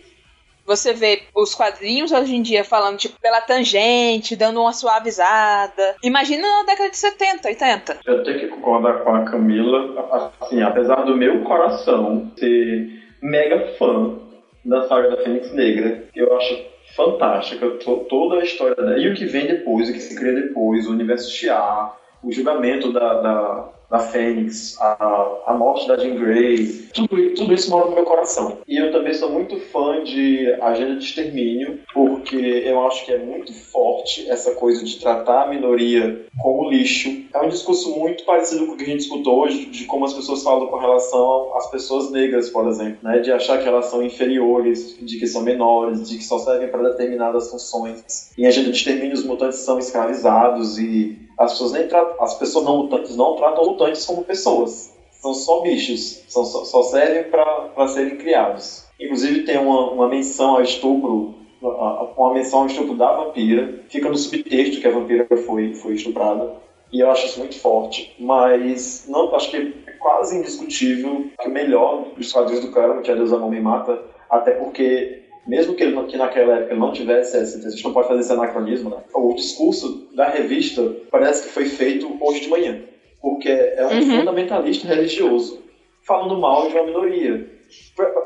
você 0.75 0.93
vê 0.93 1.23
os 1.36 1.53
quadrinhos 1.55 2.12
hoje 2.12 2.36
em 2.36 2.41
dia 2.41 2.63
falando, 2.63 2.97
tipo, 2.97 3.19
pela 3.19 3.41
tangente, 3.41 4.36
dando 4.36 4.62
uma 4.62 4.73
suavizada. 4.73 5.95
Imagina 6.03 6.47
na 6.47 6.63
década 6.63 6.89
de 6.89 6.97
70, 6.97 7.47
80. 7.47 7.99
Eu 8.05 8.23
tenho 8.23 8.39
que 8.39 8.47
concordar 8.47 8.99
com 9.03 9.13
a 9.15 9.23
Camila. 9.25 10.31
Assim, 10.41 10.62
apesar 10.62 11.03
do 11.03 11.15
meu 11.15 11.43
coração 11.43 12.31
ser 12.38 12.88
mega 13.21 13.73
fã 13.77 14.17
da 14.63 14.88
saga 14.88 15.10
da 15.15 15.23
Fênix 15.23 15.51
Negra, 15.53 16.03
eu 16.15 16.36
acho 16.38 16.60
fantástica, 16.95 17.69
to- 17.71 18.05
toda 18.10 18.38
a 18.41 18.43
história 18.43 18.75
dela. 18.75 18.97
E 18.99 19.10
o 19.10 19.15
que 19.15 19.25
vem 19.25 19.47
depois, 19.47 19.89
o 19.89 19.93
que 19.93 19.99
se 19.99 20.15
cria 20.15 20.34
depois, 20.34 20.88
o 20.88 20.91
universo 20.91 21.31
Shi'ar, 21.31 21.97
o 22.23 22.31
julgamento 22.31 22.91
da, 22.91 23.21
da, 23.21 23.69
da 23.91 23.99
Fênix, 23.99 24.77
a, 24.80 25.41
a 25.47 25.54
morte 25.54 25.86
da 25.86 25.97
Jean 25.97 26.15
Grey, 26.15 26.88
tudo, 26.93 27.34
tudo 27.36 27.54
isso 27.54 27.69
mora 27.69 27.89
no 27.89 27.95
meu 27.95 28.06
coração. 28.06 28.60
E 28.65 28.77
eu 28.77 28.89
também 28.89 29.13
sou 29.13 29.30
muito 29.30 29.60
fã 29.60 30.01
de 30.01 30.49
Agenda 30.62 30.95
de 30.95 31.04
Extermínio, 31.04 31.82
porque 31.93 32.38
eu 32.38 32.88
acho 32.88 33.06
que 33.06 33.12
é 33.12 33.17
muito 33.17 33.54
forte 33.54 34.30
essa 34.30 34.56
coisa 34.56 34.86
de 34.86 34.97
tratar 34.97 35.43
a 35.43 35.47
minoria 35.49 36.25
como 36.41 36.69
lixo. 36.69 37.10
É 37.34 37.39
um 37.41 37.49
discurso 37.49 37.99
muito 37.99 38.23
parecido 38.23 38.65
com 38.65 38.73
o 38.73 38.77
que 38.77 38.84
a 38.84 38.88
gente 38.88 39.01
escutou 39.01 39.41
hoje, 39.41 39.65
de 39.65 39.84
como 39.84 40.06
as 40.06 40.13
pessoas 40.13 40.41
falam 40.41 40.67
com 40.67 40.77
relação 40.77 41.51
às 41.58 41.69
pessoas 41.69 42.10
negras, 42.12 42.49
por 42.49 42.69
exemplo, 42.69 42.99
né? 43.04 43.19
de 43.19 43.30
achar 43.30 43.62
que 43.62 43.67
elas 43.67 43.88
são 43.88 44.01
inferiores, 44.01 44.97
de 45.01 45.19
que 45.19 45.27
são 45.27 45.41
menores, 45.41 46.10
de 46.10 46.17
que 46.17 46.23
só 46.23 46.39
servem 46.39 46.69
para 46.69 46.89
determinadas 46.91 47.51
funções. 47.51 48.32
Em 48.38 48.45
Agenda 48.45 48.71
de 48.71 48.77
Extermínio, 48.77 49.15
os 49.15 49.25
mutantes 49.25 49.60
são 49.60 49.77
escravizados 49.77 50.80
e 50.80 51.30
as 51.38 51.52
pessoas, 51.54 51.72
nem 51.74 51.88
as 52.20 52.34
pessoas 52.36 52.65
não 52.65 52.78
mutantes 52.78 53.15
não 53.15 53.36
tratam 53.36 53.65
mutantes 53.65 54.06
como 54.06 54.24
pessoas. 54.24 54.94
São 55.12 55.34
só 55.34 55.62
bichos, 55.62 56.24
são, 56.28 56.44
só, 56.44 56.63
só 56.65 56.82
servem 56.84 57.30
para 57.32 57.88
serem 57.88 58.17
criados. 58.17 58.86
Inclusive 59.00 59.44
tem 59.44 59.58
uma, 59.58 59.91
uma 59.91 60.08
menção 60.08 60.56
ao 60.56 60.62
estupro 60.62 61.36
a- 61.63 61.67
a- 61.67 62.04
uma 62.17 62.34
menção 62.34 62.62
ao 62.62 62.65
estupro 62.67 62.96
da 62.96 63.12
vampira. 63.13 63.84
Fica 63.89 64.10
no 64.10 64.17
subtexto 64.17 64.82
que 64.82 64.88
a 64.88 64.91
vampira 64.91 65.28
foi, 65.46 65.76
foi 65.76 65.94
estuprada. 65.94 66.54
E 66.91 67.00
eu 67.02 67.10
acho 67.12 67.28
isso 67.28 67.39
muito 67.39 67.58
forte. 67.60 68.15
Mas 68.20 69.06
não 69.08 69.34
acho 69.36 69.52
que 69.52 69.74
quase 70.00 70.38
indiscutível 70.39 71.26
que 71.39 71.48
o 71.48 71.52
melhor 71.52 72.06
dos 72.17 72.32
quadrinhos 72.34 72.65
do 72.65 72.72
Claremont 72.72 73.10
é 73.10 73.15
Deus 73.15 73.32
Amor 73.32 73.52
Me 73.52 73.62
Mata, 73.62 74.02
até 74.30 74.52
porque 74.52 75.20
mesmo 75.47 75.73
que, 75.75 75.84
ele, 75.84 76.04
que 76.06 76.17
naquela 76.17 76.58
época 76.60 76.75
não 76.75 76.91
tivesse, 76.91 77.38
esse, 77.38 77.65
a 77.65 77.69
gente 77.69 77.84
não 77.84 77.93
pode 77.93 78.08
fazer 78.08 78.21
esse 78.21 78.32
anacronismo, 78.32 78.89
né? 78.89 78.97
o 79.13 79.34
discurso 79.34 80.08
da 80.15 80.30
revista 80.30 80.82
parece 81.10 81.43
que 81.43 81.49
foi 81.49 81.65
feito 81.65 82.15
hoje 82.21 82.41
de 82.41 82.49
manhã, 82.49 82.80
porque 83.21 83.49
é 83.49 83.86
um 83.86 83.99
Uhum. 83.99 84.17
fundamentalista 84.19 84.88
religioso 84.88 85.62
falando 86.04 86.38
mal 86.39 86.67
de 86.67 86.73
uma 86.75 86.84
minoria. 86.86 87.47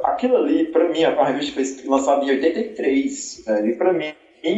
Aquilo 0.03 0.37
ali, 0.37 0.65
pra 0.65 0.89
mim, 0.89 1.03
a 1.03 1.23
revista 1.25 1.53
foi 1.53 1.87
lançada 1.89 2.23
em 2.25 2.29
83, 2.31 3.43
velho, 3.45 3.67
e 3.67 3.75
pra 3.75 3.93
mim 3.93 4.05
é, 4.43 4.51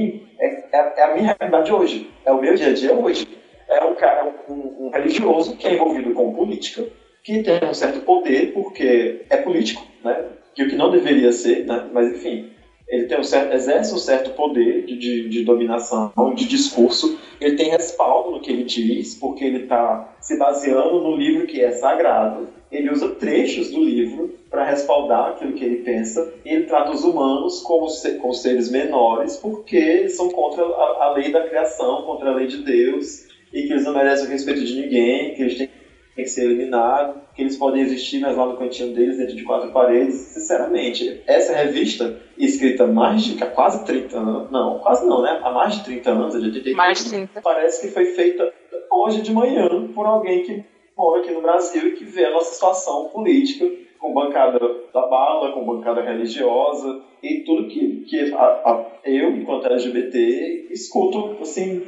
é- 0.45 0.93
é 0.97 1.03
a 1.03 1.13
minha 1.15 1.35
realidade 1.39 1.71
hoje, 1.71 2.09
é 2.25 2.31
o 2.31 2.41
meu 2.41 2.55
dia 2.55 2.67
a 2.67 2.73
dia 2.73 2.93
hoje. 2.93 3.27
É 3.69 3.83
um 3.83 3.95
cara, 3.95 4.33
um, 4.49 4.87
um 4.87 4.89
religioso 4.93 5.57
que 5.57 5.67
é 5.67 5.73
envolvido 5.73 6.13
com 6.13 6.33
política, 6.33 6.85
que 7.23 7.43
tem 7.43 7.59
um 7.69 7.73
certo 7.73 7.99
poder 8.01 8.53
porque 8.53 9.25
é 9.29 9.37
político, 9.37 9.85
né? 10.03 10.25
Que 10.57 10.63
o 10.63 10.69
que 10.69 10.75
não 10.75 10.89
deveria 10.89 11.31
ser, 11.31 11.67
né? 11.67 11.87
Mas 11.93 12.15
enfim, 12.15 12.49
ele 12.89 13.05
tem 13.05 13.19
um 13.19 13.23
certo, 13.23 13.53
exerce 13.53 13.93
um 13.93 13.99
certo 13.99 14.31
poder 14.31 14.87
de, 14.87 14.97
de, 14.97 15.29
de 15.29 15.43
dominação, 15.43 16.11
de 16.33 16.47
discurso. 16.47 17.15
Ele 17.39 17.55
tem 17.55 17.69
respaldo 17.69 18.31
no 18.31 18.41
que 18.41 18.51
ele 18.51 18.63
diz, 18.63 19.13
porque 19.13 19.45
ele 19.45 19.65
está 19.65 20.15
se 20.19 20.35
baseando 20.35 20.99
no 20.99 21.15
livro 21.15 21.45
que 21.45 21.61
é 21.61 21.69
sagrado. 21.73 22.47
Ele 22.71 22.89
usa 22.89 23.09
trechos 23.09 23.69
do 23.69 23.83
livro 23.83 24.33
para 24.49 24.65
respaldar 24.65 25.29
aquilo 25.29 25.53
que 25.53 25.63
ele 25.63 25.83
pensa. 25.83 26.33
E 26.43 26.49
ele 26.49 26.63
trata 26.63 26.89
os 26.89 27.03
humanos 27.03 27.61
como, 27.61 27.85
como 28.19 28.33
seres 28.33 28.71
menores, 28.71 29.37
porque 29.37 29.77
eles 29.77 30.17
são 30.17 30.29
contra 30.29 30.65
a, 30.65 31.05
a 31.05 31.13
lei 31.13 31.31
da 31.31 31.47
criação, 31.47 32.01
contra 32.01 32.31
a 32.31 32.33
lei 32.33 32.47
de 32.47 32.63
Deus, 32.63 33.27
e 33.53 33.61
que 33.67 33.73
eles 33.73 33.83
não 33.83 33.93
merecem 33.93 34.25
o 34.25 34.31
respeito 34.31 34.65
de 34.65 34.81
ninguém, 34.81 35.35
que 35.35 35.43
eles 35.43 35.57
têm 35.59 35.69
tem 36.17 36.25
que 36.25 36.31
ser 36.31 36.45
eliminado, 36.45 37.21
que 37.35 37.43
eles 37.43 37.55
podem 37.57 37.81
existir, 37.83 38.19
mas 38.19 38.35
lá 38.35 38.47
no 38.47 38.57
cantinho 38.57 38.91
deles, 38.93 39.17
dentro 39.17 39.35
de 39.35 39.43
quatro 39.43 39.71
paredes. 39.71 40.15
Sinceramente, 40.15 41.21
essa 41.27 41.53
revista, 41.53 42.19
escrita 42.37 42.85
há 42.85 42.87
mais 42.87 43.23
de 43.23 43.35
quase 43.37 43.85
30 43.85 44.17
anos, 44.17 44.51
não, 44.51 44.79
quase 44.79 45.05
não, 45.05 45.21
né? 45.21 45.39
Há 45.43 45.51
mais 45.51 45.75
de 45.75 45.83
30 45.83 46.09
anos, 46.09 46.31
de 46.33 46.39
83, 46.39 46.75
Mais 46.75 47.03
de 47.03 47.09
30. 47.11 47.41
parece 47.41 47.81
que 47.87 47.93
foi 47.93 48.05
feita 48.05 48.51
hoje 48.91 49.21
de 49.21 49.31
manhã 49.31 49.69
por 49.93 50.05
alguém 50.07 50.41
que 50.43 50.63
mora 50.97 51.21
aqui 51.21 51.31
no 51.31 51.41
Brasil 51.41 51.87
e 51.89 51.91
que 51.91 52.03
vê 52.03 52.25
a 52.25 52.31
nossa 52.31 52.51
situação 52.53 53.09
política, 53.09 53.69
com 53.99 54.11
bancada 54.13 54.59
da 54.93 55.05
bala, 55.07 55.51
com 55.51 55.63
bancada 55.65 56.01
religiosa 56.01 56.99
e 57.21 57.41
tudo 57.45 57.67
que, 57.67 58.05
que 58.09 58.33
a- 58.33 58.37
a- 58.65 58.85
eu, 59.05 59.29
enquanto 59.37 59.67
LGBT, 59.67 60.67
escuto, 60.71 61.37
assim, 61.41 61.83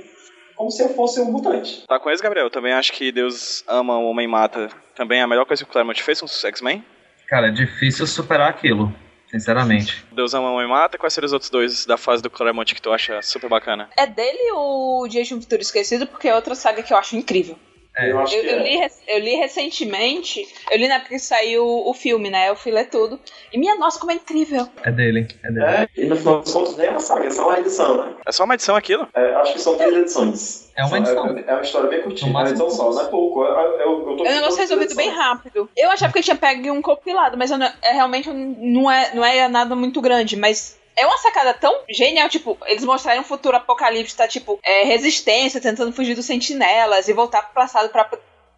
como 0.59 0.69
se 0.69 0.83
eu 0.83 0.89
fosse 0.89 1.21
um 1.21 1.31
mutante. 1.31 1.85
Tá 1.87 1.97
com 1.97 2.11
isso, 2.11 2.21
Gabriel? 2.21 2.47
Eu 2.47 2.51
também 2.51 2.73
acho 2.73 2.91
que 2.91 3.13
Deus 3.13 3.63
ama, 3.65 3.97
o 3.97 4.09
homem 4.09 4.27
mata. 4.27 4.67
Também 4.93 5.21
é 5.21 5.23
a 5.23 5.27
melhor 5.27 5.45
coisa 5.45 5.63
que 5.63 5.69
o 5.69 5.71
Claremont 5.71 6.03
fez 6.03 6.19
com 6.19 6.25
os 6.25 6.43
X-Men. 6.43 6.83
Cara, 7.29 7.47
é 7.47 7.51
difícil 7.51 8.05
superar 8.05 8.49
aquilo, 8.49 8.93
sinceramente. 9.31 10.03
Deus 10.11 10.33
ama, 10.33 10.51
o 10.51 10.55
homem 10.55 10.67
mata. 10.67 10.97
Quais 10.97 11.13
seriam 11.13 11.27
os 11.27 11.31
outros 11.31 11.49
dois 11.49 11.85
da 11.85 11.95
fase 11.95 12.21
do 12.21 12.29
Claremont 12.29 12.75
que 12.75 12.81
tu 12.81 12.91
acha 12.91 13.21
super 13.21 13.49
bacana? 13.49 13.89
É 13.95 14.05
dele 14.05 14.51
o 14.51 15.07
Dia 15.07 15.23
de 15.23 15.33
um 15.33 15.39
Futuro 15.39 15.61
Esquecido, 15.61 16.05
porque 16.05 16.27
é 16.27 16.35
outra 16.35 16.53
saga 16.53 16.83
que 16.83 16.91
eu 16.91 16.97
acho 16.97 17.15
incrível. 17.15 17.57
É, 17.99 18.11
eu 18.11 18.17
Eu, 18.19 18.23
é. 18.23 18.63
li, 18.63 18.91
eu 19.07 19.19
li 19.19 19.35
recentemente, 19.35 20.47
eu 20.71 20.77
li 20.77 20.87
na 20.87 20.95
época 20.95 21.09
que 21.09 21.19
saiu 21.19 21.63
o 21.65 21.93
filme, 21.93 22.29
né? 22.29 22.49
Eu 22.49 22.55
fui 22.55 22.71
ler 22.71 22.89
tudo. 22.89 23.19
E 23.51 23.57
minha 23.57 23.75
nossa, 23.75 23.99
como 23.99 24.11
é 24.11 24.15
incrível. 24.15 24.67
É 24.83 24.91
dele, 24.91 25.27
é 25.43 25.51
dele. 25.51 25.65
É, 25.65 25.87
e 25.97 26.05
no 26.05 26.15
final 26.15 26.41
dos 26.41 26.51
contos 26.53 26.77
nem 26.77 26.87
é 26.87 26.91
uma 26.91 26.99
saga, 26.99 27.25
é 27.27 27.29
só 27.29 27.47
uma 27.47 27.59
edição, 27.59 27.97
né? 27.97 28.13
É 28.25 28.31
só 28.31 28.43
uma 28.45 28.53
edição 28.55 28.75
aquilo? 28.75 29.07
É, 29.13 29.33
acho 29.35 29.53
que 29.53 29.59
são 29.59 29.75
três 29.75 29.93
edições. 29.95 30.69
É 30.75 30.81
uma 30.81 30.89
São- 30.89 30.97
edição. 30.99 31.37
É, 31.37 31.43
é 31.51 31.53
uma 31.53 31.61
história 31.61 31.89
bem 31.89 32.01
curtinha, 32.01 32.29
uma 32.31 32.41
edição 32.49 32.69
só, 32.69 32.91
não 32.91 33.01
é 33.01 33.05
pouco. 33.05 33.43
Eu, 33.43 33.53
eu, 33.79 34.09
eu 34.11 34.17
tô 34.17 34.25
É 34.25 34.31
um 34.31 34.35
negócio 34.35 34.57
resolvido 34.59 34.95
bem 34.95 35.09
rápido. 35.09 35.69
Eu 35.75 35.91
achava 35.91 36.13
que 36.13 36.19
eu 36.19 36.23
tinha 36.23 36.35
pego 36.37 36.71
um 36.71 36.81
compilado, 36.81 37.37
mas 37.37 37.51
eu 37.51 37.57
não- 37.57 37.71
é, 37.81 37.91
realmente 37.93 38.29
não 38.29 38.89
é, 38.89 39.13
não 39.13 39.25
é 39.25 39.47
nada 39.49 39.75
muito 39.75 39.99
grande. 40.01 40.37
Mas 40.37 40.78
é 40.99 41.05
uma 41.05 41.17
sacada 41.17 41.53
tão 41.53 41.73
genial, 41.89 42.27
tipo, 42.27 42.57
eles 42.65 42.83
mostrarem 42.83 43.21
um 43.21 43.23
futuro 43.23 43.55
apocalipse, 43.55 44.15
tá, 44.15 44.27
tipo, 44.27 44.59
é, 44.61 44.83
resistência, 44.83 45.61
tentando 45.61 45.93
fugir 45.93 46.13
dos 46.13 46.25
sentinelas 46.25 47.07
e 47.07 47.13
voltar 47.13 47.41
pro 47.43 47.53
passado 47.53 47.89
pra. 47.89 48.09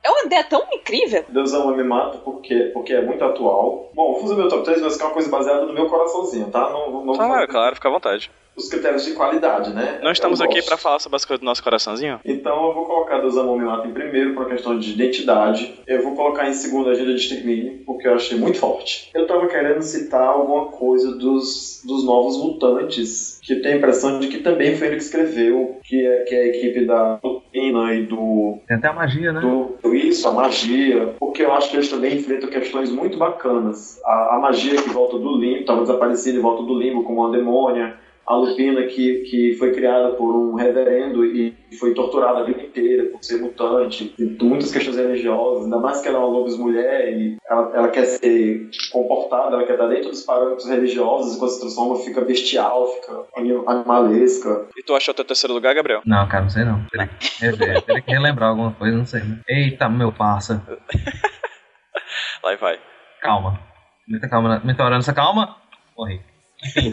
É 0.04 0.10
uma 0.10 0.24
ideia 0.24 0.44
tão 0.44 0.66
incrível. 0.74 1.24
Deus 1.30 1.54
ama 1.54 1.78
me 1.78 1.84
mata 1.84 2.18
porque, 2.18 2.72
porque 2.74 2.94
é 2.94 3.02
muito 3.04 3.24
atual. 3.24 3.92
Bom, 3.94 4.14
vou 4.14 4.22
fazer 4.22 4.36
meu 4.36 4.48
top 4.48 4.64
3, 4.64 4.82
mas 4.82 4.98
que 4.98 5.04
é 5.04 5.06
uma 5.06 5.14
coisa 5.14 5.30
baseada 5.30 5.64
no 5.64 5.74
meu 5.74 5.88
coraçãozinho, 5.88 6.50
tá? 6.50 6.72
Não, 6.72 6.92
não, 6.92 7.06
não 7.06 7.14
Claro, 7.14 7.48
claro, 7.48 7.76
fica 7.76 7.88
à 7.88 7.92
vontade. 7.92 8.32
Os 8.56 8.68
critérios 8.70 9.06
de 9.06 9.14
qualidade, 9.14 9.74
né? 9.74 10.00
Não 10.04 10.12
estamos 10.12 10.40
Eu 10.40 10.46
aqui 10.46 10.62
pra 10.62 10.78
falar 10.78 11.00
sobre 11.00 11.16
as 11.16 11.26
coisas 11.26 11.40
do 11.40 11.46
nosso 11.46 11.64
coraçãozinho? 11.64 12.20
Então 12.26 12.68
eu 12.68 12.74
vou 12.74 12.86
colocar 12.86 13.20
Deus 13.20 13.38
Amor 13.38 13.58
Me 13.58 13.66
Mata 13.66 13.88
em 13.88 13.94
primeiro 13.94 14.34
por 14.34 14.44
uma 14.44 14.50
questão 14.50 14.78
de 14.78 14.92
identidade. 14.92 15.80
Eu 15.88 16.04
vou 16.04 16.16
colocar 16.16 16.48
em 16.48 16.54
segundo 16.54 16.90
Agenda 16.90 17.14
de 17.14 17.22
Extermínio, 17.22 17.82
porque 17.86 18.08
eu 18.08 18.14
achei 18.14 18.38
muito 18.38 18.58
forte. 18.60 19.10
Eu 19.14 19.26
tava 19.26 19.48
querendo 19.48 19.82
citar 19.82 20.28
alguma 20.28 20.66
coisa 20.66 21.16
dos, 21.16 21.82
dos 21.86 22.06
novos 22.06 22.38
mutantes, 22.38 23.40
que 23.42 23.54
eu 23.54 23.62
tenho 23.62 23.76
a 23.76 23.78
impressão 23.78 24.20
de 24.20 24.28
que 24.28 24.40
também 24.40 24.76
foi 24.76 24.88
ele 24.88 24.98
que 24.98 25.04
escreveu, 25.04 25.80
que 25.84 26.06
é, 26.06 26.24
que 26.24 26.36
é 26.36 26.42
a 26.42 26.48
equipe 26.48 26.86
da 26.86 27.20
Lupina 27.24 27.94
e 27.94 28.06
do 28.06 28.60
Tem 28.68 28.78
até 28.78 28.88
a 28.88 28.94
magia, 28.94 29.32
né? 29.32 29.42
do 29.42 29.96
isso, 29.96 30.28
a 30.28 30.32
magia, 30.32 31.16
porque 31.20 31.44
eu 31.44 31.54
acho 31.54 31.70
que 31.70 31.78
eles 31.78 31.90
também 31.90 32.16
enfrentam 32.16 32.50
questões 32.50 32.90
muito 32.90 33.18
bacanas. 33.18 34.00
A, 34.06 34.36
a 34.36 34.40
magia 34.40 34.82
que 34.82 34.90
volta 34.90 35.18
do 35.18 35.38
limbo, 35.38 35.62
estava 35.62 35.82
desaparecida 35.82 36.38
e 36.38 36.42
volta 36.42 36.64
do 36.64 36.78
limbo 36.78 37.04
como 37.04 37.22
uma 37.22 37.32
demônia. 37.32 37.96
A 38.28 38.36
Lupina 38.36 38.84
que, 38.84 39.22
que 39.30 39.56
foi 39.58 39.74
criada 39.74 40.12
por 40.14 40.34
um 40.36 40.56
reverendo 40.56 41.26
e 41.26 41.54
foi 41.80 41.94
torturada 41.94 42.40
a 42.40 42.44
vida 42.44 42.62
inteira 42.62 43.06
por 43.12 43.22
ser 43.24 43.42
mutante. 43.42 44.14
Tem 44.18 44.48
muitas 44.48 44.72
questões 44.72 44.96
religiosas, 44.96 45.66
ainda 45.66 45.78
mais 45.80 46.02
que 46.02 46.08
ela 46.08 46.18
é 46.18 46.20
uma 46.22 46.28
lobis 46.30 46.56
mulher 46.58 47.12
e 47.14 47.38
ela, 47.50 47.72
ela 47.76 47.88
quer 47.90 48.06
ser 48.06 48.70
comportada, 48.92 49.56
ela 49.56 49.66
quer 49.66 49.74
estar 49.74 49.88
dentro 49.88 50.10
dos 50.12 50.22
parâmetros 50.24 50.68
religiosos 50.70 51.36
e 51.36 51.40
quando 51.40 51.52
se 51.52 51.60
transforma 51.60 51.96
fica 51.98 52.22
bestial, 52.22 52.88
fica 52.88 53.24
anim- 53.36 53.64
animalesca. 53.68 54.68
E 54.78 54.84
tu 54.84 54.96
achou 54.96 55.14
teu 55.14 55.26
terceiro 55.26 55.54
lugar, 55.54 55.74
Gabriel? 55.76 56.02
Não, 56.06 56.28
cara, 56.30 56.44
não 56.44 56.50
sei 56.50 56.64
não. 56.64 56.86
Teria 56.86 57.08
que 57.08 57.42
rever, 57.46 57.82
teria 57.82 58.02
que 58.02 58.12
relembrar 58.12 58.50
alguma 58.50 58.72
coisa, 58.74 58.96
não 58.98 59.06
sei. 59.06 59.22
né? 59.22 59.40
Eita, 59.50 59.90
meu 59.90 60.12
parça. 60.14 60.62
Lá 62.44 62.54
e 62.54 62.58
vai. 62.58 62.80
Calma. 63.22 63.60
Muita 64.08 64.30
calma, 64.30 64.62
muita 64.64 64.84
orança, 64.86 65.14
calma. 65.14 65.58
Morri. 65.98 66.22
Same 66.62 66.92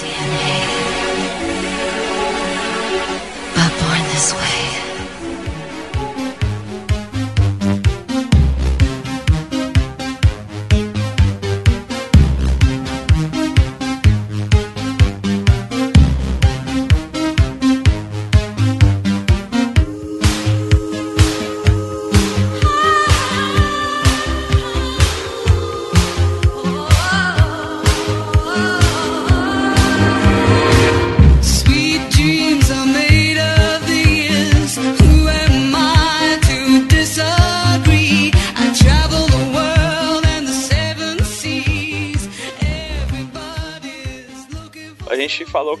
DNA. 0.00 0.48
But 3.54 3.72
born 3.78 4.02
this 4.08 4.32
way. 4.34 4.51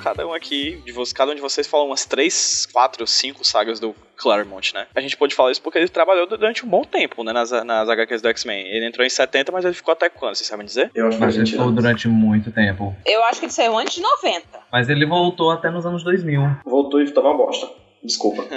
Cada 0.02 0.26
um 0.26 0.34
aqui, 0.34 0.82
de 0.84 0.92
vocês, 0.92 1.12
cada 1.12 1.32
um 1.32 1.34
de 1.34 1.40
vocês 1.40 1.66
falou 1.66 1.86
umas 1.86 2.04
três, 2.04 2.66
quatro, 2.66 3.06
cinco 3.06 3.44
sagas 3.44 3.78
do 3.78 3.94
Claremont, 4.16 4.74
né? 4.74 4.86
A 4.94 5.00
gente 5.00 5.16
pode 5.16 5.34
falar 5.34 5.52
isso 5.52 5.62
porque 5.62 5.78
ele 5.78 5.88
trabalhou 5.88 6.26
durante 6.26 6.64
um 6.64 6.68
bom 6.68 6.84
tempo, 6.84 7.22
né, 7.24 7.32
nas, 7.32 7.50
nas 7.50 7.88
HQs 7.88 8.22
do 8.22 8.28
X-Men. 8.28 8.66
Ele 8.66 8.86
entrou 8.86 9.06
em 9.06 9.10
70, 9.10 9.52
mas 9.52 9.64
ele 9.64 9.74
ficou 9.74 9.92
até 9.92 10.08
quando, 10.08 10.34
vocês 10.34 10.46
sabem 10.46 10.66
dizer? 10.66 10.90
Eu 10.94 11.06
acho 11.08 11.18
que 11.18 11.24
ele 11.24 11.46
ficou 11.46 11.70
durante 11.70 12.08
muito 12.08 12.50
tempo. 12.50 12.94
Eu 13.06 13.22
acho 13.24 13.40
que 13.40 13.46
ele 13.46 13.52
saiu 13.52 13.76
antes 13.78 13.94
de 13.94 14.02
90. 14.02 14.42
Mas 14.70 14.88
ele 14.88 15.06
voltou 15.06 15.50
até 15.50 15.70
nos 15.70 15.86
anos 15.86 16.02
2000. 16.04 16.40
voltou 16.64 17.00
e 17.00 17.10
tava 17.10 17.32
bosta. 17.34 17.68
Desculpa. 18.02 18.44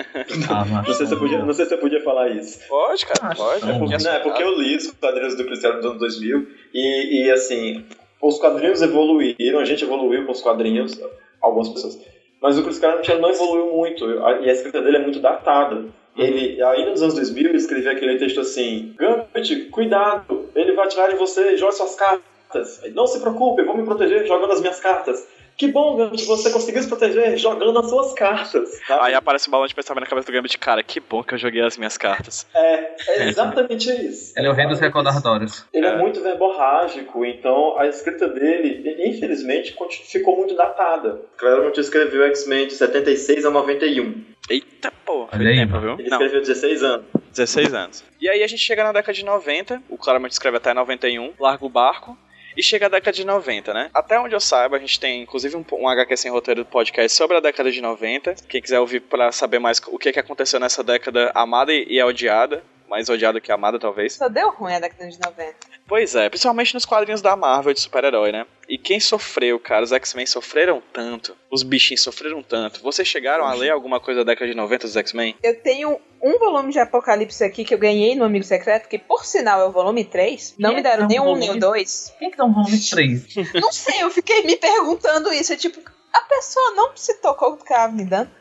Ah. 0.49 0.65
Não 0.85 0.93
sei, 0.93 1.05
se 1.05 1.13
eu 1.13 1.19
podia, 1.19 1.43
não 1.43 1.53
sei 1.53 1.65
se 1.65 1.73
eu 1.73 1.77
podia 1.77 2.01
falar 2.03 2.29
isso. 2.29 2.59
Pode, 2.67 3.05
cara, 3.05 3.35
pode. 3.35 3.61
que 3.61 3.65
não. 3.67 3.79
porque 3.79 4.03
Não, 4.03 4.11
é 4.11 4.19
porque 4.19 4.43
eu 4.43 4.59
li 4.59 4.75
os 4.75 4.91
quadrinhos 4.91 5.35
do 5.35 5.45
Cristiano 5.45 5.77
dos 5.77 5.85
anos 5.85 5.99
2000 5.99 6.47
e, 6.73 7.23
e, 7.23 7.31
assim, 7.31 7.85
os 8.21 8.39
quadrinhos 8.39 8.81
evoluíram, 8.81 9.59
a 9.59 9.65
gente 9.65 9.83
evoluiu 9.83 10.25
com 10.25 10.31
os 10.31 10.41
quadrinhos, 10.41 10.99
algumas 11.41 11.69
pessoas. 11.69 11.99
Mas 12.41 12.57
o 12.57 12.63
Chris 12.63 12.79
Claremont 12.79 13.15
não 13.15 13.29
evoluiu 13.29 13.73
muito 13.73 14.05
e 14.09 14.49
a 14.49 14.53
escrita 14.53 14.81
dele 14.81 14.97
é 14.97 15.01
muito 15.01 15.19
datada. 15.19 15.85
Ele, 16.17 16.61
ainda 16.61 16.91
nos 16.91 17.01
anos 17.01 17.15
2000, 17.15 17.49
ele 17.49 17.57
escrevia 17.57 17.91
aquele 17.91 18.17
texto 18.17 18.39
assim: 18.39 18.93
Gambit, 18.97 19.69
cuidado, 19.69 20.49
ele 20.55 20.73
vai 20.73 20.85
atirar 20.85 21.11
em 21.11 21.17
você, 21.17 21.57
jogue 21.57 21.73
suas 21.73 21.95
cartas. 21.95 22.81
Não 22.93 23.07
se 23.07 23.19
preocupe, 23.19 23.63
vou 23.63 23.75
me 23.75 23.83
proteger 23.83 24.25
jogando 24.25 24.53
as 24.53 24.61
minhas 24.61 24.79
cartas. 24.79 25.27
Que 25.57 25.69
bom, 25.69 25.95
Gambit, 25.95 26.25
você 26.25 26.49
conseguiu 26.49 26.81
se 26.81 26.87
proteger 26.89 27.37
jogando 27.37 27.79
as 27.79 27.89
suas 27.89 28.13
cartas. 28.13 28.81
sabe? 28.85 29.05
Aí 29.05 29.13
aparece 29.13 29.47
o 29.47 29.51
balão 29.51 29.65
de 29.65 29.73
pensamento 29.73 30.03
na 30.03 30.09
cabeça 30.09 30.27
do 30.27 30.33
Gambit, 30.33 30.57
cara, 30.57 30.83
que 30.83 30.99
bom 30.99 31.23
que 31.23 31.33
eu 31.33 31.37
joguei 31.37 31.61
as 31.61 31.77
minhas 31.77 31.97
cartas. 31.97 32.45
É, 32.53 32.95
é 33.07 33.29
exatamente 33.29 33.89
isso. 33.89 34.33
Ele 34.37 34.47
é 34.47 34.49
o 34.49 34.53
rei 34.53 34.67
dos 34.67 34.79
recordatórios. 34.79 35.65
Ele 35.73 35.85
é. 35.85 35.89
É. 35.89 35.97
muito 35.97 36.21
verborrágico, 36.21 37.23
então 37.25 37.77
a 37.79 37.87
escrita 37.87 38.27
dele, 38.27 38.95
infelizmente, 39.07 39.75
ficou 40.05 40.35
muito 40.35 40.55
datada. 40.55 41.21
Claremont 41.37 41.79
escreveu 41.79 42.23
X-Men 42.25 42.67
de 42.67 42.73
76 42.73 43.45
a 43.45 43.49
91. 43.51 44.23
Eita, 44.49 44.91
pô, 45.05 45.27
Olha 45.31 45.49
aí, 45.49 45.55
tempo, 45.55 45.79
viu? 45.79 45.93
Ele 45.97 46.09
Não, 46.09 46.17
escreveu 46.17 46.41
16 46.41 46.83
anos. 46.83 47.05
16 47.31 47.73
anos. 47.73 48.03
E 48.19 48.29
aí 48.29 48.43
a 48.43 48.47
gente 48.47 48.61
chega 48.61 48.83
na 48.83 48.91
década 48.91 49.13
de 49.13 49.25
90, 49.25 49.81
o 49.89 49.97
Claremont 49.97 50.31
escreve 50.31 50.57
até 50.57 50.73
91, 50.73 51.33
larga 51.39 51.65
o 51.65 51.69
barco, 51.69 52.17
e 52.55 52.63
chega 52.63 52.85
a 52.85 52.89
década 52.89 53.15
de 53.15 53.25
90, 53.25 53.73
né? 53.73 53.89
Até 53.93 54.19
onde 54.19 54.35
eu 54.35 54.39
saiba, 54.39 54.77
a 54.77 54.79
gente 54.79 54.99
tem 54.99 55.21
inclusive 55.21 55.55
um, 55.55 55.65
um 55.73 55.87
HQ 55.87 56.17
sem 56.17 56.31
roteiro 56.31 56.63
do 56.63 56.69
podcast 56.69 57.15
sobre 57.15 57.37
a 57.37 57.39
década 57.39 57.71
de 57.71 57.81
90. 57.81 58.35
Quem 58.47 58.61
quiser 58.61 58.79
ouvir 58.79 59.01
pra 59.01 59.31
saber 59.31 59.59
mais 59.59 59.81
o 59.87 59.97
que, 59.97 60.11
que 60.11 60.19
aconteceu 60.19 60.59
nessa 60.59 60.83
década 60.83 61.31
amada 61.33 61.73
e 61.73 61.85
e 61.95 62.01
odiada, 62.03 62.63
mais 62.89 63.09
odiada 63.09 63.39
que 63.41 63.51
amada 63.51 63.79
talvez. 63.79 64.13
Só 64.13 64.29
deu 64.29 64.49
ruim 64.51 64.73
a 64.73 64.79
década 64.79 65.09
de 65.09 65.19
90. 65.19 65.55
Pois 65.87 66.15
é, 66.15 66.29
principalmente 66.29 66.73
nos 66.73 66.85
quadrinhos 66.85 67.21
da 67.21 67.35
Marvel 67.35 67.73
de 67.73 67.79
super-herói, 67.79 68.31
né? 68.31 68.45
E 68.67 68.77
quem 68.77 68.99
sofreu, 68.99 69.59
cara, 69.59 69.83
os 69.83 69.91
X-Men 69.91 70.25
sofreram 70.25 70.81
tanto, 70.91 71.35
os 71.51 71.61
bichinhos 71.61 72.01
sofreram 72.01 72.41
tanto. 72.41 72.81
Vocês 72.81 73.07
chegaram 73.07 73.45
a 73.45 73.53
ler 73.53 73.69
alguma 73.69 73.99
coisa 73.99 74.23
da 74.23 74.31
década 74.31 74.49
de 74.49 74.57
90 74.57 74.87
dos 74.87 74.95
X-Men? 74.95 75.35
Eu 75.43 75.61
tenho 75.61 75.99
um 76.21 76.39
volume 76.39 76.71
de 76.71 76.79
Apocalipse 76.79 77.43
aqui 77.43 77.63
que 77.63 77.73
eu 77.73 77.77
ganhei 77.77 78.15
no 78.15 78.25
Amigo 78.25 78.43
Secreto, 78.43 78.89
que 78.89 78.97
por 78.97 79.23
sinal 79.25 79.61
é 79.61 79.65
o 79.65 79.71
volume 79.71 80.03
3. 80.03 80.55
Não 80.57 80.71
E 80.71 80.75
me 80.77 80.81
deram 80.81 81.03
é 81.03 81.05
um 81.05 81.07
nem 81.07 81.19
um 81.19 81.35
nem 81.35 81.43
o 81.43 81.53
volume? 81.53 81.59
2. 81.59 82.15
Quem 82.17 82.31
que 82.31 82.37
dá 82.37 82.45
um 82.45 82.53
volume 82.53 82.79
3? 82.89 83.35
Não 83.61 83.71
sei, 83.71 84.01
eu 84.01 84.09
fiquei 84.09 84.41
me 84.43 84.55
perguntando 84.57 85.31
isso. 85.31 85.53
É 85.53 85.55
tipo, 85.55 85.79
a 86.11 86.21
pessoa 86.21 86.71
não 86.71 86.97
se 86.97 87.13
tocou 87.21 87.55
do 87.57 87.63
que 87.63 87.71
ela 87.73 87.89
me 87.89 88.05
dando. 88.05 88.31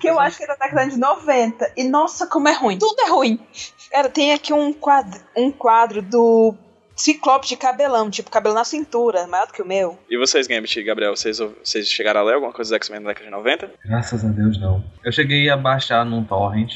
Que 0.00 0.08
eu 0.08 0.18
acho 0.18 0.38
que 0.38 0.44
é 0.44 0.46
da 0.46 0.54
década 0.54 0.88
de 0.88 0.96
90. 0.98 1.72
E 1.76 1.84
nossa, 1.84 2.26
como 2.26 2.48
é 2.48 2.52
ruim. 2.52 2.78
Tudo 2.78 3.00
é 3.02 3.10
ruim. 3.10 3.38
Cara, 3.90 4.08
tem 4.08 4.32
aqui 4.32 4.52
um 4.52 4.72
quadro, 4.72 5.20
um 5.36 5.50
quadro 5.52 6.00
do 6.00 6.54
Ciclope 6.96 7.46
de 7.48 7.56
cabelão, 7.56 8.10
tipo, 8.10 8.30
cabelo 8.30 8.54
na 8.54 8.64
cintura, 8.64 9.26
maior 9.26 9.46
do 9.46 9.52
que 9.52 9.62
o 9.62 9.66
meu. 9.66 9.98
E 10.08 10.16
vocês, 10.18 10.46
Gambit 10.46 10.78
e 10.78 10.82
Gabriel, 10.82 11.16
vocês, 11.16 11.38
vocês 11.38 11.88
chegaram 11.88 12.20
a 12.20 12.24
ler 12.24 12.34
alguma 12.34 12.52
coisa 12.52 12.70
dos 12.70 12.76
X-Men 12.76 13.00
da 13.02 13.08
década 13.08 13.26
de 13.26 13.30
90? 13.32 13.70
Graças 13.84 14.24
a 14.24 14.28
Deus, 14.28 14.60
não. 14.60 14.84
Eu 15.04 15.10
cheguei 15.12 15.48
a 15.50 15.56
baixar 15.56 16.04
num 16.04 16.24
torrent. 16.24 16.72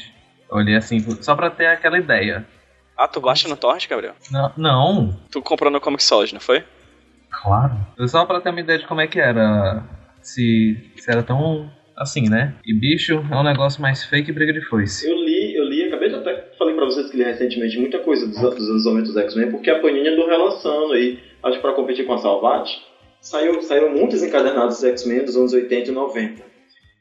Olhei 0.49 0.75
assim, 0.75 0.99
só 1.21 1.35
pra 1.35 1.49
ter 1.49 1.67
aquela 1.67 1.97
ideia. 1.97 2.45
Ah, 2.97 3.07
tu 3.07 3.19
baixa 3.19 3.47
no 3.47 3.57
torrent, 3.57 3.87
Gabriel? 3.89 4.13
Não, 4.31 4.51
não 4.55 5.19
Tu 5.31 5.41
comprou 5.41 5.71
no 5.71 5.81
Comixology, 5.81 6.33
não 6.33 6.41
foi? 6.41 6.63
claro. 7.29 7.75
Só 8.07 8.25
pra 8.25 8.39
ter 8.41 8.49
uma 8.49 8.61
ideia 8.61 8.79
de 8.79 8.87
como 8.87 9.01
é 9.01 9.07
que 9.07 9.19
era. 9.19 9.83
Se, 10.21 10.91
se 10.97 11.11
era 11.11 11.21
tão 11.21 11.69
assim, 11.97 12.29
né? 12.29 12.55
E 12.65 12.73
bicho 12.73 13.13
é 13.13 13.35
um 13.35 13.43
negócio 13.43 13.81
mais 13.81 14.03
fake 14.03 14.25
que 14.25 14.31
briga 14.31 14.53
de 14.53 14.61
foice. 14.61 15.07
Eu 15.07 15.15
li, 15.15 15.55
eu 15.55 15.63
li, 15.63 15.83
acabei 15.83 16.09
de 16.09 16.15
até 16.15 16.51
falei 16.57 16.75
pra 16.75 16.85
vocês 16.85 17.09
que 17.09 17.17
li 17.17 17.23
recentemente 17.23 17.77
muita 17.79 17.99
coisa 17.99 18.27
dos, 18.27 18.37
dos 18.37 18.69
anos 18.69 18.85
90 18.85 19.03
dos 19.05 19.17
X-Men, 19.17 19.51
porque 19.51 19.69
a 19.69 19.79
Panini 19.79 20.09
andou 20.09 20.27
relançando 20.27 20.93
aí, 20.93 21.19
acho 21.43 21.61
pra 21.61 21.73
competir 21.73 22.05
com 22.05 22.13
a 22.13 22.17
Salvat, 22.17 22.69
saiu, 23.21 23.61
saíram 23.61 23.91
muitos 23.91 24.23
encadernados 24.23 24.75
dos 24.75 24.83
X-Men 24.83 25.25
dos 25.25 25.37
anos 25.37 25.53
80 25.53 25.89
e 25.89 25.93
90. 25.93 26.55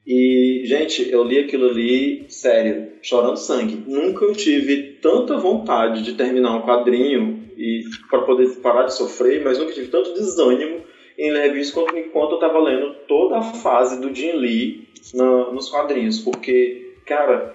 E, 0.06 0.62
gente, 0.66 1.10
eu 1.10 1.24
li 1.24 1.38
aquilo 1.38 1.70
ali, 1.70 2.26
sério, 2.28 2.92
chorando 3.00 3.38
sangue. 3.38 3.84
Nunca 3.86 4.24
eu 4.24 4.34
tive 4.34 4.98
tanta 5.00 5.36
vontade 5.38 6.02
de 6.02 6.12
terminar 6.12 6.56
um 6.56 6.62
quadrinho 6.62 7.42
e 7.56 7.84
para 8.10 8.22
poder 8.22 8.48
parar 8.56 8.84
de 8.84 8.94
sofrer, 8.94 9.42
mas 9.42 9.58
nunca 9.58 9.72
tive 9.72 9.88
tanto 9.88 10.12
desânimo 10.12 10.82
em 11.16 11.30
ler 11.30 11.48
revistas 11.48 11.74
quanto 11.74 11.96
enquanto 11.96 12.32
eu 12.32 12.38
tava 12.38 12.58
lendo 12.58 12.94
toda 13.06 13.38
a 13.38 13.42
fase 13.42 14.00
do 14.00 14.14
Jim 14.14 14.32
Lee 14.32 14.83
na- 15.12 15.50
nos 15.52 15.68
quadrinhos, 15.68 16.18
porque, 16.20 16.94
cara, 17.06 17.54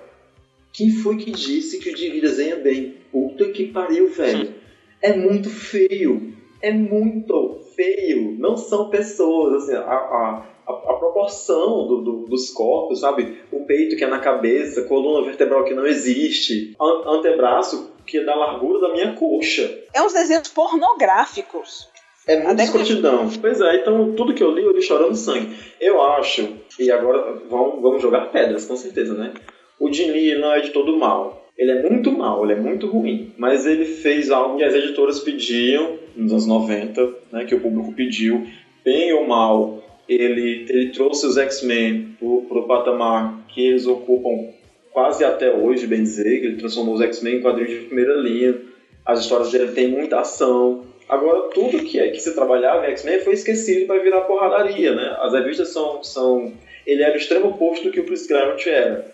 quem 0.74 0.92
foi 0.92 1.18
que 1.18 1.32
disse 1.32 1.80
que 1.80 1.90
o 1.92 1.98
Jim 1.98 2.10
Lee 2.12 2.22
desenha 2.22 2.58
bem? 2.58 2.98
Puta 3.12 3.46
que 3.50 3.68
pariu, 3.68 4.10
velho. 4.10 4.54
É 5.02 5.16
muito 5.16 5.50
feio. 5.50 6.34
É 6.62 6.72
muito 6.72 7.60
feio. 7.76 8.36
Não 8.38 8.56
são 8.58 8.90
pessoas, 8.90 9.64
assim, 9.64 9.74
a, 9.76 9.80
a, 9.82 10.46
a, 10.68 10.94
proporção 11.00 11.88
do, 11.88 12.02
do- 12.02 12.26
dos 12.28 12.50
corpos, 12.52 13.00
sabe? 13.00 13.40
O 13.52 13.66
peito 13.66 13.96
que 13.96 14.04
é 14.04 14.08
na 14.08 14.20
cabeça, 14.20 14.84
coluna 14.84 15.26
vertebral 15.26 15.64
que 15.64 15.74
não 15.74 15.88
existe, 15.88 16.76
an- 16.80 17.18
antebraço 17.18 17.92
que 18.06 18.18
é 18.18 18.24
da 18.24 18.36
largura 18.36 18.80
da 18.82 18.94
minha 18.94 19.14
coxa. 19.14 19.84
É 19.94 20.02
uns 20.02 20.14
desenhos 20.14 20.50
pornográficos. 20.50 21.88
É 22.30 22.36
muito 22.36 22.52
Até 22.52 22.64
escrotidão. 22.66 23.28
Pois 23.42 23.60
é, 23.60 23.78
então 23.78 24.14
tudo 24.14 24.36
que 24.36 24.44
eu 24.44 24.52
li, 24.52 24.64
eu 24.64 24.72
li 24.72 24.84
chorando 24.84 25.16
sangue. 25.16 25.50
Eu 25.82 26.00
acho, 26.00 26.48
e 26.80 26.92
agora 26.92 27.42
vamos, 27.50 27.82
vamos 27.82 28.04
jogar 28.04 28.28
pedras, 28.28 28.66
com 28.66 28.76
certeza, 28.76 29.16
né? 29.16 29.34
O 29.80 29.92
Jim 29.92 30.12
Lee 30.12 30.38
não 30.38 30.54
é 30.54 30.60
de 30.62 30.70
todo 30.70 30.96
mal. 30.96 31.50
Ele 31.58 31.72
é 31.72 31.90
muito 31.90 32.12
mal, 32.12 32.44
ele 32.44 32.54
é 32.54 32.56
muito 32.56 32.86
ruim. 32.86 33.34
Mas 33.36 33.66
ele 33.66 33.84
fez 33.84 34.30
algo 34.30 34.58
que 34.58 34.64
as 34.64 34.76
editoras 34.76 35.20
pediam 35.22 35.98
nos 36.16 36.32
anos 36.32 36.46
90, 36.46 37.10
né? 37.32 37.46
Que 37.46 37.56
o 37.56 37.62
público 37.62 37.94
pediu. 37.94 38.46
Bem 38.86 39.12
ou 39.12 39.28
mal, 39.28 39.84
ele, 40.08 40.68
ele 40.70 40.90
trouxe 40.92 41.26
os 41.26 41.36
X-Men 41.36 42.16
pro, 42.20 42.44
pro 42.44 42.68
patamar 42.68 43.44
que 43.48 43.66
eles 43.66 43.88
ocupam 43.88 44.54
quase 44.92 45.26
até 45.26 45.52
hoje, 45.52 45.88
bem 45.88 46.04
dizer. 46.04 46.42
que 46.42 46.46
Ele 46.46 46.58
transformou 46.58 46.94
os 46.94 47.02
X-Men 47.02 47.38
em 47.38 47.42
quadrinhos 47.42 47.72
de 47.72 47.86
primeira 47.88 48.14
linha. 48.18 48.56
As 49.04 49.22
histórias 49.22 49.52
dele 49.52 49.72
têm 49.72 49.88
muita 49.88 50.20
ação. 50.20 50.89
Agora, 51.10 51.50
tudo 51.50 51.84
que, 51.84 52.00
é, 52.00 52.10
que 52.10 52.20
se 52.20 52.36
trabalhava 52.36 52.86
em 52.86 52.92
X-Men 52.92 53.22
foi 53.22 53.34
esquecido 53.34 53.88
para 53.88 54.02
virar 54.02 54.22
porradaria, 54.22 54.94
né? 54.94 55.18
As 55.20 55.34
revistas 55.34 55.70
são, 55.70 56.04
são... 56.04 56.54
Ele 56.86 57.02
era 57.02 57.16
o 57.16 57.18
extremo 57.18 57.50
oposto 57.50 57.86
do 57.86 57.92
que 57.92 58.00
o 58.00 58.06
Chris 58.06 58.28
Claremont 58.28 58.70
era. 58.70 59.12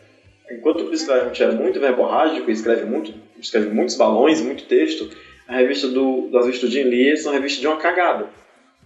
Enquanto 0.51 0.81
o 0.81 0.87
Chris 0.87 1.05
Claremont 1.05 1.41
era 1.41 1.53
muito 1.53 1.79
verborrágico 1.79 2.51
escreve, 2.51 2.83
muito, 2.85 3.13
escreve 3.39 3.69
muitos 3.69 3.95
balões, 3.95 4.41
muito 4.41 4.65
texto, 4.65 5.09
a 5.47 5.55
revista 5.55 5.87
do, 5.87 6.29
das 6.31 6.45
revistas 6.45 6.69
do 6.69 6.73
Jim 6.73 6.83
Lee 6.83 7.15
são 7.15 7.31
revistas 7.31 7.61
de 7.61 7.67
uma 7.67 7.77
cagada. 7.77 8.27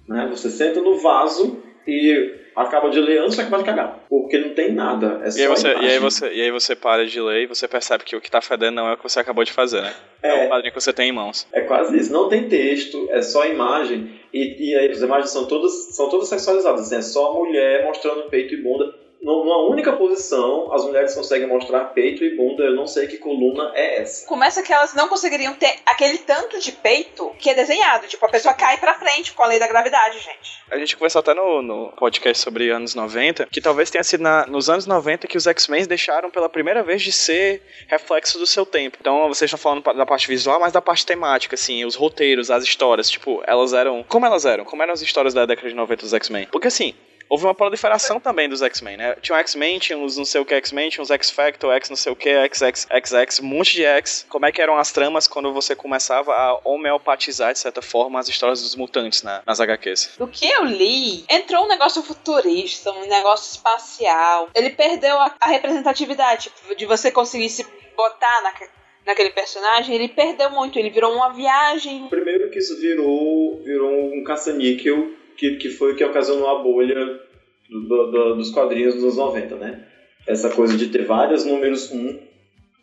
Né? 0.08 0.28
Você 0.30 0.50
senta 0.50 0.80
no 0.80 0.98
vaso 1.00 1.64
e 1.88 2.32
acaba 2.62 2.90
de 2.90 3.00
ler 3.00 3.20
antes 3.20 3.36
de 3.36 3.42
acabar 3.42 3.58
de 3.60 3.64
cagar. 3.64 4.00
Porque 4.10 4.38
não 4.38 4.54
tem 4.54 4.74
nada. 4.74 5.22
É 5.24 5.32
só 5.32 5.40
E 5.40 5.42
aí, 5.42 5.48
você, 5.48 5.68
e, 5.68 5.92
aí 5.92 6.00
você, 6.00 6.34
e 6.34 6.42
aí 6.42 6.52
você 6.52 6.76
para 6.76 7.06
de 7.06 7.22
ler 7.22 7.44
e 7.44 7.48
você 7.48 7.68
percebe 7.68 8.04
que 8.04 8.16
o 8.16 8.22
que 8.22 8.30
tá 8.30 8.42
fedendo 8.42 8.76
não 8.76 8.88
é 8.88 8.94
o 8.94 8.98
que 8.98 9.04
você 9.04 9.20
acabou 9.20 9.44
de 9.44 9.52
fazer, 9.52 9.82
né? 9.82 9.94
É, 10.22 10.30
É. 10.30 10.46
o 10.46 10.50
quadrinho 10.50 10.74
que 10.74 10.82
você 10.82 10.94
tem 10.94 11.10
em 11.10 11.14
mãos. 11.14 11.48
É 11.54 11.62
quase 11.62 11.98
isso. 11.98 12.12
Não 12.12 12.28
tem 12.30 12.48
texto, 12.50 13.08
é 13.12 13.22
só 13.22 13.46
imagem. 13.46 14.12
E, 14.34 14.72
e 14.72 14.76
aí 14.76 14.92
as 14.92 15.02
imagens 15.02 15.32
são 15.32 15.46
todas, 15.46 15.96
são 15.96 16.10
todas 16.10 16.28
sexualizadas. 16.28 16.82
Assim, 16.82 16.98
é 16.98 17.02
só 17.02 17.34
mulher 17.34 17.86
mostrando 17.86 18.30
peito 18.30 18.54
e 18.54 18.58
bunda. 18.62 18.94
Num- 19.22 19.40
Numa 19.50 19.68
única 19.70 19.94
posição, 19.94 20.72
as 20.74 20.84
mulheres 20.86 21.16
conseguem 21.16 21.48
mostrar 21.48 21.86
peito 21.86 22.24
e 22.24 22.36
bunda. 22.36 22.64
Eu 22.64 22.76
não 22.76 22.86
sei 22.86 23.08
que 23.08 23.18
coluna 23.18 23.72
é 23.74 24.02
essa. 24.02 24.28
Começa 24.28 24.62
que 24.62 24.72
elas 24.72 24.94
não 24.94 25.08
conseguiriam 25.08 25.54
ter 25.56 25.76
aquele 25.86 26.20
tanto 26.20 26.60
de 26.60 26.72
peito 26.72 27.32
que 27.40 27.50
é 27.50 27.54
desenhado. 27.56 28.06
Tipo, 28.08 28.26
a 28.26 28.30
pessoa 28.30 28.54
cai 28.54 28.78
pra 28.78 28.94
frente 29.00 29.34
com 29.34 29.42
a 29.44 29.48
lei 29.48 29.58
da 29.60 29.68
gravidade, 29.68 30.20
gente. 30.20 30.60
A 30.70 30.78
gente 30.78 30.96
conversou 30.96 31.20
até 31.22 31.34
no, 31.34 31.62
no 31.64 31.92
podcast 31.94 32.44
sobre 32.44 32.70
anos 32.70 32.94
90, 32.94 33.48
que 33.48 33.60
talvez 33.60 33.90
tenha 33.90 34.04
sido 34.04 34.22
na- 34.22 34.46
nos 34.46 34.70
anos 34.70 34.86
90 34.86 35.26
que 35.28 35.38
os 35.38 35.48
X-Men 35.48 35.88
deixaram 35.88 36.30
pela 36.30 36.48
primeira 36.50 36.84
vez 36.84 37.02
de 37.02 37.12
ser 37.12 37.62
reflexo 37.88 38.38
do 38.38 38.46
seu 38.46 38.66
tempo. 38.66 38.98
Então 39.02 39.28
vocês 39.28 39.50
estão 39.50 39.58
falando 39.60 39.84
da 39.96 40.06
parte 40.06 40.28
visual, 40.28 40.60
mas 40.60 40.72
da 40.74 40.82
parte 40.82 41.06
temática, 41.06 41.56
assim, 41.56 41.84
os 41.86 41.96
roteiros, 41.96 42.52
as 42.52 42.64
histórias, 42.64 43.10
tipo, 43.10 43.42
elas 43.48 43.74
eram. 43.74 44.04
Como 44.08 44.26
elas 44.26 44.46
eram? 44.46 44.64
Como 44.64 44.84
eram 44.84 44.94
as 44.94 45.02
histórias 45.02 45.34
da 45.34 45.46
década 45.46 45.68
de 45.70 45.76
90 45.76 46.04
dos 46.04 46.14
X-Men? 46.14 46.48
Porque 46.52 46.68
assim. 46.68 46.94
Houve 47.30 47.46
uma 47.46 47.54
proliferação 47.54 48.20
também 48.20 48.50
dos 48.50 48.62
X-Men, 48.64 48.98
né? 48.98 49.16
Tinha 49.22 49.36
um 49.36 49.40
X-Men, 49.40 49.78
tinha 49.78 49.98
uns 49.98 50.18
não 50.18 50.26
sei 50.26 50.42
o 50.42 50.46
que 50.46 50.56
X-Men, 50.56 50.90
tinha 50.90 51.04
uns 51.04 51.12
X-Factor, 51.12 51.72
X 51.76 51.90
não 51.90 51.96
sei 51.96 52.12
o 52.12 52.16
que, 52.16 52.30
XX, 52.50 52.88
XX, 53.06 53.40
um 53.42 53.46
monte 53.46 53.74
de 53.74 53.86
X. 53.86 54.26
Como 54.28 54.46
é 54.48 54.52
que 54.52 54.60
eram 54.62 54.76
as 54.78 54.92
tramas 54.92 55.28
quando 55.28 55.54
você 55.54 55.76
começava 55.76 56.34
a 56.34 56.60
homeopatizar, 56.68 57.54
de 57.54 57.60
certa 57.60 57.82
forma, 57.82 58.20
as 58.20 58.28
histórias 58.28 58.62
dos 58.64 58.76
mutantes 58.76 59.22
na- 59.22 59.44
nas 59.46 59.60
HQs? 59.60 60.16
Do 60.18 60.28
que 60.28 60.50
eu 60.50 60.64
li, 60.66 61.24
entrou 61.30 61.66
um 61.66 61.68
negócio 61.68 62.02
futurista, 62.02 62.92
um 62.92 63.08
negócio 63.08 63.52
espacial. 63.56 64.50
Ele 64.56 64.72
perdeu 64.72 65.18
a, 65.20 65.36
a 65.40 65.48
representatividade, 65.50 66.50
tipo, 66.50 66.76
de 66.76 66.86
você 66.86 67.12
conseguir 67.12 67.50
se 67.50 67.64
botar 67.96 68.42
naque- 68.42 68.70
naquele 69.06 69.30
personagem. 69.30 69.94
Ele 69.94 70.08
perdeu 70.08 70.50
muito, 70.50 70.80
ele 70.80 70.90
virou 70.90 71.14
uma 71.14 71.32
viagem. 71.32 72.08
Primeiro 72.10 72.50
que 72.50 72.58
isso 72.60 72.80
virou, 72.80 73.62
virou 73.64 74.14
um 74.16 74.24
caça-níquel, 74.24 75.12
que, 75.40 75.56
que 75.58 75.70
foi 75.70 75.94
o 75.94 75.96
que 75.96 76.04
ocasionou 76.04 76.48
a 76.50 76.62
bolha 76.62 77.20
do- 77.70 77.82
do- 77.88 78.12
do- 78.12 78.36
dos 78.36 78.52
quadrinhos 78.52 78.94
dos 78.96 79.04
anos 79.04 79.16
90, 79.18 79.56
né? 79.56 79.86
Essa 80.28 80.50
coisa 80.50 80.76
de 80.78 80.88
ter 80.90 81.06
vários 81.06 81.46
números 81.46 81.92
1. 81.92 82.20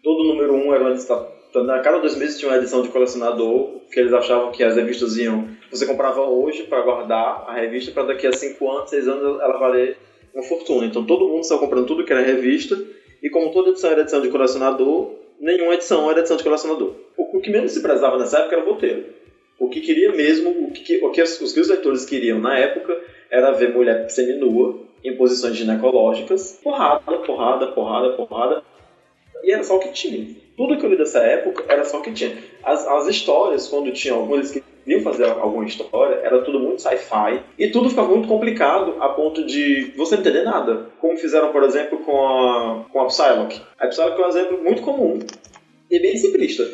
Todo 0.02 0.24
número 0.24 0.54
1 0.54 0.74
era 0.74 0.84
uma 0.84 0.90
edição. 0.92 1.28
A 1.54 1.78
cada 1.80 1.98
dois 1.98 2.16
meses 2.16 2.38
tinha 2.38 2.50
uma 2.50 2.58
edição 2.58 2.82
de 2.82 2.88
colecionador, 2.88 3.80
que 3.92 3.98
eles 4.00 4.12
achavam 4.12 4.50
que 4.52 4.62
as 4.62 4.76
revistas 4.76 5.16
iam. 5.16 5.48
Você 5.70 5.86
comprava 5.86 6.22
hoje 6.22 6.64
para 6.64 6.82
guardar 6.82 7.44
a 7.48 7.54
revista, 7.54 7.92
para 7.92 8.04
daqui 8.04 8.26
a 8.26 8.32
5 8.32 8.70
anos, 8.70 8.90
6 8.90 9.08
anos 9.08 9.40
ela 9.40 9.58
valer 9.58 9.96
uma 10.34 10.42
fortuna. 10.42 10.86
Então 10.86 11.04
todo 11.06 11.28
mundo 11.28 11.40
estava 11.40 11.60
comprando 11.60 11.86
tudo 11.86 12.04
que 12.04 12.12
era 12.12 12.22
revista, 12.22 12.76
e 13.22 13.30
como 13.30 13.50
toda 13.52 13.70
edição 13.70 13.90
era 13.90 14.02
edição 14.02 14.20
de 14.20 14.28
colecionador, 14.28 15.12
nenhuma 15.40 15.74
edição 15.74 16.10
era 16.10 16.20
edição 16.20 16.36
de 16.36 16.44
colecionador. 16.44 16.92
O, 17.16 17.38
o 17.38 17.40
que 17.40 17.50
menos 17.50 17.72
se 17.72 17.80
prezava 17.82 18.18
nessa 18.18 18.38
época 18.40 18.56
era 18.56 18.64
o 18.64 18.68
roteiro. 18.72 19.04
O 19.58 19.68
que 19.68 19.80
queria 19.80 20.12
mesmo, 20.12 20.50
o 20.50 20.70
que, 20.70 21.04
o 21.04 21.10
que 21.10 21.22
os, 21.22 21.40
os 21.40 21.68
leitores 21.68 22.04
queriam 22.04 22.38
na 22.38 22.58
época 22.58 23.00
era 23.30 23.52
ver 23.52 23.72
mulher 23.72 24.08
seminua 24.10 24.80
em 25.02 25.16
posições 25.16 25.56
ginecológicas, 25.56 26.58
porrada, 26.62 27.18
porrada, 27.18 27.66
porrada, 27.68 28.12
porrada. 28.12 28.62
E 29.42 29.52
era 29.52 29.62
só 29.62 29.76
o 29.76 29.80
que 29.80 29.92
tinha. 29.92 30.26
Tudo 30.56 30.76
que 30.76 30.84
eu 30.84 30.90
li 30.90 30.96
dessa 30.96 31.20
época 31.20 31.64
era 31.68 31.84
só 31.84 31.98
o 31.98 32.02
que 32.02 32.12
tinha. 32.12 32.36
As, 32.64 32.86
as 32.86 33.06
histórias, 33.06 33.68
quando 33.68 33.92
tinha 33.92 34.14
algumas 34.14 34.50
que 34.50 34.62
queriam 34.84 35.02
fazer 35.02 35.24
alguma 35.24 35.64
história, 35.64 36.16
era 36.16 36.42
tudo 36.42 36.58
muito 36.58 36.82
sci-fi. 36.82 37.42
E 37.58 37.68
tudo 37.68 37.90
ficava 37.90 38.08
muito 38.08 38.26
complicado 38.26 38.96
a 39.00 39.10
ponto 39.10 39.44
de 39.44 39.92
você 39.96 40.16
não 40.16 40.22
entender 40.22 40.42
nada. 40.42 40.90
Como 41.00 41.16
fizeram, 41.16 41.52
por 41.52 41.62
exemplo, 41.62 41.98
com 41.98 42.26
a, 42.26 42.84
com 42.90 43.00
a 43.00 43.06
Psylocke. 43.06 43.60
A 43.78 43.86
Psylocke 43.88 44.20
é 44.20 44.24
um 44.24 44.28
exemplo 44.28 44.62
muito 44.62 44.82
comum 44.82 45.18
e 45.90 46.00
bem 46.00 46.16
simplista, 46.16 46.68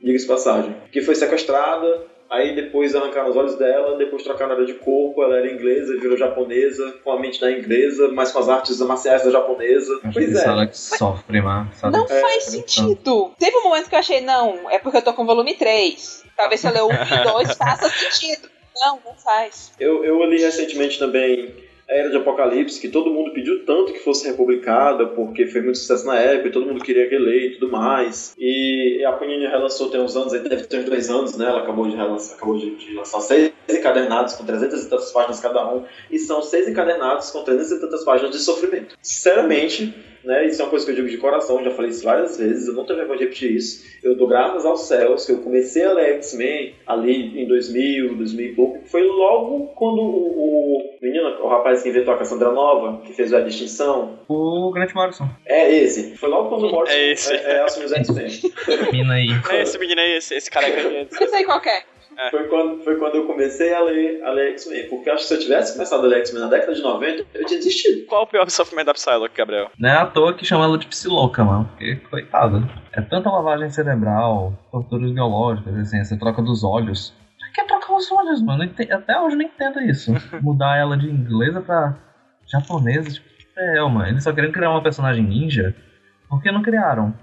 diga-se 0.00 0.26
passagem. 0.26 0.74
Que 0.90 1.02
foi 1.02 1.14
sequestrada, 1.14 2.06
aí 2.30 2.54
depois 2.54 2.94
arrancaram 2.94 3.30
os 3.30 3.36
olhos 3.36 3.56
dela, 3.56 3.96
depois 3.96 4.22
trocaram 4.22 4.54
ela 4.54 4.66
de 4.66 4.74
corpo, 4.74 5.22
ela 5.22 5.38
era 5.38 5.50
inglesa, 5.50 5.98
virou 5.98 6.16
japonesa, 6.16 6.94
com 7.02 7.12
a 7.12 7.20
mente 7.20 7.40
da 7.40 7.50
inglesa, 7.50 8.08
mas 8.08 8.32
com 8.32 8.38
as 8.38 8.48
artes 8.48 8.78
marciais 8.80 9.24
da 9.24 9.30
japonesa. 9.30 9.92
Acho 10.04 10.12
pois 10.12 10.32
que 10.32 10.38
é. 10.38 10.44
ela 10.44 10.66
que 10.66 10.78
sofre, 10.78 11.40
mas 11.40 11.76
sabe? 11.76 11.96
Não 11.96 12.04
É, 12.04 12.20
faz 12.20 12.44
sentido. 12.44 13.32
Teve 13.38 13.56
um 13.56 13.64
momento 13.64 13.88
que 13.88 13.94
eu 13.94 13.98
achei, 13.98 14.20
não, 14.20 14.70
é 14.70 14.78
porque 14.78 14.98
eu 14.98 15.02
tô 15.02 15.12
com 15.12 15.22
o 15.22 15.26
volume 15.26 15.54
3. 15.54 16.24
Talvez 16.36 16.60
se 16.60 16.68
eu 16.68 16.72
ler 16.72 16.82
um 16.82 16.90
e 16.90 17.24
dois 17.24 17.52
faça 17.56 17.88
sentido. 17.88 18.48
Não, 18.78 19.00
não 19.04 19.14
faz. 19.14 19.72
Eu, 19.80 20.04
eu 20.04 20.22
li 20.24 20.38
recentemente 20.38 20.98
também 20.98 21.65
a 21.88 21.94
Era 21.94 22.10
de 22.10 22.16
Apocalipse, 22.16 22.80
que 22.80 22.88
todo 22.88 23.10
mundo 23.10 23.32
pediu 23.32 23.64
tanto 23.64 23.92
que 23.92 24.00
fosse 24.00 24.26
republicada, 24.26 25.06
porque 25.06 25.46
foi 25.46 25.60
muito 25.60 25.78
sucesso 25.78 26.06
na 26.06 26.18
época, 26.18 26.48
e 26.48 26.52
todo 26.52 26.66
mundo 26.66 26.82
queria 26.82 27.08
reler 27.08 27.52
e 27.52 27.54
tudo 27.54 27.70
mais. 27.70 28.34
E 28.38 29.04
a 29.04 29.12
Panini 29.12 29.46
relançou 29.46 29.88
tem 29.88 30.00
uns 30.00 30.16
anos, 30.16 30.32
deve 30.32 30.64
ter 30.64 30.80
uns 30.80 30.84
dois 30.84 31.10
anos, 31.10 31.36
né? 31.36 31.46
Ela 31.46 31.62
acabou 31.62 31.88
de, 31.88 31.96
relançar, 31.96 32.36
acabou 32.36 32.58
de, 32.58 32.74
de 32.74 32.94
lançar 32.94 33.20
seis 33.20 33.52
encadernados 33.68 34.34
com 34.34 34.44
300 34.44 34.84
e 34.84 34.90
tantas 34.90 35.12
páginas 35.12 35.40
cada 35.40 35.74
um, 35.74 35.84
e 36.10 36.18
são 36.18 36.42
seis 36.42 36.68
encadernados 36.68 37.30
com 37.30 37.42
300 37.42 37.72
e 37.72 37.80
tantas 37.80 38.04
páginas 38.04 38.32
de 38.32 38.38
sofrimento. 38.38 38.96
Sinceramente, 39.00 39.94
né, 40.26 40.46
isso 40.46 40.60
é 40.60 40.64
uma 40.64 40.70
coisa 40.70 40.84
que 40.84 40.90
eu 40.90 40.96
digo 40.96 41.08
de 41.08 41.16
coração, 41.18 41.62
já 41.64 41.70
falei 41.70 41.90
isso 41.90 42.04
várias 42.04 42.36
vezes, 42.36 42.66
eu 42.68 42.74
não 42.74 42.84
tenho 42.84 42.98
vergonha 42.98 43.18
de 43.18 43.24
repetir 43.24 43.52
isso. 43.56 43.84
Eu 44.02 44.16
dou 44.16 44.26
graças 44.28 44.66
aos 44.66 44.82
céus 44.86 45.24
que 45.24 45.32
eu 45.32 45.38
comecei 45.38 45.84
a 45.84 45.92
ler 45.92 46.14
X-Men 46.16 46.74
ali 46.86 47.40
em 47.42 47.46
2000, 47.46 48.16
2000 48.16 48.46
e 48.46 48.54
pouco. 48.54 48.80
Foi 48.86 49.02
logo 49.02 49.68
quando 49.68 50.00
o, 50.00 50.78
o 50.78 50.98
menino, 51.00 51.28
o 51.42 51.48
rapaz 51.48 51.82
que 51.82 51.88
inventou 51.88 52.14
a 52.14 52.18
Cassandra 52.18 52.52
Nova, 52.52 53.00
que 53.02 53.12
fez 53.12 53.32
a 53.32 53.40
distinção, 53.40 54.18
O 54.28 54.70
Grant 54.72 54.92
Morrison. 54.94 55.28
é 55.46 55.72
esse. 55.72 56.16
Foi 56.16 56.28
logo 56.28 56.48
quando 56.48 56.66
o 56.66 56.70
Morrison 56.72 56.92
É 56.94 57.12
esse. 57.12 57.32
é, 57.32 57.36
é, 57.52 57.60
assumiu 57.60 57.86
os 57.86 57.92
X-Men. 57.92 58.28
Mina 58.92 59.14
aí. 59.14 59.28
É 59.50 59.62
esse 59.62 59.78
menino 59.78 60.00
aí, 60.00 60.16
esse, 60.16 60.34
esse 60.34 60.50
cara 60.50 60.68
grande. 60.68 61.08
Eu 61.20 61.28
sei 61.28 61.44
qual 61.44 61.60
que 61.60 61.68
é. 62.18 62.30
Foi 62.30 62.44
quando, 62.48 62.82
foi 62.82 62.96
quando 62.96 63.16
eu 63.16 63.26
comecei 63.26 63.74
a 63.74 63.80
ler, 63.80 64.22
a 64.24 64.30
ler 64.30 64.52
X-Men. 64.52 64.88
Porque 64.88 65.08
eu 65.08 65.14
acho 65.14 65.24
que 65.24 65.28
se 65.28 65.34
eu 65.34 65.40
tivesse 65.40 65.72
começado 65.74 66.04
a 66.04 66.08
ler 66.08 66.18
X-Men 66.20 66.42
na 66.42 66.48
década 66.48 66.74
de 66.74 66.82
90, 66.82 67.26
eu 67.34 67.44
tinha 67.46 67.58
desistido. 67.58 68.06
Qual 68.06 68.22
o 68.22 68.26
pior 68.26 68.48
sofrimento 68.50 68.86
da 68.86 68.94
Psylocke, 68.94 69.36
Gabriel? 69.36 69.70
Não 69.78 69.88
é 69.88 69.96
à 69.96 70.06
toa 70.06 70.34
que 70.34 70.44
chama 70.44 70.64
ela 70.64 70.78
de 70.78 70.86
psiloca, 70.86 71.44
mano. 71.44 71.68
Porque, 71.68 71.96
coitada. 71.96 72.62
É 72.92 73.02
tanta 73.02 73.30
lavagem 73.30 73.68
cerebral, 73.70 74.54
torturas 74.70 75.10
biológicas, 75.12 75.76
assim, 75.76 75.98
essa 75.98 76.18
troca 76.18 76.40
dos 76.40 76.64
olhos. 76.64 77.12
Pra 77.38 77.50
que 77.50 77.68
trocar 77.68 77.94
os 77.94 78.10
olhos, 78.10 78.42
mano? 78.42 78.64
Até 78.64 79.20
hoje 79.20 79.34
eu 79.34 79.38
não 79.38 79.44
entendo 79.44 79.80
isso. 79.80 80.12
Mudar 80.40 80.76
ela 80.76 80.96
de 80.96 81.08
inglesa 81.08 81.60
pra 81.60 81.96
japonesa, 82.46 83.10
tipo, 83.10 83.26
é, 83.56 83.80
mano. 83.82 84.06
Eles 84.06 84.24
só 84.24 84.32
queriam 84.32 84.52
criar 84.52 84.70
uma 84.70 84.82
personagem 84.82 85.22
ninja. 85.22 85.74
Por 86.28 86.42
que 86.42 86.50
não 86.50 86.62
criaram? 86.62 87.14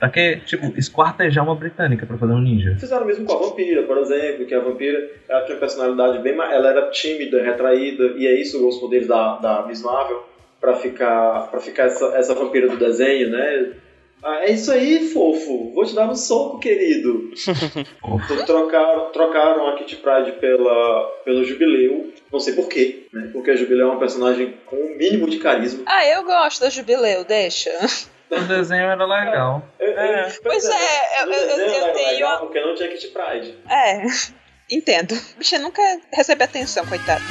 Pra 0.00 0.08
que, 0.08 0.36
tipo, 0.46 0.72
esquartejar 0.78 1.44
uma 1.44 1.54
britânica 1.54 2.06
pra 2.06 2.16
fazer 2.16 2.32
um 2.32 2.40
ninja? 2.40 2.74
Fizeram 2.80 3.04
mesmo 3.04 3.26
com 3.26 3.34
a 3.34 3.38
vampira, 3.38 3.82
por 3.82 3.98
exemplo, 3.98 4.46
que 4.46 4.54
a 4.54 4.60
vampira 4.60 5.10
ela 5.28 5.42
tinha 5.42 5.54
uma 5.54 5.60
personalidade 5.60 6.18
bem 6.20 6.34
mais. 6.34 6.54
Ela 6.54 6.70
era 6.70 6.90
tímida, 6.90 7.42
retraída, 7.42 8.14
e 8.16 8.26
é 8.26 8.40
isso 8.40 8.66
os 8.66 8.78
poderes 8.78 9.06
da, 9.06 9.36
da 9.36 9.66
Miss 9.66 9.82
Marvel 9.82 10.24
pra 10.58 10.74
ficar, 10.74 11.50
pra 11.50 11.60
ficar 11.60 11.84
essa, 11.84 12.06
essa 12.16 12.34
vampira 12.34 12.66
do 12.66 12.78
desenho, 12.78 13.28
né? 13.28 13.74
Ah, 14.22 14.44
é 14.44 14.52
isso 14.52 14.72
aí, 14.72 15.08
fofo. 15.10 15.70
Vou 15.74 15.84
te 15.84 15.94
dar 15.94 16.08
um 16.08 16.14
soco, 16.14 16.58
querido. 16.60 17.30
Fofo. 18.00 18.44
trocaram, 18.46 19.10
trocaram 19.12 19.68
a 19.68 19.76
Kitty 19.76 19.96
Pryde 19.96 20.32
pela, 20.32 21.04
pelo 21.24 21.44
Jubileu. 21.44 22.10
Não 22.32 22.40
sei 22.40 22.54
porquê, 22.54 23.06
né? 23.12 23.30
Porque 23.32 23.50
a 23.50 23.56
Jubileu 23.56 23.88
é 23.88 23.90
uma 23.90 23.98
personagem 23.98 24.54
com 24.66 24.76
um 24.76 24.96
mínimo 24.96 25.28
de 25.28 25.38
carisma. 25.38 25.82
Ah, 25.86 26.06
eu 26.06 26.24
gosto 26.24 26.60
da 26.60 26.70
Jubileu, 26.70 27.24
deixa. 27.24 27.70
O 28.30 28.40
desenho 28.42 28.84
era 28.90 29.04
legal. 29.04 29.62
Eu- 29.78 29.88
eu- 29.90 29.98
É. 29.98 30.32
Pois 30.42 30.64
é, 30.64 31.22
eu- 31.22 31.26
no 31.26 31.32
eu- 31.32 31.48
eu- 31.48 31.58
eu 31.58 31.92
tenho 31.92 32.12
legal 32.12 32.38
Porque 32.40 32.60
não 32.60 32.74
tinha 32.74 32.88
Kitty 32.88 33.08
Pryde. 33.08 33.58
É, 33.68 34.02
entendo. 34.70 35.14
Bicha 35.36 35.58
nunca 35.58 35.82
recebe 36.12 36.44
atenção, 36.44 36.86
coitado. 36.86 37.24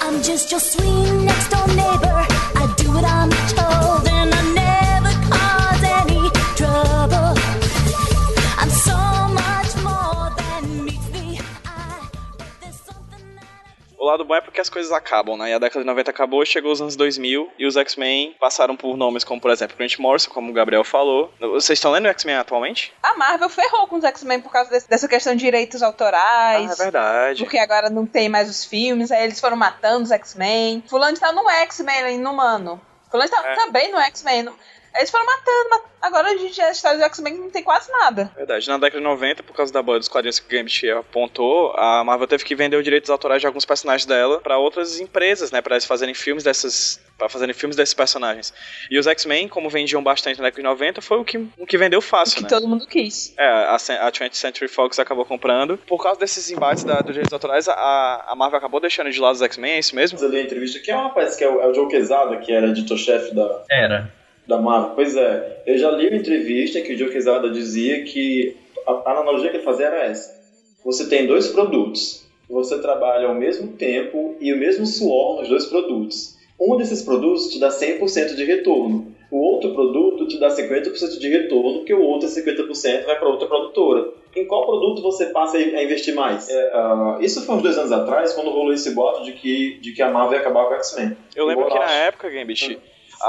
I'm 0.00 0.22
just 0.22 0.50
your 0.50 0.60
sweet 0.60 1.12
next 1.24 1.48
door 1.50 1.66
neighbor. 1.68 2.13
Lado 14.14 14.24
bom 14.24 14.34
é 14.34 14.40
porque 14.40 14.60
as 14.60 14.68
coisas 14.68 14.90
acabam, 14.92 15.36
né? 15.36 15.50
E 15.50 15.52
a 15.54 15.58
década 15.58 15.80
de 15.80 15.86
90 15.86 16.10
acabou, 16.10 16.44
chegou 16.46 16.72
os 16.72 16.80
anos 16.80 16.96
2000 16.96 17.50
e 17.58 17.66
os 17.66 17.76
X-Men 17.76 18.34
passaram 18.40 18.76
por 18.76 18.96
nomes 18.96 19.24
como, 19.24 19.40
por 19.40 19.50
exemplo, 19.50 19.76
Grant 19.76 19.98
Morrison, 19.98 20.30
como 20.30 20.50
o 20.50 20.54
Gabriel 20.54 20.84
falou. 20.84 21.32
Vocês 21.40 21.78
estão 21.78 21.90
lendo 21.90 22.08
X-Men 22.08 22.36
atualmente? 22.36 22.92
A 23.02 23.14
Marvel 23.16 23.48
ferrou 23.48 23.86
com 23.86 23.96
os 23.96 24.04
X-Men 24.04 24.40
por 24.40 24.50
causa 24.52 24.70
desse- 24.70 24.88
dessa 24.88 25.08
questão 25.08 25.34
de 25.34 25.40
direitos 25.44 25.82
Ah, 25.82 25.86
autorais. 25.86 26.70
é 26.80 26.82
verdade. 26.82 27.42
Porque 27.44 27.58
agora 27.58 27.90
não 27.90 28.06
tem 28.06 28.28
mais 28.28 28.48
os 28.48 28.64
filmes, 28.64 29.10
aí 29.10 29.24
eles 29.24 29.40
foram 29.40 29.56
matando 29.56 30.04
os 30.04 30.10
X-Men. 30.10 30.82
Fulano 30.88 31.18
tá 31.18 31.32
no 31.32 31.48
X-Men 31.50 32.14
inumano. 32.14 32.80
Fulano 33.10 33.30
tá 33.30 33.42
É. 33.44 33.54
também 33.54 33.92
no 33.92 33.98
X-Men. 34.00 34.48
Eles 34.96 35.10
foram 35.10 35.26
matando, 35.26 35.70
mat- 35.70 35.84
agora 36.02 36.28
a 36.28 36.36
gente 36.36 36.60
a 36.60 36.70
história 36.70 36.98
do 36.98 37.04
X-Men 37.04 37.34
não 37.34 37.50
tem 37.50 37.62
quase 37.62 37.90
nada. 37.90 38.30
Verdade. 38.36 38.68
Na 38.68 38.78
década 38.78 38.98
de 38.98 39.04
90, 39.04 39.42
por 39.42 39.54
causa 39.54 39.72
da 39.72 39.82
boa 39.82 39.98
dos 39.98 40.08
quadrinhos 40.08 40.38
que 40.38 40.46
o 40.46 40.58
Gambit 40.58 40.88
apontou, 40.90 41.72
a 41.76 42.04
Marvel 42.04 42.26
teve 42.28 42.44
que 42.44 42.54
vender 42.54 42.76
os 42.76 42.84
direitos 42.84 43.10
autorais 43.10 43.40
de 43.40 43.46
alguns 43.46 43.64
personagens 43.64 44.06
dela 44.06 44.40
pra 44.40 44.56
outras 44.58 45.00
empresas, 45.00 45.50
né? 45.50 45.60
Pra 45.60 45.74
eles 45.74 45.84
fazerem 45.84 46.14
filmes 46.14 46.44
dessas. 46.44 47.00
para 47.18 47.28
fazerem 47.28 47.54
filmes 47.54 47.76
desses 47.76 47.94
personagens. 47.94 48.52
E 48.90 48.98
os 48.98 49.06
X-Men, 49.06 49.48
como 49.48 49.68
vendiam 49.70 50.02
bastante 50.02 50.38
na 50.38 50.44
década 50.44 50.62
de 50.62 50.68
90, 50.68 51.00
foi 51.00 51.18
o 51.18 51.24
que, 51.24 51.38
o 51.58 51.66
que 51.66 51.78
vendeu 51.78 52.00
fácil, 52.00 52.36
que 52.36 52.42
né? 52.42 52.48
todo 52.48 52.68
mundo 52.68 52.86
quis. 52.86 53.32
É, 53.38 53.44
a, 53.46 53.74
a 53.74 54.12
20th 54.12 54.34
Century 54.34 54.68
Fox 54.68 54.98
acabou 54.98 55.24
comprando. 55.24 55.76
Por 55.78 56.02
causa 56.02 56.18
desses 56.20 56.50
embates 56.50 56.84
da, 56.84 57.00
dos 57.00 57.12
direitos 57.12 57.32
autorais, 57.32 57.68
a, 57.68 58.24
a 58.28 58.34
Marvel 58.36 58.58
acabou 58.58 58.80
deixando 58.80 59.10
de 59.10 59.20
lado 59.20 59.34
os 59.34 59.42
X-Men, 59.42 59.72
é 59.72 59.78
isso 59.80 59.94
mesmo? 59.96 60.18
Eu 60.20 60.28
li 60.28 60.38
a 60.38 60.42
entrevista 60.42 60.78
que 60.80 60.90
é 60.90 60.96
um 60.96 61.02
rapaz 61.02 61.34
que 61.36 61.42
é 61.44 61.48
o, 61.48 61.60
é 61.60 61.66
o 61.68 61.74
Joe 61.74 61.88
Quesada, 61.88 62.36
que 62.38 62.52
era 62.52 62.66
editor-chefe 62.68 63.34
da, 63.34 63.62
Era. 63.70 64.12
Da 64.46 64.58
Marvel. 64.58 64.92
Pois 64.94 65.16
é, 65.16 65.62
eu 65.66 65.78
já 65.78 65.90
li 65.90 66.08
uma 66.08 66.16
entrevista 66.16 66.80
que 66.80 66.94
o 66.94 66.98
Joe 66.98 67.10
Quesada 67.10 67.50
dizia 67.50 68.02
que 68.04 68.56
a, 68.86 68.92
a 68.92 69.20
analogia 69.20 69.50
que 69.50 69.56
ele 69.56 69.64
fazia 69.64 69.86
era 69.86 70.04
essa. 70.04 70.42
Você 70.84 71.08
tem 71.08 71.26
dois 71.26 71.48
produtos, 71.48 72.26
você 72.48 72.78
trabalha 72.78 73.28
ao 73.28 73.34
mesmo 73.34 73.72
tempo 73.72 74.36
e 74.40 74.52
o 74.52 74.58
mesmo 74.58 74.86
suor 74.86 75.40
nos 75.40 75.48
dois 75.48 75.66
produtos. 75.66 76.36
Um 76.60 76.76
desses 76.76 77.02
produtos 77.02 77.48
te 77.48 77.58
dá 77.58 77.68
100% 77.68 78.34
de 78.34 78.44
retorno. 78.44 79.12
O 79.30 79.38
outro 79.38 79.74
produto 79.74 80.28
te 80.28 80.38
dá 80.38 80.48
50% 80.48 81.18
de 81.18 81.28
retorno, 81.28 81.78
porque 81.78 81.92
o 81.92 82.02
outro 82.02 82.28
é 82.28 82.30
50% 82.30 83.04
vai 83.04 83.18
para 83.18 83.28
outra 83.28 83.48
produtora. 83.48 84.12
Em 84.36 84.46
qual 84.46 84.64
produto 84.64 85.02
você 85.02 85.26
passa 85.26 85.56
a 85.56 85.82
investir 85.82 86.14
mais? 86.14 86.48
É, 86.48 86.70
ah, 86.72 87.18
isso 87.20 87.44
foi 87.44 87.56
uns 87.56 87.62
dois 87.62 87.76
anos 87.76 87.90
atrás, 87.90 88.32
quando 88.34 88.50
rolou 88.50 88.72
esse 88.72 88.94
boato 88.94 89.24
de 89.24 89.32
que, 89.32 89.78
de 89.80 89.92
que 89.92 90.02
a 90.02 90.10
Marvel 90.10 90.34
ia 90.34 90.40
acabar 90.40 90.66
com 90.66 90.74
o 90.74 90.76
X-Men. 90.76 91.16
Eu 91.34 91.46
lembro 91.46 91.64
Eu 91.64 91.70
que 91.70 91.78
na 91.78 91.90
época, 91.90 92.30
Gambit, 92.30 92.78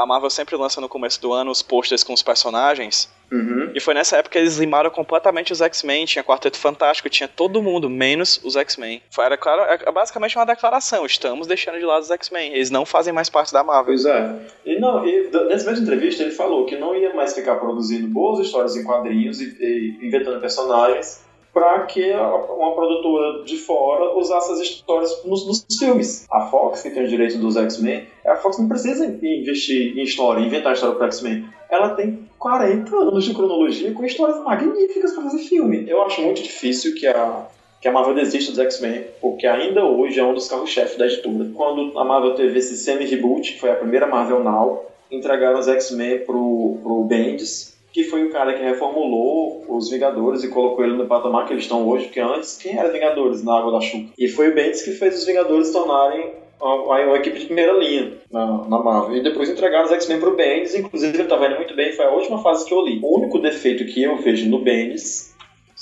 a 0.01 0.05
Marvel 0.05 0.29
sempre 0.29 0.55
lança 0.55 0.79
no 0.81 0.89
começo 0.89 1.21
do 1.21 1.33
ano 1.33 1.51
os 1.51 1.61
posters 1.61 2.03
com 2.03 2.13
os 2.13 2.21
personagens. 2.23 3.09
Uhum. 3.31 3.71
E 3.73 3.79
foi 3.79 3.95
nessa 3.95 4.17
época 4.17 4.33
que 4.33 4.37
eles 4.37 4.57
limaram 4.57 4.91
completamente 4.91 5.51
os 5.51 5.59
X-Men. 5.59 6.05
Tinha 6.05 6.23
Quarteto 6.23 6.57
Fantástico, 6.59 7.09
tinha 7.09 7.27
todo 7.27 7.61
mundo, 7.61 7.89
menos 7.89 8.39
os 8.43 8.55
X-Men. 8.55 9.01
Foi- 9.09 9.25
Era 9.25 9.35
claro, 9.35 9.61
é 9.63 9.91
basicamente 9.91 10.37
uma 10.37 10.45
declaração: 10.45 11.05
estamos 11.05 11.47
deixando 11.47 11.79
de 11.79 11.85
lado 11.85 12.03
os 12.03 12.11
X-Men. 12.11 12.53
Eles 12.53 12.69
não 12.69 12.85
fazem 12.85 13.11
mais 13.11 13.27
parte 13.29 13.51
da 13.51 13.63
Marvel. 13.63 13.85
Pois 13.85 14.05
é. 14.05 14.35
E 14.65 14.79
não, 14.79 15.05
e 15.07 15.29
nessa 15.49 15.65
mesma 15.71 15.83
entrevista 15.83 16.21
ele 16.21 16.31
falou 16.31 16.65
que 16.67 16.77
não 16.77 16.95
ia 16.95 17.15
mais 17.15 17.33
ficar 17.33 17.55
produzindo 17.55 18.07
boas 18.07 18.45
histórias 18.45 18.75
em 18.75 18.83
quadrinhos 18.83 19.41
e, 19.41 19.57
e 19.59 20.05
inventando 20.07 20.39
personagens 20.39 21.24
para 21.55 21.83
que 21.83 22.11
uma 22.11 22.75
produtora 22.75 23.45
de 23.45 23.55
fora 23.55 24.13
usasse 24.17 24.51
as 24.51 24.59
histórias 24.59 25.23
nos, 25.23 25.47
nos 25.47 25.65
filmes. 25.79 26.27
A 26.29 26.41
Fox, 26.47 26.81
que 26.81 26.89
tem 26.89 27.05
o 27.05 27.07
direito 27.07 27.37
dos 27.37 27.55
X-Men, 27.55 28.05
a 28.25 28.35
Fox 28.35 28.59
não 28.59 28.67
precisa 28.67 29.05
investir 29.05 29.97
em 29.97 30.03
história, 30.03 30.45
inventar 30.45 30.73
história 30.73 30.97
para 30.97 31.05
X-Men. 31.05 31.45
Ela 31.69 31.91
tem 31.91 32.27
40 32.37 32.93
anos 32.93 33.23
de 33.23 33.33
cronologia 33.33 33.93
com 33.93 34.03
histórias 34.03 34.43
magníficas 34.43 35.13
para 35.13 35.23
fazer 35.23 35.39
filme. 35.39 35.89
Eu 35.89 36.03
acho 36.03 36.21
muito 36.21 36.43
difícil 36.43 36.93
que 36.93 37.07
a 37.07 37.47
que 37.79 37.89
a 37.89 37.91
Marvel 37.91 38.15
desiste 38.15 38.49
dos 38.49 38.59
X-Men, 38.59 39.03
porque 39.21 39.45
ainda 39.45 39.85
hoje 39.85 40.19
é 40.19 40.23
um 40.23 40.33
dos 40.33 40.47
carros-chefes 40.47 40.97
da 40.97 41.05
editora. 41.05 41.51
Quando 41.53 41.97
a 41.99 42.03
Marvel 42.03 42.33
teve 42.33 42.57
esse 42.57 42.75
semi-reboot, 42.77 43.53
que 43.53 43.59
foi 43.59 43.69
a 43.69 43.75
primeira 43.75 44.07
Marvel 44.07 44.43
Now, 44.43 44.85
entregaram 45.11 45.59
os 45.59 45.67
X-Men 45.67 46.25
pro, 46.25 46.79
pro 46.81 47.03
Bendis, 47.03 47.74
que 47.95 48.03
foi 48.03 48.25
o 48.25 48.29
cara 48.29 48.53
que 48.53 48.61
reformulou 48.61 49.63
os 49.69 49.89
Vingadores 49.89 50.43
e 50.43 50.49
colocou 50.49 50.83
ele 50.83 50.97
no 50.97 51.05
patamar 51.05 51.47
que 51.47 51.53
eles 51.53 51.63
estão 51.63 51.87
hoje, 51.87 52.07
porque 52.07 52.19
antes, 52.19 52.57
quem 52.57 52.77
era 52.77 52.91
Vingadores 52.91 53.41
na 53.41 53.57
Água 53.57 53.71
da 53.71 53.79
Chuva? 53.79 54.09
E 54.17 54.27
foi 54.27 54.49
o 54.49 54.53
Bendis 54.53 54.81
que 54.81 54.91
fez 54.91 55.17
os 55.17 55.25
Vingadores 55.25 55.71
tornarem 55.71 56.33
uma, 56.59 56.75
uma 56.75 57.15
equipe 57.15 57.39
de 57.39 57.45
primeira 57.45 57.71
linha 57.71 58.11
na, 58.29 58.67
na 58.67 58.79
Marvel. 58.79 59.15
E 59.15 59.23
depois 59.23 59.49
entregaram 59.49 59.85
os 59.85 59.93
X-Men 59.93 60.19
pro 60.19 60.35
Bendis, 60.35 60.75
inclusive 60.75 61.17
ele 61.17 61.29
tava 61.29 61.45
indo 61.45 61.55
muito 61.55 61.73
bem, 61.73 61.93
foi 61.93 62.03
a 62.03 62.11
última 62.11 62.43
fase 62.43 62.65
que 62.65 62.73
eu 62.73 62.81
li. 62.81 62.99
O 63.01 63.17
único 63.17 63.39
defeito 63.39 63.85
que 63.85 64.03
eu 64.03 64.17
vejo 64.17 64.49
no 64.49 64.59
Bendis, 64.59 65.33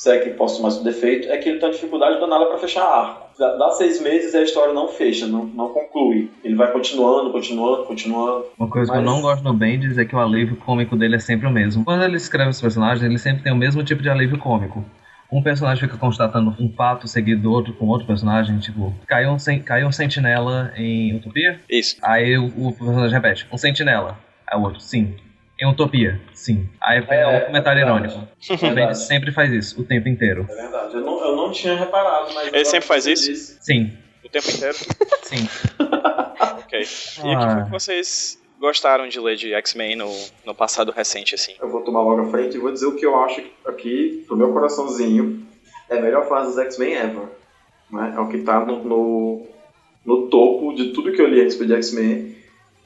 se 0.04 0.12
é 0.12 0.20
que 0.20 0.32
posso 0.32 0.62
mais 0.62 0.78
um 0.78 0.84
defeito, 0.84 1.30
é 1.30 1.38
que 1.38 1.47
ele 1.47 1.60
tem 1.60 1.70
uma 1.70 1.74
dificuldade 1.74 2.20
danada 2.20 2.45
para 2.47 2.58
fechar 2.58 2.84
arco. 2.84 3.24
Dá, 3.39 3.56
dá 3.56 3.70
seis 3.72 4.01
meses 4.01 4.34
e 4.34 4.38
a 4.38 4.41
história 4.43 4.74
não 4.74 4.89
fecha, 4.89 5.26
não, 5.26 5.45
não 5.45 5.70
conclui. 5.70 6.30
Ele 6.43 6.56
vai 6.56 6.70
continuando, 6.74 7.32
continuando, 7.32 7.86
continuando. 7.86 8.45
Uma 8.60 8.68
coisa 8.70 8.91
que 8.91 8.97
eu 8.97 9.01
Mas- 9.01 9.10
não 9.14 9.22
gosto 9.22 9.41
do 9.43 9.54
Bendis 9.54 9.97
é 9.97 10.04
que 10.04 10.14
o 10.14 10.20
alívio 10.20 10.58
cômico 10.58 10.97
dele 10.97 11.16
é 11.16 11.20
sempre 11.20 11.47
o 11.47 11.51
mesmo. 11.51 11.86
Quando 11.86 12.04
ele 12.04 12.18
escreve 12.18 12.49
os 12.49 12.60
personagens, 12.60 13.01
ele 13.01 13.18
sempre 13.18 13.43
tem 13.43 13.54
o 13.54 13.56
mesmo 13.56 13.82
tipo 13.82 14.01
de 14.04 14.10
alívio 14.10 14.38
cômico. 14.38 14.84
Um 15.32 15.41
personagem 15.41 15.88
fica 15.88 15.97
constatando 15.97 16.54
um 16.60 16.70
fato 16.74 17.08
seguido 17.08 17.41
do 17.43 17.51
outro 17.54 17.74
com 17.74 17.88
outro 17.88 18.06
personagem, 18.06 18.60
tipo, 18.60 18.93
caiu 19.08 19.30
um, 19.32 19.39
sen- 19.39 19.64
caiu 19.64 19.88
um 19.88 19.91
sentinela 19.93 20.74
em 20.76 21.16
Utopia? 21.16 21.62
Isso. 21.70 21.95
Aí 22.04 22.38
o, 22.38 22.47
o 22.58 22.74
personagem 22.74 23.14
repete, 23.16 23.47
um 23.51 23.58
sentinela. 23.58 24.20
Aí 24.45 24.60
o 24.60 24.64
outro, 24.64 24.82
sim. 24.82 25.16
Em 25.64 25.70
Utopia, 25.70 26.20
sim. 26.34 26.68
Aí 26.82 26.99
é, 27.07 27.16
É, 27.22 27.28
um 27.38 27.45
comentário 27.45 27.80
é 27.80 27.86
irônico. 27.86 28.28
O 28.51 28.57
Verdade. 28.57 28.97
sempre 28.99 29.32
faz 29.32 29.51
isso, 29.53 29.80
o 29.80 29.86
tempo 29.86 30.09
inteiro. 30.09 30.45
É 30.49 30.55
verdade. 30.55 30.93
Eu 30.95 31.01
não, 31.01 31.24
eu 31.26 31.36
não 31.38 31.51
tinha 31.51 31.76
reparado, 31.76 32.34
mas. 32.34 32.51
Ele 32.53 32.66
sempre 32.66 32.88
faz 32.88 33.05
isso? 33.07 33.30
disse- 33.32 33.57
Sim, 33.61 33.93
O 34.26 34.30
tempo 34.30 34.49
inteiro. 34.51 34.76
sim. 35.24 35.47
ok. 36.57 36.80
E 36.80 37.36
o 37.36 37.39
que 37.39 37.53
foi 37.53 37.64
que 37.64 37.72
vocês 37.72 38.39
gostaram 38.59 39.07
de 39.07 39.20
ler 39.20 39.36
de 39.38 39.53
X-Men 39.53 39.95
no, 39.95 40.11
no 40.45 40.53
passado 40.55 40.91
recente, 40.91 41.36
assim? 41.36 41.53
Eu 41.61 41.70
vou 41.70 41.82
tomar 41.82 42.01
logo 42.01 42.22
a 42.22 42.26
frente 42.30 42.55
e 42.55 42.59
vou 42.59 42.72
dizer 42.72 42.86
o 42.88 42.95
que 42.95 43.05
eu 43.05 43.18
acho 43.24 43.41
aqui, 43.66 44.24
pro 44.28 44.36
meu 44.38 44.51
coraçãozinho, 44.53 45.45
é 45.89 45.97
a 45.97 46.01
melhor 46.01 46.28
fase 46.28 46.49
dos 46.49 46.57
X-Men 46.59 46.93
ever. 46.93 47.24
Né? 47.91 48.14
É 48.16 48.20
o 48.20 48.28
que 48.30 48.39
tá 48.39 48.66
no, 48.66 48.84
no, 48.84 49.47
no 50.05 50.28
topo 50.28 50.74
de 50.76 50.91
tudo 50.93 51.11
que 51.14 51.22
eu 51.22 51.28
li 51.28 51.39
a 51.41 51.43
respeito 51.43 51.70
de 51.70 51.76
X-Men, 51.76 52.36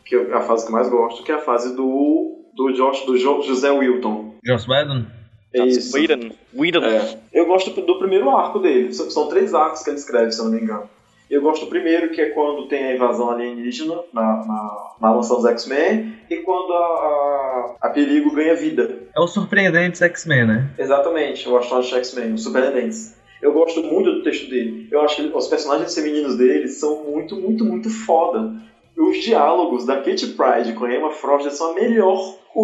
que 0.05 0.15
eu- 0.15 0.31
é 0.31 0.35
a 0.37 0.41
fase 0.41 0.65
que 0.65 0.71
eu 0.71 0.75
mais 0.75 0.89
gosto, 0.89 1.23
que 1.23 1.31
é 1.31 1.35
a 1.35 1.41
fase 1.41 1.75
do, 1.75 2.36
do, 2.57 2.73
Josh, 2.73 3.05
do 3.05 3.17
Jo- 3.17 3.41
José 3.43 3.71
Wilton. 3.71 4.33
Joss 4.43 4.67
Whedon? 4.69 5.05
É 5.53 5.65
isso. 5.65 5.95
Whedon. 5.95 6.31
Whedon. 6.53 6.83
É. 6.83 7.17
Eu 7.31 7.45
gosto 7.45 7.69
do 7.81 7.99
primeiro 7.99 8.29
arco 8.29 8.59
dele. 8.59 8.91
São, 8.93 9.09
são 9.09 9.27
três 9.29 9.53
arcos 9.53 9.83
que 9.83 9.89
ele 9.91 9.97
escreve, 9.97 10.31
se 10.31 10.39
eu 10.39 10.45
não 10.45 10.51
me 10.51 10.61
engano. 10.61 10.89
Eu 11.29 11.41
gosto 11.41 11.65
do 11.65 11.69
primeiro, 11.69 12.09
que 12.11 12.21
é 12.21 12.29
quando 12.29 12.67
tem 12.67 12.85
a 12.85 12.95
invasão 12.95 13.29
alienígena 13.29 13.95
na, 14.13 14.21
na, 14.21 14.95
na 15.01 15.13
mansão 15.13 15.37
dos 15.37 15.45
X-Men, 15.45 16.13
e 16.29 16.37
quando 16.37 16.71
a, 16.71 16.77
a, 16.77 17.75
a 17.81 17.89
Perigo 17.89 18.31
ganha 18.31 18.55
vida. 18.55 19.03
É 19.15 19.19
o 19.19 19.27
surpreendente 19.27 20.01
X-Men, 20.03 20.47
né? 20.47 20.69
Exatamente, 20.79 21.47
o 21.49 21.57
Astonishing 21.57 21.95
X-Men, 21.95 22.33
o 22.33 22.37
Surpreendentes. 22.37 23.17
Eu 23.41 23.51
gosto 23.53 23.83
muito 23.83 24.09
do 24.11 24.23
texto 24.23 24.49
dele. 24.49 24.87
Eu 24.89 25.01
acho 25.01 25.17
que 25.17 25.21
os 25.35 25.47
personagens 25.47 25.93
femininos 25.93 26.37
dele 26.37 26.67
são 26.69 27.03
muito, 27.03 27.35
muito, 27.35 27.63
muito 27.65 27.89
foda. 27.89 28.53
Os 28.97 29.17
diálogos 29.17 29.85
da 29.85 29.97
Katie 29.97 30.29
Pride 30.33 30.73
com 30.73 30.85
a 30.85 30.93
Emma 30.95 31.11
Frost 31.11 31.51
são 31.51 31.71
a 31.71 31.75
melhor 31.75 32.17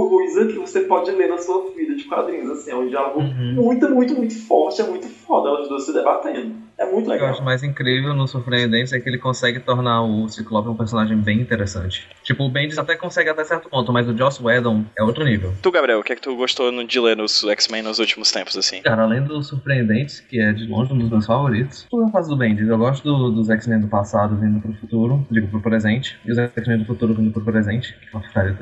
coisa 0.03 0.47
que 0.47 0.53
você 0.57 0.81
pode 0.81 1.11
ler 1.11 1.29
na 1.29 1.37
sua 1.37 1.69
vida 1.75 1.95
de 1.95 2.03
quadrinhos. 2.05 2.49
Assim, 2.49 2.71
é 2.71 2.75
um 2.75 2.87
diálogo 2.87 3.19
Uhum. 3.19 3.53
muito, 3.53 3.89
muito, 3.91 4.15
muito 4.15 4.47
forte, 4.47 4.81
é 4.81 4.87
muito 4.87 5.07
foda 5.07 5.49
elas 5.49 5.69
duas 5.69 5.85
se 5.85 5.93
debatendo. 5.93 6.63
É 6.75 6.85
muito 6.85 7.01
O 7.01 7.03
que 7.03 7.09
eu 7.09 7.13
legal. 7.13 7.29
acho 7.29 7.43
mais 7.43 7.61
incrível 7.61 8.15
no 8.15 8.27
Surpreendentes 8.27 8.91
é 8.93 8.99
que 8.99 9.07
ele 9.07 9.19
consegue 9.19 9.59
tornar 9.59 10.01
o 10.01 10.27
Ciclope 10.27 10.67
um 10.69 10.75
personagem 10.75 11.15
bem 11.15 11.39
interessante. 11.39 12.09
Tipo, 12.23 12.45
o 12.45 12.49
Bendis 12.49 12.79
até 12.79 12.95
consegue 12.95 13.29
até 13.29 13.43
certo 13.43 13.69
ponto, 13.69 13.93
mas 13.93 14.09
o 14.09 14.17
Joss 14.17 14.41
Whedon 14.43 14.83
é 14.97 15.03
outro 15.03 15.23
nível. 15.23 15.53
Tu, 15.61 15.69
Gabriel, 15.71 15.99
o 15.99 16.03
que 16.03 16.13
é 16.13 16.15
que 16.15 16.21
tu 16.23 16.35
gostou 16.35 16.71
no- 16.71 16.83
de 16.83 16.99
ler 16.99 17.15
nos 17.15 17.43
X-Men 17.43 17.83
nos 17.83 17.99
últimos 17.99 18.31
tempos, 18.31 18.57
assim? 18.57 18.81
Cara, 18.81 19.03
além 19.03 19.21
dos 19.23 19.47
Surpreendentes, 19.49 20.19
que 20.21 20.39
é 20.41 20.51
de 20.51 20.65
longe 20.65 20.91
um 20.91 20.97
dos 20.97 21.09
meus 21.11 21.27
favoritos, 21.27 21.85
tudo 21.91 22.07
eu 22.07 22.09
faço 22.09 22.29
do 22.29 22.35
Bendis. 22.37 22.67
Eu 22.67 22.77
gosto 22.79 23.03
do- 23.03 23.29
dos 23.31 23.51
X-Men 23.51 23.79
do 23.81 23.87
passado 23.87 24.35
vindo 24.37 24.59
pro 24.59 24.73
futuro, 24.73 25.27
digo, 25.29 25.47
pro 25.49 25.61
presente, 25.61 26.17
e 26.25 26.31
os 26.31 26.37
X-Men 26.39 26.79
do 26.79 26.85
futuro 26.85 27.13
vindo 27.13 27.31
pro 27.31 27.43
presente. 27.45 27.95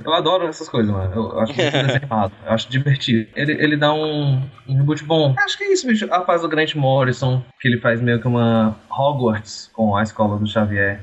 Eu 0.04 0.14
adoro 0.14 0.48
essas 0.48 0.68
coisas, 0.68 0.92
mano. 0.92 1.14
Eu, 1.16 1.21
eu 1.34 1.40
acho 1.42 1.54
muito 1.54 1.72
desenhado. 1.72 2.34
Eu 2.46 2.52
acho 2.54 2.70
divertido. 2.70 3.28
Ele, 3.36 3.52
ele 3.54 3.78
dá 3.78 3.94
um, 3.94 4.42
um 4.68 4.76
reboot 4.78 5.04
bom. 5.04 5.34
Acho 5.38 5.58
que 5.58 5.64
é 5.66 5.74
isso, 5.74 5.86
bicho. 5.88 6.08
A 6.12 6.22
fase 6.26 6.44
do 6.44 6.50
Grant 6.50 6.76
Morrison, 6.76 7.44
que 7.60 7.68
ele 7.68 7.80
faz 7.80 8.02
meio 8.02 8.20
que 8.20 8.28
uma 8.28 8.76
Hogwarts 8.90 9.70
com 9.74 9.96
a 9.96 10.04
escola 10.04 10.38
do 10.38 10.48
Xavier. 10.48 11.02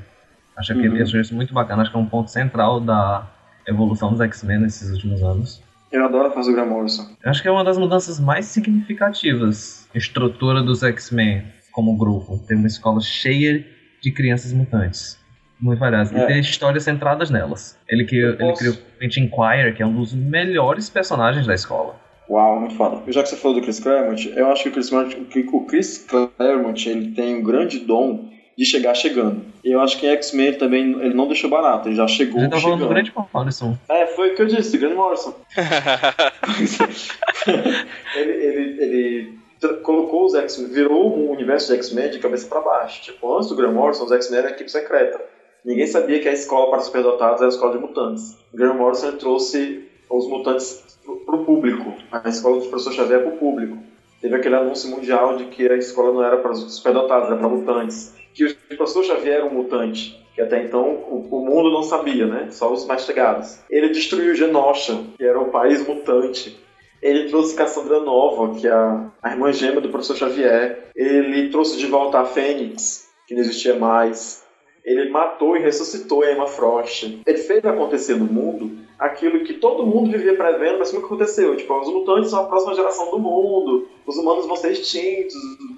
Acho 0.57 0.73
que 0.73 0.79
Uhum. 0.87 0.95
ele 0.95 1.03
acho 1.03 1.17
isso 1.17 1.33
muito 1.33 1.53
bacana. 1.53 1.81
Acho 1.83 1.91
que 1.91 1.97
é 1.97 1.99
um 2.01 2.05
ponto 2.05 2.29
central 2.29 2.79
da 2.81 3.25
evolução 3.67 4.11
dos 4.11 4.19
X-Men 4.21 4.59
nesses 4.59 4.89
últimos 4.91 5.23
anos. 5.23 5.61
Eu 5.91 6.03
adoro 6.05 6.31
fazer 6.31 6.51
o 6.51 6.53
Graham 6.53 6.67
Morrison. 6.69 7.07
Eu 7.23 7.31
acho 7.31 7.41
que 7.41 7.47
é 7.47 7.51
uma 7.51 7.63
das 7.63 7.77
mudanças 7.77 8.19
mais 8.19 8.45
significativas. 8.45 9.87
A 9.93 9.97
estrutura 9.97 10.61
dos 10.61 10.83
X-Men 10.83 11.43
como 11.71 11.95
grupo. 11.97 12.37
Tem 12.47 12.57
uma 12.57 12.67
escola 12.67 12.99
cheia 13.01 13.65
de 14.01 14.11
crianças 14.11 14.51
mutantes. 14.53 15.18
Muito 15.59 15.79
variadas. 15.79 16.13
É. 16.13 16.23
E 16.23 16.27
tem 16.27 16.39
histórias 16.39 16.83
centradas 16.83 17.29
nelas. 17.29 17.77
Ele, 17.87 18.05
que, 18.05 18.15
ele 18.15 18.53
criou 18.53 18.73
o 18.73 19.03
Inquire, 19.03 19.73
que 19.75 19.83
é 19.83 19.85
um 19.85 19.95
dos 19.95 20.13
melhores 20.13 20.89
personagens 20.89 21.45
da 21.45 21.53
escola. 21.53 21.95
Uau, 22.29 22.59
muito 22.59 22.75
foda. 22.75 23.01
Já 23.11 23.23
que 23.23 23.29
você 23.29 23.35
falou 23.35 23.59
do 23.59 23.63
Chris 23.63 23.79
Claremont, 23.79 24.31
eu 24.35 24.51
acho 24.51 24.63
que 24.63 24.69
o 24.69 24.71
Chris, 24.71 24.89
que 25.29 25.47
o 25.51 25.65
Chris 25.65 26.05
Claremont 26.07 26.87
ele 26.87 27.11
tem 27.11 27.37
um 27.37 27.43
grande 27.43 27.79
dom 27.79 28.29
de 28.55 28.65
chegar 28.65 28.93
chegando. 28.93 29.41
E 29.63 29.71
eu 29.71 29.79
acho 29.79 29.97
que 29.97 30.05
em 30.05 30.09
X-Men 30.11 30.47
ele 30.47 30.57
também 30.57 30.91
ele 31.01 31.13
não 31.13 31.27
deixou 31.27 31.49
barato, 31.49 31.87
ele 31.87 31.95
já 31.95 32.07
chegou 32.07 32.41
Ele 32.41 32.49
tá 32.49 32.59
falando 32.59 32.79
chegando. 32.79 32.89
do 32.89 32.93
Grande 32.93 33.13
Morrison. 33.33 33.77
É, 33.87 34.05
foi 34.07 34.33
o 34.33 34.35
que 34.35 34.41
eu 34.41 34.47
disse, 34.47 34.77
Grant 34.77 34.95
Morrison. 34.95 35.33
ele, 38.15 38.31
ele, 38.31 38.83
ele 38.83 39.39
colocou 39.81 40.25
os 40.25 40.35
X-Men, 40.35 40.71
virou 40.71 41.07
o 41.07 41.31
universo 41.31 41.67
de 41.67 41.79
X-Men 41.79 42.11
de 42.11 42.19
cabeça 42.19 42.47
para 42.47 42.61
baixo. 42.61 43.01
Tipo, 43.01 43.37
antes 43.37 43.49
do 43.49 43.55
Grant 43.55 43.73
Morrison, 43.73 44.03
os 44.03 44.11
X-Men 44.11 44.39
eram 44.39 44.49
a 44.49 44.51
equipe 44.51 44.69
secreta. 44.69 45.19
Ninguém 45.63 45.87
sabia 45.87 46.19
que 46.19 46.29
a 46.29 46.33
escola 46.33 46.69
para 46.69 46.79
superdotados 46.79 47.41
era 47.41 47.49
a 47.49 47.53
escola 47.53 47.73
de 47.73 47.79
mutantes. 47.79 48.37
O 48.53 48.57
Grant 48.57 48.77
Morrison 48.77 49.17
trouxe 49.17 49.87
os 50.09 50.27
mutantes 50.27 50.97
pro, 51.03 51.17
pro 51.17 51.45
público, 51.45 51.93
a 52.11 52.29
escola 52.29 52.59
do 52.59 52.67
professor 52.67 52.93
Xavier 52.93 53.21
pro 53.21 53.37
público. 53.37 53.77
Teve 54.21 54.35
aquele 54.35 54.55
anúncio 54.55 54.89
mundial 54.89 55.37
de 55.37 55.45
que 55.45 55.67
a 55.67 55.75
escola 55.75 56.13
não 56.13 56.23
era 56.23 56.37
para 56.37 56.51
os 56.51 56.75
superdotados, 56.75 57.27
era 57.27 57.37
para 57.37 57.47
mutantes. 57.47 58.13
Que 58.33 58.45
o 58.45 58.77
professor 58.77 59.03
Xavier 59.03 59.35
era 59.35 59.45
um 59.45 59.53
mutante, 59.53 60.19
que 60.35 60.41
até 60.41 60.63
então 60.63 60.81
o, 60.81 61.27
o 61.31 61.45
mundo 61.45 61.71
não 61.71 61.83
sabia, 61.83 62.25
né? 62.25 62.47
Só 62.51 62.71
os 62.71 62.85
mais 62.85 63.05
chegados. 63.05 63.59
Ele 63.69 63.89
destruiu 63.89 64.35
Genosha, 64.35 65.03
que 65.17 65.23
era 65.23 65.39
o 65.39 65.49
país 65.49 65.85
mutante. 65.87 66.59
Ele 67.01 67.29
trouxe 67.29 67.55
Cassandra 67.55 68.01
Nova, 68.01 68.59
que 68.59 68.67
é 68.67 68.71
a, 68.71 69.09
a 69.21 69.31
irmã 69.31 69.51
gêmea 69.53 69.79
do 69.79 69.89
professor 69.89 70.17
Xavier. 70.17 70.89
Ele 70.95 71.49
trouxe 71.49 71.77
de 71.77 71.85
volta 71.85 72.19
a 72.19 72.25
Fênix, 72.25 73.07
que 73.25 73.33
não 73.33 73.41
existia 73.41 73.75
mais. 73.75 74.43
Ele 74.89 75.09
matou 75.11 75.55
e 75.55 75.59
ressuscitou 75.59 76.23
a 76.23 76.31
Emma 76.31 76.47
Frost. 76.47 77.21
Ele 77.25 77.37
fez 77.37 77.63
acontecer 77.63 78.15
no 78.15 78.25
mundo 78.25 78.71
aquilo 78.97 79.43
que 79.43 79.53
todo 79.53 79.85
mundo 79.85 80.11
vivia 80.11 80.35
prevendo, 80.35 80.79
mas 80.79 80.91
nunca 80.91 81.05
aconteceu. 81.05 81.55
Tipo, 81.55 81.79
os 81.79 81.87
mutantes 81.87 82.31
são 82.31 82.41
a 82.41 82.45
próxima 82.45 82.73
geração 82.73 83.11
do 83.11 83.19
mundo, 83.19 83.87
os 84.05 84.17
humanos 84.17 84.47
vão 84.47 84.55
ser 84.55 84.71
extintos, 84.71 85.35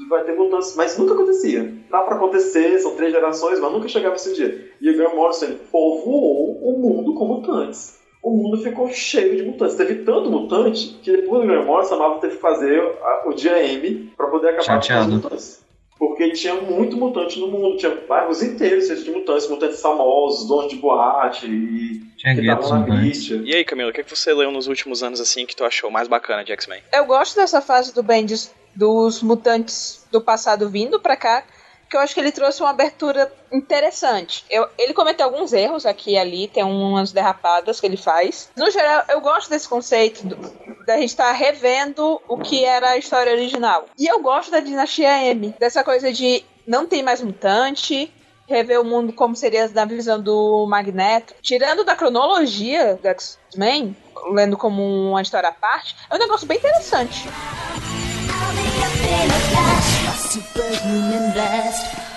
vai 0.10 0.24
ter 0.24 0.36
mutantes, 0.36 0.76
mas 0.76 0.98
nunca 0.98 1.14
acontecia. 1.14 1.74
Dá 1.90 2.00
pra 2.04 2.16
acontecer, 2.16 2.80
são 2.80 2.96
três 2.96 3.12
gerações, 3.12 3.60
mas 3.60 3.72
nunca 3.72 3.88
chegava 3.90 4.16
esse 4.16 4.34
dia. 4.34 4.72
E 4.80 4.90
o 4.90 4.98
Graham 4.98 5.16
Morrison 5.16 5.56
povoou 5.72 6.58
o 6.64 6.80
mundo 6.80 7.14
com 7.14 7.26
mutantes. 7.26 8.00
O 8.24 8.32
mundo 8.32 8.58
ficou 8.58 8.88
cheio 8.90 9.36
de 9.36 9.44
mutantes. 9.44 9.76
Teve 9.76 10.04
tanto 10.04 10.30
mutante 10.30 11.00
que 11.02 11.12
depois 11.12 11.42
do 11.42 11.48
Graham 11.48 11.66
Morrison 11.66 11.96
a 11.96 12.00
Marvel 12.00 12.20
teve 12.20 12.36
que 12.36 12.42
fazer 12.42 12.82
o 13.26 13.34
dia 13.34 13.62
M 13.62 14.12
pra 14.16 14.28
poder 14.28 14.50
acabar 14.50 14.64
Chateado. 14.64 15.10
com 15.10 15.18
os 15.18 15.24
mutantes. 15.24 15.61
Porque 16.02 16.32
tinha 16.32 16.56
muito 16.56 16.98
mutante 16.98 17.40
no 17.40 17.48
mundo, 17.48 17.78
tinha 17.78 17.94
bairros 18.10 18.42
inteiros 18.42 18.88
cheios 18.88 19.04
de 19.04 19.12
mutantes, 19.12 19.48
mutantes 19.48 19.80
famosos, 19.80 20.48
donos 20.48 20.72
de 20.72 20.78
boate 20.78 21.46
e 21.46 22.02
Tinha 22.18 22.34
que 22.34 22.42
guetos 22.42 22.72
na 22.72 22.80
místia. 22.80 23.40
E 23.46 23.54
aí, 23.54 23.64
Camila, 23.64 23.92
o 23.92 23.94
que, 23.94 24.02
é 24.02 24.04
que 24.04 24.10
você 24.10 24.34
leu 24.34 24.52
nos 24.52 24.66
últimos 24.66 25.04
anos, 25.04 25.22
assim, 25.22 25.46
que 25.46 25.56
tu 25.56 25.64
achou 25.64 25.92
mais 25.92 26.08
bacana 26.08 26.44
de 26.44 26.52
X-Men? 26.54 26.82
Eu 26.92 27.06
gosto 27.06 27.36
dessa 27.36 27.62
fase 27.62 27.94
do 27.94 28.02
Bendis 28.02 28.52
dos 28.76 29.22
mutantes 29.22 30.04
do 30.12 30.20
passado 30.20 30.68
vindo 30.72 31.00
pra 31.00 31.16
cá, 31.16 31.44
que 31.92 31.98
eu 31.98 32.00
acho 32.02 32.14
que 32.14 32.22
ele 32.22 32.32
trouxe 32.32 32.62
uma 32.62 32.70
abertura 32.70 33.30
interessante. 33.52 34.46
Eu- 34.50 34.66
ele 34.78 34.94
cometeu 34.94 35.26
alguns 35.26 35.52
erros 35.52 35.86
aqui 35.86 36.12
e 36.12 36.18
ali, 36.18 36.48
tem 36.48 36.64
umas 36.64 37.12
derrapadas 37.12 37.82
que 37.82 37.86
ele 37.86 37.98
faz. 37.98 38.50
No 38.56 38.72
geral, 38.72 39.04
eu 39.10 39.20
gosto 39.20 39.50
desse 39.50 39.68
conceito 39.68 40.26
do- 40.26 40.86
da 40.86 40.96
gente 40.96 41.10
estar 41.10 41.32
revendo 41.34 42.22
o 42.30 42.38
que 42.38 42.64
era 42.64 42.92
a 42.92 42.98
história 42.98 43.34
original. 43.34 43.88
E 44.00 44.08
eu 44.08 44.22
gosto 44.22 44.50
da 44.50 44.62
dinastia 44.62 45.26
M, 45.32 45.54
dessa 45.60 45.84
coisa 45.84 46.14
de 46.14 46.46
não 46.66 46.88
tem 46.88 47.04
mais 47.04 47.22
mutante, 47.22 48.10
rever 48.48 48.80
o 48.80 48.86
mundo 48.86 49.12
como 49.12 49.36
seria 49.36 49.68
na 49.68 49.84
visão 49.84 50.22
do 50.22 50.66
Magneto. 50.70 51.34
Tirando 51.42 51.84
da 51.84 51.96
cronologia 51.96 52.98
do 53.02 53.08
X-Men, 53.10 53.96
lendo 54.32 54.56
como 54.58 54.82
uma 55.10 55.22
história 55.22 55.50
à 55.50 55.54
parte, 55.54 55.94
é 56.10 56.16
um 56.16 56.20
negócio 56.20 56.48
bem 56.48 56.58
interessante. 56.58 57.28
Fly 59.02 60.01
to 60.32 60.40
burden 60.54 61.12
and 61.12 61.34
blast. 61.34 62.11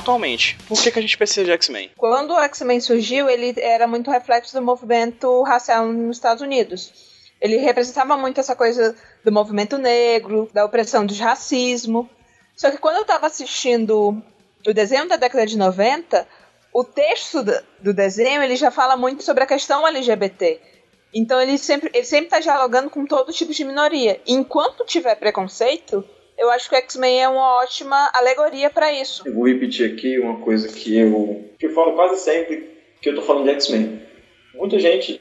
Atualmente, 0.00 0.56
por 0.66 0.80
que, 0.82 0.90
que 0.90 0.98
a 0.98 1.02
gente 1.02 1.16
precisa 1.18 1.44
de 1.44 1.50
X-Men? 1.52 1.90
Quando 1.96 2.32
o 2.34 2.40
X-Men 2.40 2.80
surgiu, 2.80 3.28
ele 3.28 3.54
era 3.58 3.86
muito 3.86 4.10
reflexo 4.10 4.54
do 4.54 4.62
movimento 4.62 5.42
racial 5.42 5.86
nos 5.86 6.16
Estados 6.16 6.42
Unidos. 6.42 6.92
Ele 7.40 7.56
representava 7.58 8.16
muito 8.16 8.40
essa 8.40 8.56
coisa 8.56 8.94
do 9.24 9.30
movimento 9.32 9.78
negro, 9.78 10.48
da 10.52 10.64
opressão 10.64 11.06
do 11.06 11.14
racismo. 11.14 12.08
Só 12.56 12.70
que 12.70 12.78
quando 12.78 12.96
eu 12.96 13.02
estava 13.02 13.26
assistindo 13.26 14.22
o 14.66 14.72
desenho 14.74 15.08
da 15.08 15.16
década 15.16 15.46
de 15.46 15.56
90, 15.56 16.26
o 16.72 16.84
texto 16.84 17.42
do- 17.80 17.94
desenho 17.94 18.42
ele 18.42 18.56
já 18.56 18.70
fala 18.70 18.96
muito 18.96 19.22
sobre 19.22 19.42
a 19.44 19.46
questão 19.46 19.86
LGBT. 19.86 20.60
Então 21.14 21.40
ele 21.40 21.56
sempre 21.58 21.90
ele 21.94 22.04
sempre 22.04 22.26
está 22.26 22.40
dialogando 22.40 22.90
com 22.90 23.04
todo 23.06 23.32
tipo 23.32 23.52
de 23.52 23.64
minoria. 23.64 24.20
Enquanto 24.26 24.84
tiver 24.84 25.14
preconceito, 25.16 26.04
eu 26.40 26.50
acho 26.50 26.70
que 26.70 26.74
o 26.74 26.78
X-Men 26.78 27.22
é 27.22 27.28
uma 27.28 27.62
ótima 27.62 28.10
alegoria 28.14 28.70
para 28.70 28.90
isso. 28.92 29.22
Eu 29.26 29.34
vou 29.34 29.46
repetir 29.46 29.92
aqui 29.92 30.18
uma 30.18 30.38
coisa 30.40 30.68
que 30.68 30.96
eu, 30.96 31.44
que 31.58 31.66
eu 31.66 31.74
falo 31.74 31.94
quase 31.94 32.18
sempre 32.20 32.70
que 33.02 33.10
eu 33.10 33.14
tô 33.14 33.22
falando 33.22 33.44
de 33.44 33.50
X-Men. 33.50 34.00
Muita 34.54 34.78
gente 34.78 35.20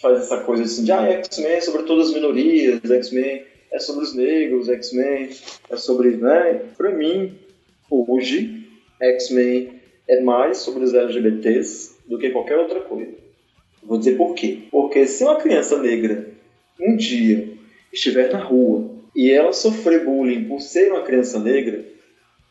faz 0.00 0.20
essa 0.20 0.38
coisa 0.44 0.62
assim 0.62 0.84
de 0.84 0.92
ah, 0.92 1.02
X-Men 1.02 1.52
é 1.52 1.60
sobre 1.60 1.82
todas 1.82 2.08
as 2.08 2.14
minorias, 2.14 2.80
X-Men 2.88 3.44
é 3.72 3.78
sobre 3.80 4.04
os 4.04 4.14
negros, 4.14 4.68
X-Men 4.68 5.30
é 5.68 5.76
sobre, 5.76 6.16
né? 6.16 6.62
Pra 6.76 6.90
mim, 6.90 7.36
hoje, 7.90 8.68
X-Men 9.00 9.80
é 10.08 10.20
mais 10.20 10.58
sobre 10.58 10.84
os 10.84 10.94
LGBTs 10.94 11.96
do 12.06 12.18
que 12.18 12.30
qualquer 12.30 12.58
outra 12.58 12.80
coisa. 12.80 13.12
Vou 13.82 13.98
dizer 13.98 14.16
por 14.16 14.34
quê. 14.34 14.60
Porque 14.70 15.06
se 15.06 15.24
uma 15.24 15.36
criança 15.36 15.76
negra 15.82 16.30
um 16.80 16.96
dia 16.96 17.48
estiver 17.92 18.32
na 18.32 18.38
rua 18.38 19.01
e 19.14 19.30
ela 19.30 19.52
sofrer 19.52 20.04
bullying 20.04 20.44
por 20.44 20.60
ser 20.60 20.90
uma 20.92 21.02
criança 21.02 21.38
negra, 21.38 21.84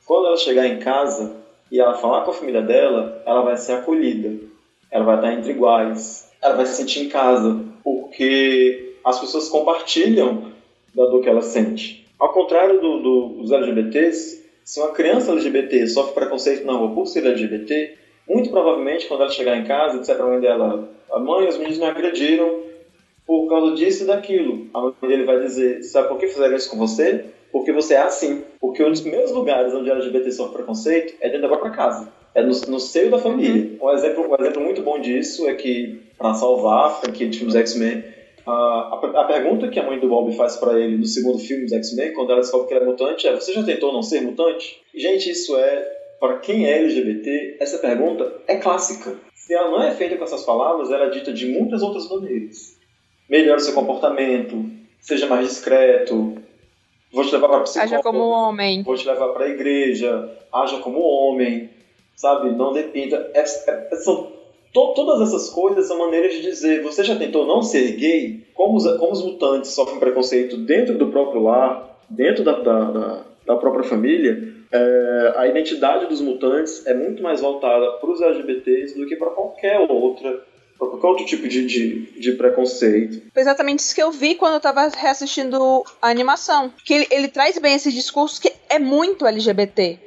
quando 0.06 0.28
ela 0.28 0.38
chegar 0.38 0.68
em 0.68 0.80
casa 0.80 1.38
e 1.72 1.80
ela 1.80 1.94
falar 1.96 2.24
com 2.24 2.32
a 2.32 2.34
família 2.34 2.62
dela, 2.62 3.22
ela 3.26 3.42
vai 3.42 3.58
ser 3.58 3.74
acolhida. 3.74 4.46
Ela 4.92 5.06
vai 5.06 5.16
estar 5.16 5.34
entre 5.34 5.52
iguais. 5.52 6.30
Ela 6.42 6.56
vai 6.56 6.66
se 6.66 6.76
sentir 6.76 7.06
em 7.06 7.10
casa. 7.10 7.64
Porque 7.84 8.96
as 9.04 9.20
pessoas 9.20 9.48
compartilham 9.50 10.52
da 10.94 11.06
dor 11.06 11.22
que 11.22 11.30
ela 11.30 11.42
sente. 11.42 12.06
Ao 12.20 12.34
contrário 12.34 12.80
do- 12.82 13.00
do- 13.02 13.28
dos 13.42 13.52
LGBTs, 13.52 14.46
se 14.64 14.80
uma 14.80 14.92
criança 14.92 15.32
LGBT 15.32 15.88
sofre 15.88 16.14
preconceito 16.14 16.66
na 16.66 16.74
rua 16.74 16.94
por 16.94 17.08
ser 17.08 17.26
LGBT, 17.26 17.96
muito 18.28 18.50
provavelmente 18.50 19.08
quando 19.08 19.22
ela 19.22 19.32
chegar 19.32 19.58
em 19.58 19.64
casa 19.64 19.98
e 19.98 20.00
disser 20.02 20.16
pra 20.18 20.28
mãe 20.28 20.40
dela, 20.40 20.90
a 21.12 21.20
mãe, 21.20 21.48
os 21.48 21.58
meninos 21.58 21.80
me 21.80 21.86
agrediram 21.86 22.60
por 23.26 23.48
causa 23.48 23.76
disso 23.76 24.04
e 24.04 24.08
daquilo. 24.08 24.68
A 24.74 24.82
mãe 24.82 24.94
dele 25.02 25.24
vai 25.24 25.40
dizer, 25.40 25.84
sabe 25.84 26.10
por 26.10 26.18
que 26.18 26.28
fizeram 26.28 26.56
isso 26.56 26.70
com 26.70 26.78
você? 26.78 27.26
Porque 27.52 27.72
você 27.72 27.96
é 27.96 28.02
assim. 28.02 28.44
Porque 28.60 28.84
um 28.84 28.90
dos 28.90 29.02
primeiros 29.02 29.32
lugares 29.32 29.74
onde 29.74 29.90
LGBT 29.90 30.32
sofre 30.32 30.58
preconceito 30.58 31.14
é 31.20 31.28
dentro 31.28 31.44
da 31.44 31.50
própria 31.50 31.72
casa. 31.72 32.12
É 32.34 32.42
no, 32.42 32.54
no 32.68 32.80
seio 32.80 33.12
da 33.12 33.20
família. 33.20 33.78
Um, 33.82 33.92
exemplo, 33.92 34.30
um 34.30 34.42
exemplo 34.42 34.64
muito 34.64 34.82
bom 34.82 35.00
disso 35.00 35.48
é 35.48 35.54
que, 35.54 36.02
para 36.18 36.34
salvar 36.34 36.86
a 36.86 36.90
franquia 36.92 37.28
de 37.28 37.38
filmes 37.38 37.56
X-Men, 37.56 38.04
a, 38.46 38.52
a, 38.52 39.22
a 39.22 39.24
pergunta 39.26 39.68
que 39.68 39.80
a 39.80 39.84
mãe 39.84 40.00
do 40.00 40.08
Bob 40.08 40.34
faz 40.36 40.56
para 40.56 40.80
ele 40.80 40.98
no 40.98 41.06
segundo 41.06 41.40
filme 41.40 41.64
dos 41.64 41.74
X-Men, 41.74 42.14
quando 42.14 42.32
ela 42.32 42.42
descobre 42.42 42.68
que 42.68 42.74
ele 42.74 42.84
é 42.84 42.88
mutante, 42.88 43.28
é: 43.28 43.36
Você 43.36 43.54
já 43.54 43.64
tentou 43.64 43.94
não 43.94 44.02
ser 44.02 44.22
mutante? 44.22 44.82
Gente, 44.96 45.30
isso 45.30 45.58
é, 45.58 45.98
para 46.20 46.38
quem 46.40 46.66
é 46.66 46.80
LGBT, 46.80 47.58
essa 47.60 47.78
pergunta 47.80 48.34
é 48.48 48.56
clássica. 48.58 49.16
Se 49.36 49.54
ela 49.54 49.72
não 49.72 49.84
é 49.84 49.92
feita 49.92 50.16
com 50.16 50.24
essas 50.24 50.44
palavras, 50.44 50.92
ela 50.92 51.06
é 51.06 51.10
dita 51.10 51.34
de 51.34 51.48
muitas 51.48 51.82
outras 51.82 52.08
maneiras. 52.10 52.80
Melhore 53.32 53.62
seu 53.62 53.74
comportamento, 53.74 54.66
seja 55.00 55.26
mais 55.26 55.48
discreto, 55.48 56.36
vou 57.14 57.24
te 57.24 57.32
levar 57.32 57.48
para 57.48 57.62
psicólogo. 57.62 57.94
Haja 57.96 58.04
como 58.04 58.30
homem. 58.30 58.84
Vou 58.84 58.96
te 58.96 59.08
levar 59.08 59.30
para 59.30 59.46
a 59.46 59.50
igreja, 59.50 60.30
haja 60.52 60.80
como 60.80 61.00
homem, 61.00 61.70
sabe? 62.16 62.52
Não 62.52 62.74
dependa. 62.74 63.32
É, 63.34 63.40
é, 63.40 63.96
são 63.96 64.34
to- 64.74 64.94
todas 64.96 65.22
essas 65.30 65.50
coisas 65.50 65.88
são 65.88 65.98
maneiras 65.98 66.34
de 66.34 66.42
dizer. 66.42 66.84
Você 66.84 67.06
já 67.06 67.16
tentou 67.16 67.48
não 67.48 67.62
ser 67.62 67.94
gay? 67.94 68.44
Como 68.54 68.76
os, 68.76 68.86
como 68.98 69.14
os 69.14 69.24
mutantes 69.24 69.72
sofrem 69.72 69.98
preconceito 70.00 70.58
dentro 70.58 70.98
do 70.98 71.08
próprio 71.08 71.42
lar, 71.42 72.02
dentro 72.10 72.44
da, 72.44 72.60
da, 72.60 72.92
da- 72.92 73.24
da 73.46 73.56
própria 73.56 73.84
família, 73.86 74.54
é, 74.74 75.34
a 75.38 75.48
identidade 75.48 76.06
dos 76.08 76.20
mutantes 76.22 76.86
é 76.86 76.94
muito 76.94 77.24
mais 77.24 77.40
voltada 77.42 77.92
para 77.94 78.10
os 78.12 78.22
LGBTs 78.22 78.98
do 79.00 79.06
que 79.08 79.16
para 79.16 79.30
qualquer 79.32 79.80
outra, 79.90 80.44
qualquer 80.90 81.08
outro 81.08 81.26
tipo 81.26 81.48
de, 81.48 81.66
de, 81.66 82.20
de 82.20 82.32
preconceito. 82.34 83.22
Foi 83.34 83.42
exatamente 83.42 83.80
isso 83.80 83.94
que 83.96 84.02
eu 84.04 84.12
vi 84.12 84.36
quando 84.36 84.54
eu 84.56 84.60
tava 84.60 84.88
reassistindo 84.90 85.84
a 86.02 86.10
animação. 86.10 86.74
Que 86.86 86.94
ele, 86.94 87.08
ele 87.12 87.28
traz 87.28 87.58
bem 87.58 87.76
esse 87.76 87.92
discurso 87.92 88.42
que 88.42 88.52
é 88.70 88.80
muito 88.80 89.26
LGBT. 89.26 90.00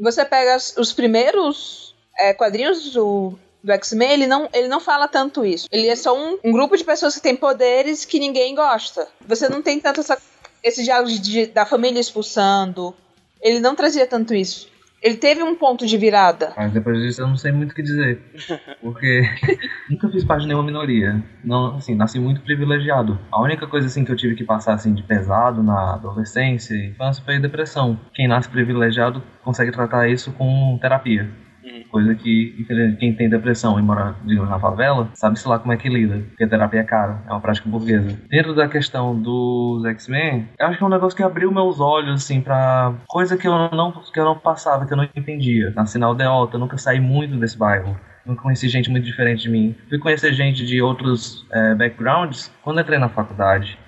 Você 0.00 0.24
pega 0.24 0.56
os, 0.56 0.76
os 0.76 0.92
primeiros 0.92 1.94
é, 2.18 2.32
quadrinhos 2.32 2.90
do, 2.92 3.34
do 3.62 3.72
X-Men, 3.72 4.10
ele 4.12 4.26
não, 4.26 4.48
ele 4.52 4.68
não 4.68 4.80
fala 4.80 5.06
tanto 5.08 5.44
isso. 5.44 5.66
Ele 5.70 5.88
é 5.88 5.96
só 5.96 6.16
um, 6.16 6.38
um 6.44 6.52
grupo 6.52 6.76
de 6.76 6.84
pessoas 6.84 7.14
que 7.14 7.20
tem 7.22 7.36
poderes 7.36 8.04
que 8.04 8.18
ninguém 8.18 8.54
gosta. 8.54 9.06
Você 9.26 9.48
não 9.48 9.60
tem 9.62 9.78
tanto 9.80 10.00
essa, 10.00 10.16
esse 10.62 10.82
diálogo 10.82 11.10
de- 11.12 11.46
da 11.46 11.66
família 11.66 12.00
expulsando. 12.00 12.94
Ele 13.42 13.60
não 13.60 13.74
trazia 13.74 14.06
tanto 14.06 14.34
isso. 14.34 14.68
Ele 15.02 15.16
teve 15.16 15.42
um 15.42 15.54
ponto 15.54 15.86
de 15.86 15.96
virada. 15.96 16.52
Mas 16.56 16.72
depois 16.72 17.00
disso 17.00 17.22
eu 17.22 17.26
não 17.26 17.36
sei 17.36 17.52
muito 17.52 17.72
o 17.72 17.74
que 17.74 17.82
dizer. 17.82 18.20
Porque 18.82 19.22
nunca 19.88 20.08
fiz 20.10 20.24
parte 20.24 20.42
de 20.42 20.48
nenhuma 20.48 20.64
minoria. 20.64 21.22
Não, 21.42 21.76
assim, 21.76 21.94
nasci 21.94 22.18
muito 22.18 22.42
privilegiado. 22.42 23.18
A 23.32 23.40
única 23.40 23.66
coisa 23.66 23.86
assim 23.86 24.04
que 24.04 24.12
eu 24.12 24.16
tive 24.16 24.34
que 24.34 24.44
passar 24.44 24.74
assim 24.74 24.92
de 24.92 25.02
pesado 25.02 25.62
na 25.62 25.94
adolescência 25.94 26.74
e 26.74 26.90
infância 26.90 27.24
foi 27.24 27.38
depressão. 27.38 27.98
Quem 28.12 28.28
nasce 28.28 28.48
privilegiado 28.48 29.22
consegue 29.42 29.72
tratar 29.72 30.08
isso 30.08 30.32
com 30.32 30.78
terapia. 30.80 31.30
Coisa 31.90 32.14
que 32.14 32.54
infelizmente, 32.58 32.98
quem 32.98 33.14
tem 33.14 33.28
depressão 33.28 33.78
e 33.78 33.82
mora, 33.82 34.14
digamos, 34.24 34.50
na 34.50 34.58
favela, 34.58 35.08
sabe-se 35.14 35.46
lá 35.48 35.58
como 35.58 35.72
é 35.72 35.76
que 35.76 35.88
lida. 35.88 36.22
Porque 36.28 36.44
a 36.44 36.48
terapia 36.48 36.80
é 36.80 36.84
cara, 36.84 37.22
é 37.26 37.30
uma 37.30 37.40
prática 37.40 37.68
burguesa. 37.68 38.18
Dentro 38.28 38.54
da 38.54 38.68
questão 38.68 39.20
dos 39.20 39.84
X-Men, 39.84 40.48
eu 40.58 40.66
acho 40.66 40.78
que 40.78 40.84
é 40.84 40.86
um 40.86 40.90
negócio 40.90 41.16
que 41.16 41.22
abriu 41.22 41.50
meus 41.52 41.80
olhos, 41.80 42.22
assim, 42.22 42.40
pra 42.40 42.94
coisa 43.06 43.36
que 43.36 43.46
eu 43.46 43.52
não, 43.70 43.92
que 43.92 44.18
eu 44.20 44.24
não 44.24 44.38
passava, 44.38 44.86
que 44.86 44.92
eu 44.92 44.96
não 44.96 45.04
entendia. 45.04 45.72
Na 45.74 46.06
aldeota, 46.06 46.56
eu 46.56 46.60
nunca 46.60 46.78
saí 46.78 47.00
muito 47.00 47.36
desse 47.36 47.56
bairro. 47.56 47.98
Nunca 48.24 48.42
conheci 48.42 48.68
gente 48.68 48.90
muito 48.90 49.04
diferente 49.04 49.42
de 49.42 49.50
mim. 49.50 49.74
Fui 49.88 49.98
conhecer 49.98 50.32
gente 50.32 50.64
de 50.66 50.80
outros 50.82 51.46
eh, 51.50 51.74
backgrounds 51.74 52.52
quando 52.62 52.80
entrei 52.80 52.98
na 52.98 53.08
faculdade. 53.08 53.78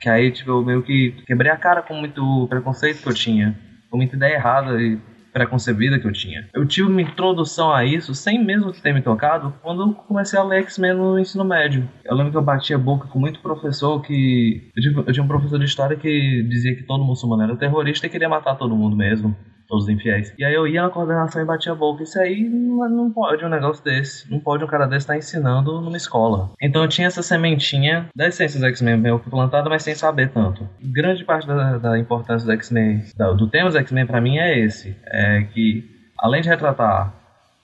Que 0.00 0.08
aí, 0.08 0.30
tipo, 0.30 0.50
eu 0.50 0.62
meio 0.62 0.82
que 0.82 1.12
quebrei 1.26 1.50
a 1.50 1.56
cara 1.56 1.82
com 1.82 1.94
muito 1.94 2.46
preconceito 2.48 3.02
que 3.02 3.08
eu 3.08 3.14
tinha. 3.14 3.58
Com 3.90 3.96
muita 3.96 4.16
ideia 4.16 4.34
errada 4.34 4.80
e 4.80 4.98
preconcebida 5.34 5.98
que 5.98 6.06
eu 6.06 6.12
tinha. 6.12 6.48
Eu 6.54 6.64
tive 6.64 6.88
uma 6.88 7.02
introdução 7.02 7.72
a 7.72 7.84
isso, 7.84 8.14
sem 8.14 8.42
mesmo 8.42 8.72
ter 8.72 8.94
me 8.94 9.02
tocado, 9.02 9.52
quando 9.60 9.82
eu 9.82 9.92
comecei 9.92 10.38
a 10.38 10.44
ler 10.44 10.60
X-Men 10.60 10.94
no 10.94 11.18
ensino 11.18 11.44
médio. 11.44 11.86
Eu 12.04 12.14
lembro 12.14 12.30
que 12.30 12.38
eu 12.38 12.42
batia 12.42 12.76
a 12.76 12.78
boca 12.78 13.08
com 13.08 13.18
muito 13.18 13.40
professor 13.40 14.00
que... 14.00 14.70
Eu 14.76 15.12
tinha 15.12 15.24
um 15.24 15.28
professor 15.28 15.58
de 15.58 15.64
história 15.64 15.96
que 15.96 16.42
dizia 16.48 16.76
que 16.76 16.84
todo 16.84 17.04
muçulmano 17.04 17.42
era 17.42 17.56
terrorista 17.56 18.06
e 18.06 18.10
queria 18.10 18.28
matar 18.28 18.54
todo 18.54 18.76
mundo 18.76 18.96
mesmo. 18.96 19.36
Todos 19.74 19.86
os 19.86 19.90
infiéis. 19.90 20.32
E 20.38 20.44
aí 20.44 20.54
eu 20.54 20.68
ia 20.68 20.82
na 20.82 20.88
coordenação 20.88 21.42
e 21.42 21.44
batia 21.44 21.72
a 21.72 21.74
boca. 21.74 22.04
Isso 22.04 22.20
aí 22.20 22.48
não, 22.48 22.88
não 22.88 23.10
pode 23.10 23.44
um 23.44 23.48
negócio 23.48 23.82
desse. 23.82 24.30
Não 24.30 24.38
pode 24.38 24.62
um 24.62 24.68
cara 24.68 24.86
desse 24.86 24.98
estar 24.98 25.16
ensinando 25.16 25.80
numa 25.80 25.96
escola. 25.96 26.50
Então 26.62 26.82
eu 26.82 26.88
tinha 26.88 27.08
essa 27.08 27.22
sementinha 27.22 28.06
da 28.14 28.28
essência 28.28 28.60
dos 28.60 28.68
X-Men 28.68 28.98
meio 28.98 29.18
que 29.18 29.28
plantada, 29.28 29.68
mas 29.68 29.82
sem 29.82 29.94
saber 29.96 30.30
tanto. 30.30 30.68
Grande 30.80 31.24
parte 31.24 31.48
da, 31.48 31.78
da 31.78 31.98
importância 31.98 32.46
do 32.46 32.52
X-Men, 32.52 33.02
do 33.36 33.48
tema 33.48 33.68
dos 33.68 33.74
X-Men 33.74 34.06
pra 34.06 34.20
mim 34.20 34.38
é 34.38 34.56
esse. 34.56 34.96
É 35.06 35.42
que, 35.42 35.84
além 36.20 36.40
de 36.40 36.48
retratar 36.48 37.12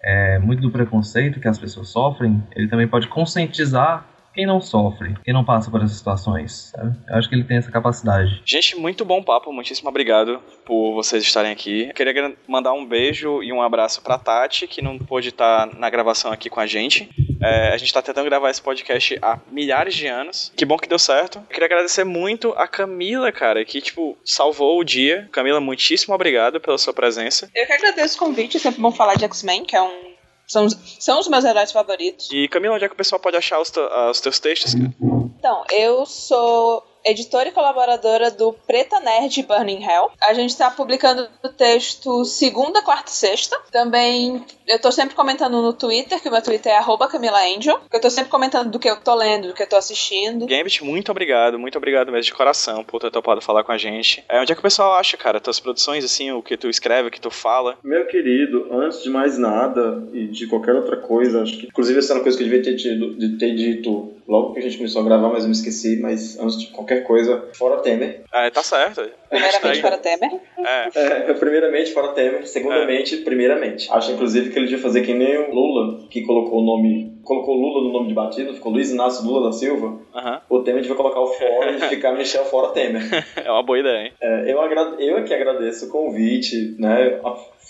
é, 0.03 0.41
muito 0.41 0.63
do 0.63 0.71
preconceito 0.73 1.39
que 1.39 1.47
as 1.47 1.61
pessoas 1.61 1.91
sofrem, 1.91 2.43
ele 2.57 2.67
também 2.67 2.89
pode 2.89 3.07
conscientizar 3.07 4.05
quem 4.35 4.47
não 4.47 4.61
sofre, 4.61 5.15
quem 5.25 5.35
não 5.35 5.45
passa 5.45 5.71
por 5.71 5.83
essas 5.83 5.97
situações. 5.97 6.71
sabe? 6.75 6.97
Eu 7.09 7.17
acho 7.17 7.29
que 7.29 7.35
ele 7.35 7.45
tem 7.45 7.57
essa 7.57 7.71
capacidade. 7.71 8.41
Gente, 8.45 8.77
muito 8.77 9.05
bom 9.05 9.23
papo, 9.23 9.53
muitíssimo 9.53 9.89
obrigado 9.89 10.41
por 10.65 10.95
vocês 10.95 11.23
estarem 11.23 11.51
aqui. 11.53 11.93
Queria 11.95 12.13
gra- 12.13 12.33
mandar 12.49 12.73
um 12.73 12.87
beijo 12.87 13.43
e 13.43 13.53
um 13.53 13.63
abraço 13.63 14.03
pra 14.03 14.19
Tati, 14.19 14.67
que 14.67 14.83
não 14.83 14.99
pôde 14.99 15.29
estar 15.31 15.67
na 15.77 15.91
gravação 15.91 16.33
aqui 16.33 16.49
com 16.49 16.61
a 16.61 16.67
gente. 16.67 17.09
É, 17.43 17.73
a 17.73 17.77
gente 17.79 17.93
tá 17.93 18.03
tentando 18.03 18.27
gravar 18.27 18.51
esse 18.51 18.61
podcast 18.61 19.19
há 19.23 19.39
milhares 19.51 19.95
de 19.95 20.07
anos. 20.07 20.53
Que 20.57 20.65
bom 20.67 20.77
que 20.77 20.89
deu 20.89 20.99
certo. 20.99 21.39
Eu 21.39 21.45
queria 21.55 21.67
agradecer 21.67 22.05
muito 22.05 22.53
a 22.57 22.69
Camila, 22.69 23.33
cara, 23.33 23.65
que, 23.65 23.81
tipo, 23.81 24.17
salvou 24.25 24.79
o 24.79 24.85
dia. 24.85 25.27
Camila, 25.33 25.59
muitíssimo 25.61 26.15
obrigado 26.15 26.61
pela 26.61 26.77
sua 26.77 26.93
presença. 26.93 27.49
Eu 27.55 27.67
que 27.67 27.73
agradeço 27.73 28.17
o 28.17 28.27
convite, 28.27 28.59
é 28.59 28.61
sempre 28.61 28.81
bom 28.83 28.93
falar 28.93 29.15
de 29.15 29.25
X-Men, 29.25 29.65
que 29.65 29.75
é 29.75 29.81
um. 29.83 30.11
São, 30.51 30.65
os- 30.67 30.77
são 30.99 31.21
os 31.21 31.29
meus 31.29 31.45
heróis 31.45 31.71
favoritos. 31.71 32.29
E, 32.33 32.49
Camila, 32.49 32.75
onde 32.75 32.85
é 32.85 32.89
que 32.89 32.95
o 32.95 32.97
pessoal 32.97 33.21
pode 33.21 33.37
achar 33.37 33.61
os, 33.61 33.71
te- 33.71 33.79
ah, 33.79 34.11
os 34.11 34.21
teus 34.21 34.41
textos, 34.41 34.75
cara? 34.75 34.93
Então, 35.39 35.63
eu 35.71 36.05
sou 36.05 36.83
editora 37.05 37.49
e 37.49 37.53
colaboradora 37.53 38.31
do 38.31 38.53
Preta 38.67 39.01
Nerd 39.01 39.43
Burning 39.43 39.83
Hell. 39.83 40.11
A 40.23 40.35
gente 40.35 40.51
está 40.51 40.71
publicando 40.71 41.29
o 41.43 41.49
texto 41.49 42.25
segunda, 42.25 42.83
quarta 42.83 43.11
e 43.11 43.15
sexta. 43.15 43.57
Também 43.71 44.45
eu 44.67 44.81
tô 44.81 44.93
sempre 44.93 45.15
comentando 45.15 45.61
no 45.63 45.73
Twitter, 45.73 46.21
que 46.21 46.29
o 46.29 46.33
meu 46.33 46.43
Twitter 46.43 46.73
é 46.73 46.77
arroba 46.77 47.09
Camila 47.09 47.41
Angel. 47.41 47.81
Que 47.91 47.97
eu 47.97 48.01
tô 48.01 48.11
sempre 48.11 48.31
comentando 48.31 48.71
do 48.71 48.79
que 48.79 48.89
eu 48.89 48.97
tô 48.97 49.15
lendo, 49.15 49.49
do 49.49 49.55
que 49.55 49.63
eu 49.63 49.69
tô 49.69 49.77
assistindo. 49.77 50.47
Gambit, 50.47 50.85
muito 50.85 51.11
obrigado, 51.11 51.59
muito 51.59 51.77
obrigado 51.79 52.13
mesmo 52.13 52.25
de 52.25 52.35
coração 52.35 52.85
por 52.85 53.01
ter 53.01 53.11
topado 53.11 53.41
falar 53.41 53.65
com 53.65 53.73
a 53.73 53.79
gente. 53.79 54.25
É, 54.29 54.41
onde 54.41 54.53
é 54.53 54.55
que 54.55 54.61
o 54.61 54.63
pessoal 54.63 54.95
acha, 54.95 55.17
cara, 55.17 55.41
tuas 55.41 55.61
produções, 55.61 56.05
assim, 56.05 56.31
o 56.31 56.43
que 56.43 56.57
tu 56.57 56.69
escreve, 56.69 57.09
o 57.09 57.11
que 57.11 57.21
tu 57.21 57.31
fala? 57.31 57.79
Meu 57.83 58.07
querido, 58.07 58.69
antes 58.73 59.03
de 59.03 59.11
mais 59.11 59.39
nada 59.39 60.03
e 60.13 60.27
de 60.27 60.47
qualquer 60.47 60.75
outra 60.75 60.97
coisa, 60.97 61.43
acho 61.43 61.59
que 61.59 61.67
inclusive 61.67 61.99
essa 61.99 62.13
é 62.13 62.17
uma 62.17 62.23
coisa 62.23 62.37
que 62.37 62.45
eu 62.45 62.49
devia 62.49 62.63
ter, 62.63 62.77
tido, 62.77 63.15
de 63.15 63.39
ter 63.39 63.55
dito 63.55 64.15
logo 64.31 64.53
que 64.53 64.61
a 64.61 64.63
gente 64.63 64.77
começou 64.77 65.03
a 65.03 65.05
gravar, 65.05 65.29
mas 65.29 65.43
eu 65.43 65.49
me 65.49 65.55
esqueci. 65.55 65.99
Mas 66.01 66.39
antes 66.39 66.59
de 66.59 66.69
qualquer 66.69 66.90
coisa, 66.99 67.49
fora 67.55 67.79
Temer. 67.81 68.23
É, 68.33 68.51
tá 68.51 68.63
certo. 68.63 69.09
Primeiramente 69.29 69.81
para 69.81 69.99
Temer. 69.99 70.31
É, 70.59 70.89
É, 71.31 71.35
primeiramente, 71.35 71.93
fora 71.93 72.09
Temer. 72.09 72.47
Segundamente, 72.47 73.17
primeiramente. 73.19 73.91
Acho 73.93 74.13
inclusive 74.13 74.51
que 74.51 74.59
ele 74.59 74.67
devia 74.67 74.83
fazer 74.83 75.03
que 75.03 75.15
nem 75.15 75.39
o 75.39 75.55
Lula, 75.55 76.07
que 76.11 76.23
colocou 76.23 76.61
o 76.61 76.65
nome. 76.65 77.11
Colocou 77.23 77.55
Lula 77.55 77.85
no 77.87 77.93
nome 77.93 78.09
de 78.09 78.15
batismo, 78.15 78.55
ficou 78.55 78.73
Luiz 78.73 78.91
Inácio 78.91 79.25
Lula 79.25 79.47
da 79.49 79.53
Silva. 79.53 80.01
aham. 80.15 80.41
O 80.49 80.61
Temer 80.61 80.83
devia 80.83 80.97
colocar 80.97 81.21
o 81.21 81.27
fora 81.29 81.71
e 81.73 81.81
ficar 81.89 82.13
Michel 82.13 82.45
fora 82.47 82.73
Temer. 82.73 83.03
é 83.37 83.51
uma 83.51 83.63
boa 83.63 83.79
ideia, 83.79 84.07
hein? 84.07 84.13
É, 84.21 84.53
eu, 84.53 84.61
agra- 84.61 84.97
eu 84.99 85.19
é 85.19 85.23
que 85.23 85.33
agradeço 85.35 85.87
o 85.87 85.91
convite, 85.91 86.75
né? 86.79 87.21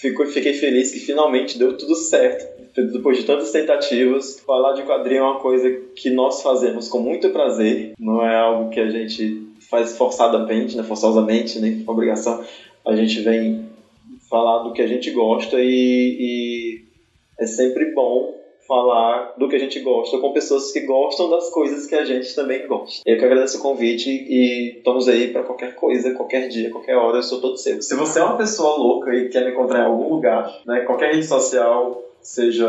Fico, 0.00 0.24
fiquei 0.24 0.54
feliz 0.54 0.90
que 0.90 0.98
finalmente 0.98 1.58
deu 1.58 1.76
tudo 1.76 1.94
certo. 1.94 2.48
Depois 2.74 3.18
de 3.18 3.24
tantas 3.24 3.52
tentativas, 3.52 4.40
falar 4.40 4.72
de 4.72 4.82
quadrinho 4.84 5.18
é 5.18 5.22
uma 5.22 5.40
coisa 5.40 5.70
que 5.94 6.08
nós 6.08 6.40
fazemos 6.40 6.88
com 6.88 7.00
muito 7.00 7.28
prazer. 7.28 7.92
Não 7.98 8.24
é 8.24 8.34
algo 8.34 8.70
que 8.70 8.80
a 8.80 8.88
gente 8.88 9.46
faz 9.68 9.98
forçadamente, 9.98 10.74
né? 10.74 10.82
forçosamente, 10.82 11.58
nem 11.58 11.80
por 11.80 11.92
obrigação. 11.92 12.42
A 12.86 12.96
gente 12.96 13.20
vem 13.20 13.68
falar 14.30 14.62
do 14.62 14.72
que 14.72 14.80
a 14.80 14.86
gente 14.86 15.10
gosta 15.10 15.60
e, 15.60 15.68
e 15.68 16.84
é 17.38 17.44
sempre 17.44 17.92
bom 17.92 18.39
falar 18.70 19.34
do 19.36 19.48
que 19.48 19.56
a 19.56 19.58
gente 19.58 19.80
gosta 19.80 20.16
com 20.18 20.32
pessoas 20.32 20.70
que 20.70 20.82
gostam 20.82 21.28
das 21.28 21.50
coisas 21.50 21.86
que 21.86 21.94
a 21.96 22.04
gente 22.04 22.32
também 22.36 22.68
gosta. 22.68 23.02
Eu 23.04 23.18
que 23.18 23.24
agradeço 23.24 23.58
o 23.58 23.60
convite 23.60 24.08
e 24.08 24.76
estamos 24.76 25.08
aí 25.08 25.32
para 25.32 25.42
qualquer 25.42 25.74
coisa, 25.74 26.14
qualquer 26.14 26.46
dia, 26.46 26.70
qualquer 26.70 26.94
hora, 26.94 27.18
eu 27.18 27.22
sou 27.24 27.40
todo 27.40 27.56
seu. 27.56 27.82
Se 27.82 27.96
você 27.96 28.20
é 28.20 28.22
uma 28.22 28.36
pessoa 28.36 28.78
louca 28.78 29.12
e 29.12 29.28
quer 29.28 29.44
me 29.44 29.50
encontrar 29.50 29.80
em 29.80 29.86
algum 29.86 30.14
lugar, 30.14 30.56
né, 30.64 30.82
qualquer 30.82 31.12
rede 31.12 31.26
social, 31.26 32.00
seja 32.22 32.68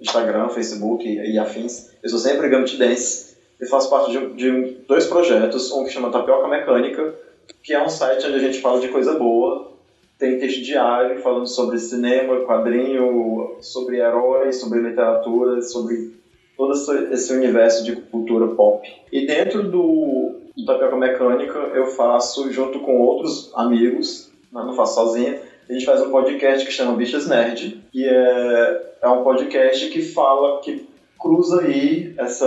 Instagram, 0.00 0.48
Facebook 0.48 1.06
e, 1.06 1.34
e 1.34 1.38
afins, 1.38 1.92
eu 2.02 2.08
sou 2.08 2.18
sempre 2.18 2.48
Gambit 2.48 2.76
Dance. 2.76 3.36
Eu 3.60 3.68
faço 3.68 3.88
parte 3.88 4.10
de, 4.10 4.34
de 4.34 4.78
dois 4.88 5.06
projetos, 5.06 5.70
um 5.70 5.84
que 5.84 5.90
chama 5.90 6.10
Tapioca 6.10 6.48
Mecânica, 6.48 7.14
que 7.62 7.72
é 7.72 7.80
um 7.80 7.88
site 7.88 8.26
onde 8.26 8.34
a 8.34 8.40
gente 8.40 8.60
fala 8.60 8.80
de 8.80 8.88
coisa 8.88 9.14
boa, 9.14 9.75
tem 10.18 10.38
texto 10.38 10.62
diário 10.62 11.20
falando 11.20 11.46
sobre 11.46 11.78
cinema, 11.78 12.40
quadrinho, 12.46 13.56
sobre 13.60 13.98
heróis, 13.98 14.56
sobre 14.56 14.80
literatura, 14.80 15.60
sobre 15.62 16.16
todo 16.56 16.72
esse- 17.12 17.32
universo 17.34 17.84
de 17.84 17.96
cultura 17.96 18.48
pop. 18.48 18.88
E 19.12 19.26
dentro 19.26 19.64
do, 19.64 20.36
do 20.56 20.64
Tapioca 20.64 20.96
Mecânica 20.96 21.58
eu 21.74 21.86
faço 21.86 22.50
junto 22.50 22.80
com 22.80 22.98
outros 22.98 23.52
amigos, 23.54 24.30
não 24.50 24.74
faço 24.74 24.94
sozinho, 24.94 25.38
a 25.68 25.72
gente 25.72 25.84
faz 25.84 26.00
um 26.00 26.10
podcast 26.10 26.64
que 26.64 26.72
chama 26.72 26.96
Bichas 26.96 27.28
Nerd, 27.28 27.82
que 27.92 28.08
é, 28.08 28.94
é 29.02 29.08
um 29.08 29.22
podcast 29.22 29.88
que 29.90 30.00
fala, 30.00 30.60
que 30.60 30.88
cruza 31.18 31.62
aí 31.62 32.14
essa, 32.16 32.46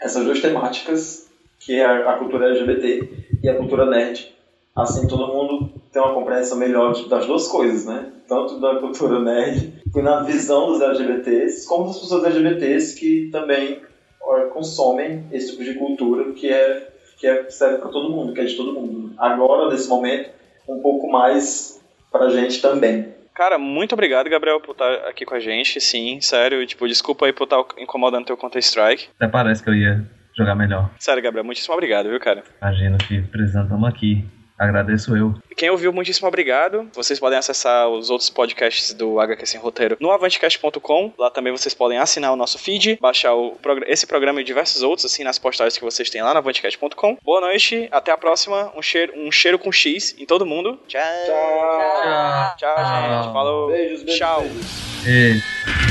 essas 0.00 0.24
duas 0.24 0.40
temáticas, 0.40 1.28
que 1.58 1.74
é 1.74 1.84
a 1.84 2.12
cultura 2.18 2.50
LGBT 2.50 3.08
e 3.42 3.48
a 3.48 3.56
cultura 3.56 3.86
nerd. 3.86 4.32
Assim, 4.76 5.08
todo 5.08 5.26
mundo 5.32 5.70
tem 5.92 6.00
uma 6.00 6.14
compreensão 6.14 6.58
melhor 6.58 6.92
das 7.08 7.26
duas 7.26 7.48
coisas, 7.48 7.86
né? 7.86 8.12
Tanto 8.28 8.60
da 8.60 8.76
cultura 8.76 9.18
nerd, 9.18 9.82
e 9.94 10.02
na 10.02 10.22
visão 10.22 10.66
dos 10.66 10.80
LGBTs, 10.80 11.66
como 11.66 11.86
das 11.86 11.98
pessoas 11.98 12.24
LGBTs 12.24 12.98
que 12.98 13.28
também 13.32 13.80
ó, 14.22 14.42
consomem 14.48 15.24
esse 15.32 15.52
tipo 15.52 15.64
de 15.64 15.74
cultura 15.74 16.32
que 16.32 16.48
é 16.48 16.90
que 17.20 17.26
é, 17.26 17.50
serve 17.50 17.78
para 17.78 17.90
todo 17.90 18.10
mundo, 18.10 18.32
que 18.32 18.40
é 18.40 18.44
de 18.44 18.56
todo 18.56 18.72
mundo. 18.72 19.12
Agora, 19.18 19.70
nesse 19.70 19.88
momento, 19.88 20.30
um 20.66 20.80
pouco 20.80 21.10
mais 21.12 21.78
pra 22.10 22.30
gente 22.30 22.62
também. 22.62 23.08
Cara, 23.34 23.58
muito 23.58 23.92
obrigado, 23.92 24.28
Gabriel, 24.30 24.58
por 24.60 24.72
estar 24.72 24.90
aqui 25.06 25.26
com 25.26 25.34
a 25.34 25.40
gente. 25.40 25.80
Sim, 25.80 26.18
sério. 26.22 26.66
Tipo, 26.66 26.88
desculpa 26.88 27.26
aí 27.26 27.32
por 27.32 27.44
estar 27.44 27.62
incomodando 27.78 28.24
teu 28.24 28.36
Counter-Strike. 28.38 29.08
Até 29.16 29.28
parece 29.28 29.62
que 29.62 29.68
eu 29.68 29.74
ia 29.74 30.02
jogar 30.36 30.54
melhor. 30.54 30.90
Sério, 30.98 31.22
Gabriel, 31.22 31.44
muitíssimo 31.44 31.74
obrigado, 31.74 32.08
viu, 32.08 32.18
cara? 32.18 32.42
Imagina 32.60 32.96
que 32.96 33.20
precisando, 33.20 33.68
tamo 33.68 33.86
aqui. 33.86 34.24
Agradeço 34.60 35.16
eu. 35.16 35.34
Quem 35.56 35.70
ouviu, 35.70 35.90
muitíssimo 35.90 36.28
obrigado. 36.28 36.86
Vocês 36.92 37.18
podem 37.18 37.38
acessar 37.38 37.88
os 37.88 38.10
outros 38.10 38.28
podcasts 38.28 38.92
do 38.92 39.18
HQ 39.18 39.46
Sem 39.46 39.58
Roteiro 39.58 39.96
no 39.98 40.10
avantecast.com. 40.10 41.14
Lá 41.18 41.30
também 41.30 41.50
vocês 41.50 41.72
podem 41.72 41.96
assinar 41.96 42.30
o 42.30 42.36
nosso 42.36 42.58
feed, 42.58 42.98
baixar 43.00 43.34
o 43.34 43.56
esse 43.86 44.06
programa 44.06 44.38
e 44.42 44.44
diversos 44.44 44.82
outros, 44.82 45.06
assim, 45.06 45.24
nas 45.24 45.38
postagens 45.38 45.78
que 45.78 45.84
vocês 45.84 46.10
têm 46.10 46.22
lá 46.22 46.34
no 46.34 46.38
avantecast.com. 46.40 47.16
Boa 47.24 47.40
noite, 47.40 47.88
até 47.90 48.12
a 48.12 48.18
próxima. 48.18 48.70
Um 48.76 48.82
cheiro, 48.82 49.14
um 49.16 49.32
cheiro 49.32 49.58
com 49.58 49.72
X 49.72 50.14
em 50.18 50.26
todo 50.26 50.44
mundo. 50.44 50.78
Tchau. 50.86 51.00
Tchau! 51.24 52.56
Tchau, 52.58 52.76
gente. 52.76 53.32
Falou. 53.32 53.68
Beijos, 53.68 54.02
beijos, 54.02 54.18
Tchau. 54.18 54.42
beijos. 54.42 55.86
E... 55.86 55.89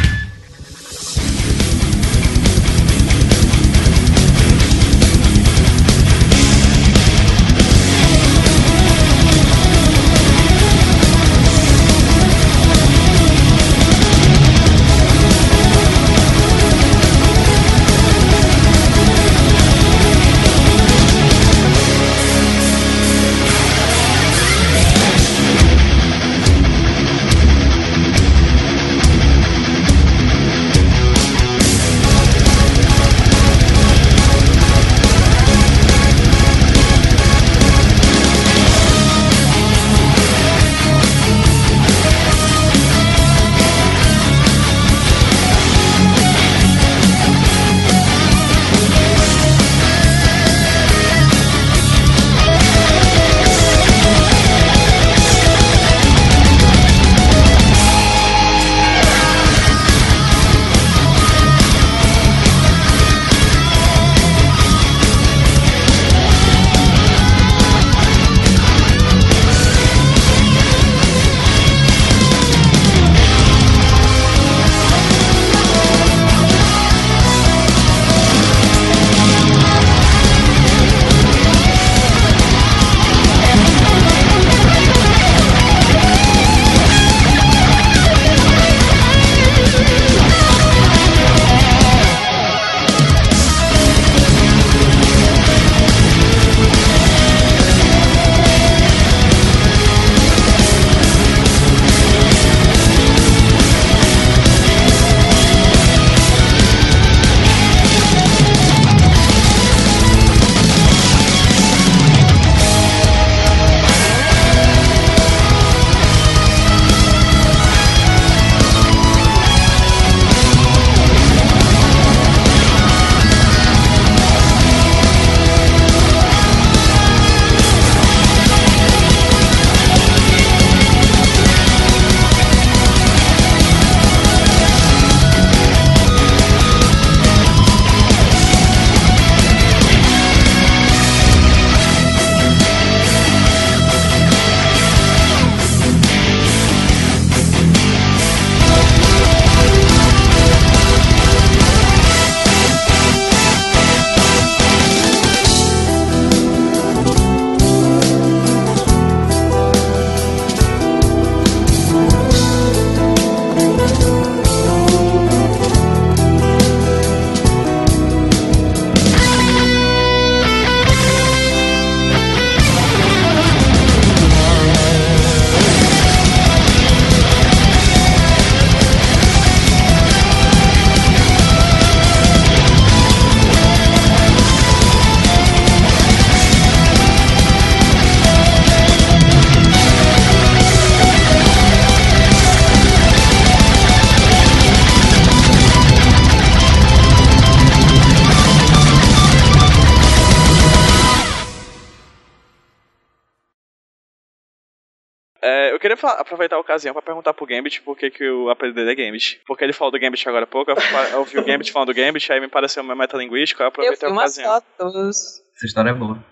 aproveitar 206.14 206.56
a 206.56 206.60
ocasião 206.60 206.94
pra 206.94 207.02
perguntar 207.02 207.34
pro 207.34 207.46
Gambit 207.46 207.82
por 207.82 207.98
que, 207.98 208.10
que 208.10 208.30
o 208.30 208.50
apelido 208.50 208.76
dele 208.84 208.92
é 208.92 209.06
Gambit. 209.06 209.42
Porque 209.48 209.64
ele 209.64 209.74
falou 209.74 209.92
do 209.92 210.00
Gambit 210.00 210.28
agora 210.28 210.44
há 210.44 210.48
pouco, 210.48 210.72
eu, 210.72 210.78
eu 211.12 211.20
ouvi 211.20 211.38
o 211.38 211.44
Gambit 211.46 211.72
falando 211.72 211.90
do 211.90 211.96
Gambit, 211.96 212.32
aí 212.32 212.40
me 212.40 212.48
pareceu 212.48 212.84
metalinguístico, 212.84 213.62
aí 213.62 213.66
eu 213.66 213.68
Eu 213.68 213.70
aproveitei 213.70 214.10
vi 214.10 214.14
a 214.14 214.18
umas 214.18 214.38
ocasião. 214.38 214.62
fotos. 214.78 215.42
Essa 215.56 215.66
história 215.66 215.90
é 215.90 215.94
boa. 215.94 216.24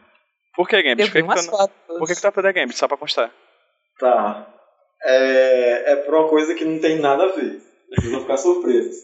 Por 0.56 0.68
que 0.68 0.82
Gambit? 0.82 1.02
Eu 1.02 1.08
Por 1.08 1.14
que, 1.14 1.22
vi 1.22 1.28
que, 1.28 1.34
umas 1.34 1.46
tu, 1.46 1.52
fotos. 1.52 1.76
por 1.88 2.08
que, 2.08 2.16
que 2.16 2.22
tu 2.22 2.28
apelido 2.28 2.48
é 2.50 2.54
Gambit? 2.54 2.78
Só 2.78 2.88
pra 2.88 2.98
constar. 2.98 3.32
Tá. 4.00 4.48
É, 5.04 5.92
é 5.94 5.96
por 5.98 6.14
uma 6.16 6.28
coisa 6.30 6.56
que 6.56 6.66
não 6.66 6.80
tem 6.80 7.00
nada 7.00 7.24
a 7.26 7.32
ver. 7.34 7.62
Vocês 7.90 8.12
vão 8.12 8.22
ficar 8.22 8.38
surpresos. 8.38 8.96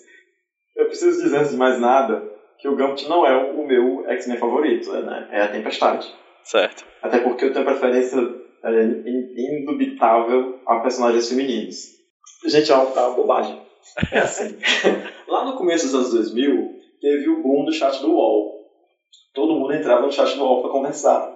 Eu 0.76 0.86
preciso 0.88 1.22
dizer, 1.22 1.38
antes 1.38 1.52
de 1.52 1.58
mais 1.58 1.80
nada, 1.80 2.24
que 2.60 2.68
o 2.68 2.76
Gambit 2.76 3.08
não 3.08 3.26
é 3.26 3.36
o 3.38 3.66
meu 3.68 4.06
X-Men 4.10 4.38
favorito, 4.38 4.92
né? 4.92 5.28
É 5.32 5.42
a 5.44 5.48
Tempestade. 5.50 6.12
Certo. 6.44 6.84
Até 7.02 7.20
porque 7.20 7.46
eu 7.46 7.54
tenho 7.54 7.64
preferência 7.66 8.18
é, 8.64 8.84
in- 8.84 9.62
indubitável 9.62 10.60
a 10.66 10.80
personagens 10.80 11.30
femininos. 11.30 11.76
Gente, 12.46 12.72
é 12.72 12.76
uma, 12.76 13.00
é 13.00 13.06
uma 13.06 13.16
bobagem. 13.16 13.62
É 14.12 14.20
assim. 14.20 14.58
Lá 15.28 15.46
no 15.46 15.58
começo 15.58 15.86
dos 15.86 15.96
anos 15.96 16.12
2000, 16.12 16.80
teve 17.02 17.30
o 17.30 17.42
boom 17.42 17.66
do 17.66 17.74
chat 17.74 18.02
do 18.02 18.12
UOL. 18.12 18.64
Todo 19.34 19.56
mundo 19.56 19.74
entrava 19.74 20.06
no 20.06 20.12
chat 20.12 20.36
do 20.36 20.44
UOL 20.44 20.62
para 20.62 20.72
conversar. 20.72 21.36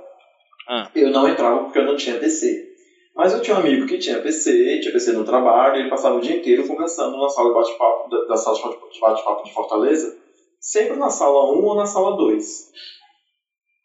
Ah. 0.67 0.89
Eu 0.93 1.09
não 1.11 1.27
entrava 1.27 1.63
porque 1.63 1.79
eu 1.79 1.85
não 1.85 1.95
tinha 1.95 2.19
PC. 2.19 2.67
Mas 3.15 3.33
eu 3.33 3.41
tinha 3.41 3.57
um 3.57 3.59
amigo 3.59 3.87
que 3.87 3.97
tinha 3.97 4.21
PC, 4.21 4.79
tinha 4.79 4.93
PC 4.93 5.11
no 5.13 5.25
trabalho, 5.25 5.77
ele 5.77 5.89
passava 5.89 6.17
o 6.17 6.21
dia 6.21 6.35
inteiro 6.35 6.67
conversando 6.67 7.17
na 7.17 7.27
sala 7.27 7.49
de 7.49 7.55
bate-papo 7.55 8.09
da, 8.11 8.25
da 8.25 8.37
sala 8.37 8.55
de 8.55 8.99
bate-papo 8.99 9.43
de 9.43 9.53
Fortaleza, 9.53 10.15
sempre 10.59 10.97
na 10.97 11.09
sala 11.09 11.51
1 11.51 11.65
ou 11.65 11.75
na 11.75 11.87
sala 11.87 12.15
2. 12.15 12.71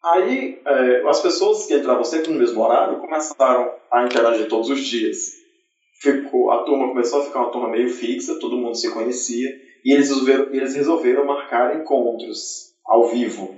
Aí, 0.03 0.59
é, 0.65 1.07
as 1.07 1.21
pessoas 1.21 1.65
que 1.65 1.75
entravam 1.75 2.03
sempre 2.03 2.31
no 2.31 2.39
mesmo 2.39 2.61
horário 2.61 2.99
começaram 2.99 3.71
a 3.89 4.03
interagir 4.03 4.49
todos 4.49 4.69
os 4.69 4.81
dias. 4.81 5.41
Ficou, 6.01 6.51
a 6.51 6.63
turma 6.63 6.89
começou 6.89 7.21
a 7.21 7.25
ficar 7.25 7.39
uma 7.39 7.51
turma 7.51 7.69
meio 7.69 7.89
fixa, 7.89 8.37
todo 8.37 8.57
mundo 8.57 8.75
se 8.75 8.91
conhecia, 8.91 9.49
e 9.85 9.93
eles 9.93 10.09
resolveram, 10.09 10.53
eles 10.53 10.75
resolveram 10.75 11.25
marcar 11.25 11.79
encontros 11.79 12.73
ao 12.85 13.07
vivo. 13.07 13.57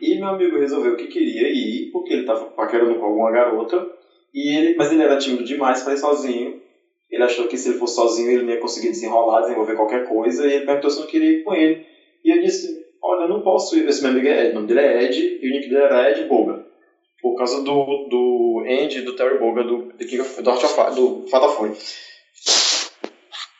E 0.00 0.16
meu 0.16 0.28
amigo 0.28 0.58
resolveu 0.58 0.96
que 0.96 1.08
queria 1.08 1.48
ir, 1.48 1.90
porque 1.92 2.14
ele 2.14 2.22
estava 2.22 2.46
paquerando 2.46 2.98
com 2.98 3.04
alguma 3.04 3.30
garota, 3.30 3.86
e 4.32 4.56
ele, 4.56 4.76
mas 4.76 4.90
ele 4.90 5.02
era 5.02 5.18
tímido 5.18 5.44
demais 5.44 5.82
para 5.82 5.92
ir 5.92 5.98
sozinho. 5.98 6.62
Ele 7.10 7.22
achou 7.22 7.46
que 7.46 7.58
se 7.58 7.68
ele 7.68 7.78
fosse 7.78 7.96
sozinho 7.96 8.30
ele 8.30 8.42
não 8.44 8.54
ia 8.54 8.60
conseguir 8.60 8.88
desenrolar, 8.88 9.42
desenvolver 9.42 9.76
qualquer 9.76 10.08
coisa, 10.08 10.46
e 10.46 10.54
ele 10.54 10.64
perguntou 10.64 10.88
se 10.88 10.96
eu 10.96 11.02
não 11.02 11.10
queria 11.10 11.30
ir 11.30 11.44
com 11.44 11.54
ele. 11.54 11.86
E 12.24 12.30
eu 12.30 12.40
disse, 12.40 12.83
olha, 13.04 13.24
eu 13.24 13.28
não 13.28 13.42
posso 13.42 13.76
ir. 13.76 13.86
Esse 13.86 14.02
meu 14.02 14.10
amigo 14.10 14.26
é 14.26 14.46
Ed, 14.46 14.50
o 14.50 14.54
nome 14.54 14.66
dele 14.66 14.80
é 14.80 15.04
Ed, 15.04 15.38
e 15.42 15.48
o 15.48 15.52
nick 15.52 15.68
dele 15.68 15.82
era 15.82 16.10
Ed 16.10 16.24
Boga. 16.24 16.64
Por 17.20 17.36
causa 17.36 17.62
do, 17.62 18.08
do 18.08 18.64
Andy 18.66 19.02
do 19.02 19.14
Terry 19.14 19.38
Boga 19.38 19.62
do, 19.62 19.92
The 19.92 20.04
King 20.04 20.22
of, 20.22 20.42
do, 20.42 20.50
Heart 20.50 20.64
of, 20.64 20.94
do. 20.94 21.24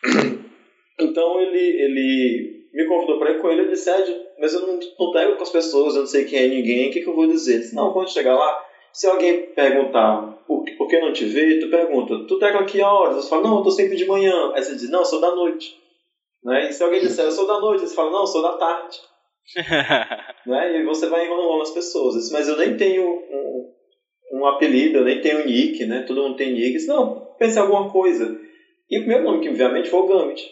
Então 0.97 1.41
ele, 1.41 1.59
ele 1.59 2.69
me 2.73 2.87
convidou 2.87 3.19
para 3.19 3.33
ir 3.33 3.41
com 3.41 3.51
ele, 3.51 3.63
eu 3.63 3.69
disse, 3.69 3.91
Ed, 3.91 4.17
mas 4.39 4.55
eu 4.55 4.61
não, 4.65 4.79
não 4.99 5.13
pego 5.13 5.37
com 5.37 5.43
as 5.43 5.51
pessoas, 5.51 5.95
eu 5.95 6.03
não 6.03 6.07
sei 6.07 6.25
quem 6.25 6.39
é 6.39 6.47
ninguém, 6.47 6.89
o 6.89 6.93
que, 6.93 7.01
que 7.01 7.09
eu 7.09 7.17
vou 7.17 7.27
dizer? 7.27 7.55
Ele 7.55 7.63
disse, 7.63 7.75
não, 7.75 7.93
quando 7.93 8.13
chegar 8.13 8.37
lá, 8.37 8.65
se 8.93 9.09
alguém 9.09 9.47
perguntar 9.47 10.23
por, 10.47 10.65
por 10.79 10.87
que 10.87 11.01
não 11.01 11.13
te 11.13 11.25
vê, 11.25 11.59
tu 11.59 11.69
pergunta, 11.69 12.27
tu 12.29 12.39
pega 12.39 12.61
aqui 12.61 12.81
a 12.81 12.89
horas? 12.89 13.17
Você 13.17 13.29
fala, 13.29 13.43
não, 13.43 13.59
eu 13.59 13.65
tô 13.65 13.71
sempre 13.73 13.97
de 13.97 14.07
manhã. 14.07 14.53
Aí 14.55 14.63
você 14.63 14.77
diz, 14.77 14.89
não, 14.89 15.05
sou 15.05 15.21
da 15.21 15.35
noite. 15.35 15.77
Né? 16.45 16.69
E 16.69 16.73
se 16.73 16.83
alguém 16.83 17.01
disser, 17.01 17.25
eu 17.25 17.33
sou 17.33 17.47
da 17.47 17.59
noite, 17.59 17.81
você 17.87 17.95
fala, 17.95 18.13
não, 18.13 18.25
sou 18.25 18.41
da 18.41 18.57
tarde. 18.57 19.01
né? 20.47 20.81
E 20.81 20.85
você 20.85 21.09
vai 21.09 21.27
enrolando 21.27 21.63
as 21.63 21.71
pessoas. 21.73 22.31
Mas 22.31 22.49
eu 22.49 22.57
nem 22.57 22.77
tenho 22.77 23.05
um, 23.07 23.73
um 24.41 24.47
apelido, 24.47 24.99
eu 24.99 25.05
nem 25.05 25.21
tenho 25.21 25.45
nick, 25.47 25.85
né? 25.87 26.03
Todo 26.07 26.23
mundo 26.23 26.37
tem 26.37 26.53
nick. 26.53 26.67
Eu 26.69 26.73
disse, 26.73 26.89
não, 26.89 27.29
pense 27.39 27.57
em 27.59 27.61
alguma 27.63 27.91
coisa. 27.91 28.39
E 28.91 28.97
o 28.99 29.01
primeiro 29.01 29.25
nome 29.25 29.41
que 29.43 29.49
me 29.51 29.57
veio 29.57 29.71
à 29.71 29.73
mente 29.73 29.89
foi 29.91 30.01
o 30.01 30.07
Gambit. 30.07 30.43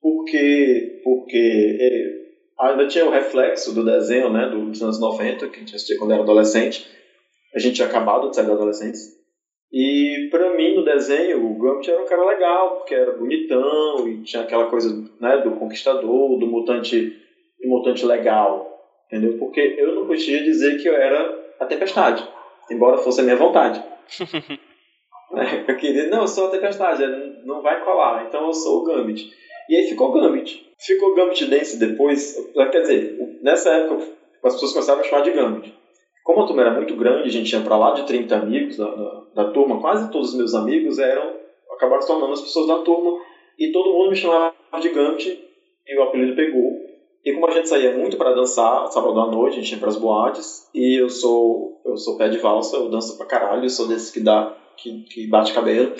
Porque, 0.00 1.00
porque 1.04 1.76
é, 1.80 2.66
ainda 2.68 2.86
tinha 2.86 3.04
o 3.06 3.10
reflexo 3.10 3.74
do 3.74 3.84
desenho, 3.84 4.30
né? 4.32 4.48
do- 4.48 4.70
Dos 4.70 4.82
anos 4.82 5.00
90, 5.00 5.48
que 5.48 5.56
a 5.56 5.58
gente 5.60 5.74
assistia 5.74 5.98
quando 5.98 6.12
era 6.12 6.22
adolescente. 6.22 6.86
A 7.54 7.58
gente 7.58 7.74
tinha 7.76 7.88
acabado 7.88 8.30
de 8.30 8.36
sair 8.36 8.46
da 8.46 8.52
adolescência. 8.54 9.18
E 9.72 10.28
pra 10.30 10.54
mim, 10.56 10.74
no 10.74 10.84
desenho, 10.84 11.44
o 11.46 11.58
Gambit 11.58 11.90
era 11.90 12.02
um 12.02 12.06
cara 12.06 12.24
legal, 12.26 12.76
porque 12.78 12.94
era 12.94 13.12
bonitão 13.12 14.08
e 14.08 14.22
tinha 14.22 14.42
aquela 14.42 14.66
coisa 14.68 14.88
né, 15.20 15.38
do 15.38 15.52
conquistador, 15.52 16.38
do 16.38 16.46
mutante, 16.46 17.12
do 17.62 17.68
mutante 17.68 18.04
legal. 18.04 18.66
Entendeu? 19.06 19.38
Porque 19.38 19.60
eu 19.78 19.94
não 19.94 20.06
podia 20.06 20.42
dizer 20.44 20.80
que 20.80 20.88
eu 20.88 20.94
era 20.94 21.54
a 21.58 21.66
tempestade, 21.66 22.26
embora 22.70 22.98
fosse 22.98 23.20
a 23.20 23.24
minha 23.24 23.36
vontade. 23.36 23.82
É, 25.32 25.70
eu 25.70 25.76
queria, 25.76 26.08
não, 26.08 26.22
eu 26.22 26.26
sou 26.26 26.48
a 26.48 26.50
tempestade, 26.50 27.04
é, 27.04 27.32
não 27.44 27.62
vai 27.62 27.84
colar, 27.84 28.26
então 28.26 28.48
eu 28.48 28.52
sou 28.52 28.82
o 28.82 28.84
Gambit. 28.84 29.30
E 29.68 29.76
aí 29.76 29.86
ficou 29.86 30.08
o 30.08 30.12
Gambit. 30.12 30.68
Ficou 30.76 31.14
Gambit 31.14 31.46
Dance 31.46 31.78
depois, 31.78 32.36
quer 32.72 32.80
dizer, 32.80 33.38
nessa 33.40 33.70
época 33.70 34.08
as 34.42 34.54
pessoas 34.54 34.72
começaram 34.72 35.00
a 35.00 35.04
chamar 35.04 35.22
de 35.22 35.30
Gambit. 35.30 35.72
Como 36.24 36.42
a 36.42 36.46
turma 36.46 36.62
era 36.62 36.72
muito 36.72 36.96
grande, 36.96 37.28
a 37.28 37.32
gente 37.32 37.48
tinha 37.48 37.62
pra 37.62 37.76
lá 37.76 37.92
de 37.92 38.06
30 38.06 38.36
amigos 38.36 38.76
da, 38.76 38.86
da, 38.86 39.22
da 39.36 39.50
turma, 39.52 39.80
quase 39.80 40.10
todos 40.10 40.30
os 40.30 40.36
meus 40.36 40.54
amigos 40.54 40.98
eram, 40.98 41.36
acabaram 41.74 42.02
se 42.02 42.08
tornando 42.08 42.32
as 42.32 42.42
pessoas 42.42 42.66
da 42.66 42.78
turma, 42.78 43.20
e 43.58 43.70
todo 43.70 43.92
mundo 43.92 44.10
me 44.10 44.16
chamava 44.16 44.52
de 44.80 44.88
Gambit, 44.88 45.48
e 45.86 45.98
o 45.98 46.02
apelido 46.02 46.34
pegou. 46.34 46.89
E 47.24 47.32
como 47.32 47.46
a 47.46 47.50
gente 47.50 47.68
saía 47.68 47.96
muito 47.96 48.16
para 48.16 48.32
dançar, 48.32 48.90
sábado 48.90 49.20
à 49.20 49.30
noite, 49.30 49.58
a 49.58 49.60
gente 49.60 49.72
ia 49.72 49.78
pras 49.78 49.96
boates, 49.96 50.68
e 50.74 51.00
eu 51.00 51.10
sou, 51.10 51.80
eu 51.84 51.96
sou 51.96 52.16
pé 52.16 52.28
de 52.28 52.38
valsa, 52.38 52.76
eu 52.76 52.88
danço 52.88 53.16
pra 53.16 53.26
caralho, 53.26 53.64
eu 53.64 53.70
sou 53.70 53.86
desse 53.86 54.12
que 54.12 54.20
dá, 54.20 54.56
que, 54.76 55.02
que 55.02 55.26
bate 55.26 55.52
cabelo. 55.52 55.94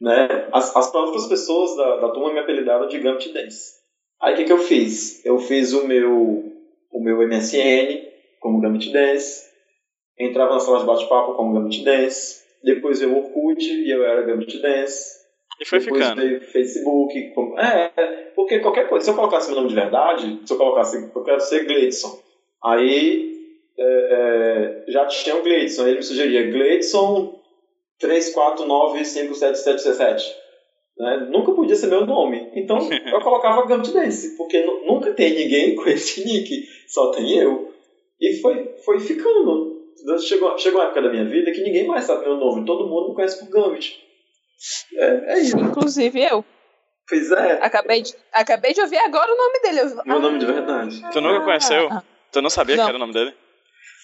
Né? 0.00 0.48
As, 0.52 0.74
as 0.76 0.90
próprias 0.90 1.26
pessoas 1.26 1.76
da, 1.76 1.96
da 1.96 2.08
turma 2.10 2.32
me 2.32 2.40
apelidaram 2.40 2.88
de 2.88 2.98
Gambit 2.98 3.32
Dance. 3.32 3.78
Aí 4.20 4.34
o 4.34 4.36
que, 4.36 4.44
que 4.44 4.52
eu 4.52 4.58
fiz? 4.58 5.24
Eu 5.24 5.38
fiz 5.38 5.72
o 5.72 5.86
meu, 5.86 6.44
o 6.90 7.00
meu 7.00 7.18
MSN 7.26 8.08
como 8.40 8.60
Gambit 8.60 8.92
Dance, 8.92 9.44
entrava 10.18 10.54
na 10.54 10.60
sala 10.60 10.80
de 10.80 10.86
bate-papo 10.86 11.34
como 11.34 11.54
Gambit 11.54 11.84
Dance, 11.84 12.42
depois 12.62 13.00
o 13.02 13.16
Orkut 13.16 13.62
e 13.62 13.90
eu 13.90 14.04
era 14.04 14.22
Gambit 14.22 14.60
Dance, 14.60 15.17
E 15.60 15.64
foi 15.64 15.80
depois 15.80 16.04
ficando. 16.06 16.40
Facebook. 16.46 17.30
Como... 17.34 17.58
É, 17.58 17.88
porque 18.34 18.58
qualquer 18.60 18.88
coisa, 18.88 19.04
se 19.04 19.10
eu 19.10 19.14
colocasse 19.16 19.48
meu 19.48 19.56
nome 19.56 19.68
de 19.68 19.74
verdade, 19.74 20.40
se 20.44 20.52
eu 20.52 20.58
colocasse, 20.58 21.10
eu 21.14 21.24
quero 21.24 21.40
ser 21.40 21.64
Gleidson, 21.64 22.20
aí 22.62 23.36
é, 23.78 23.84
é, 23.84 24.84
já 24.92 25.06
tinha 25.06 25.36
o 25.36 25.42
Gleidson, 25.42 25.86
ele 25.86 25.96
me 25.96 26.02
sugeria 26.02 26.50
Gleidson 26.50 27.38
3495777. 28.00 30.22
Né? 30.98 31.28
Nunca 31.30 31.52
podia 31.52 31.76
ser 31.76 31.88
meu 31.88 32.04
nome. 32.06 32.50
Então 32.54 32.78
eu 32.90 33.20
colocava 33.20 33.66
Gambit 33.66 33.92
Dance, 33.92 34.36
porque 34.36 34.60
nu- 34.62 34.84
nunca 34.86 35.12
tem 35.12 35.34
ninguém 35.34 35.74
com 35.76 35.88
esse 35.88 36.24
nick, 36.24 36.66
só 36.88 37.10
tem 37.10 37.38
eu. 37.38 37.72
E 38.20 38.36
foi, 38.40 38.74
foi 38.84 38.98
ficando. 38.98 39.78
Chegou, 40.20 40.56
chegou 40.58 40.80
uma 40.80 40.86
época 40.86 41.02
da 41.02 41.10
minha 41.10 41.24
vida 41.24 41.50
que 41.50 41.62
ninguém 41.62 41.86
mais 41.86 42.04
sabe 42.04 42.24
meu 42.24 42.36
nome, 42.36 42.64
todo 42.64 42.88
mundo 42.88 43.08
me 43.10 43.14
conhece 43.14 43.44
por 43.44 43.50
Gambit. 43.50 44.00
É, 44.96 45.34
é 45.34 45.38
isso. 45.40 45.58
Inclusive 45.58 46.20
eu. 46.22 46.44
Pois 47.08 47.30
é, 47.32 47.52
Acabei 47.62 48.02
de, 48.02 48.14
acabei 48.32 48.74
de 48.74 48.80
ouvir 48.82 48.98
agora 48.98 49.32
o 49.32 49.36
nome 49.36 49.60
dele. 49.60 49.80
Eu- 49.80 50.04
meu 50.04 50.16
Ah, 50.16 50.20
nome 50.20 50.38
de 50.38 50.46
verdade. 50.46 51.02
Tu 51.10 51.20
nunca 51.20 51.44
conheceu? 51.44 51.88
ah, 51.90 52.02
Tu 52.30 52.42
não 52.42 52.50
sabia 52.50 52.76
Não. 52.76 52.84
que 52.84 52.88
era 52.90 52.96
o 52.96 53.00
nome 53.00 53.12
dele? 53.14 53.34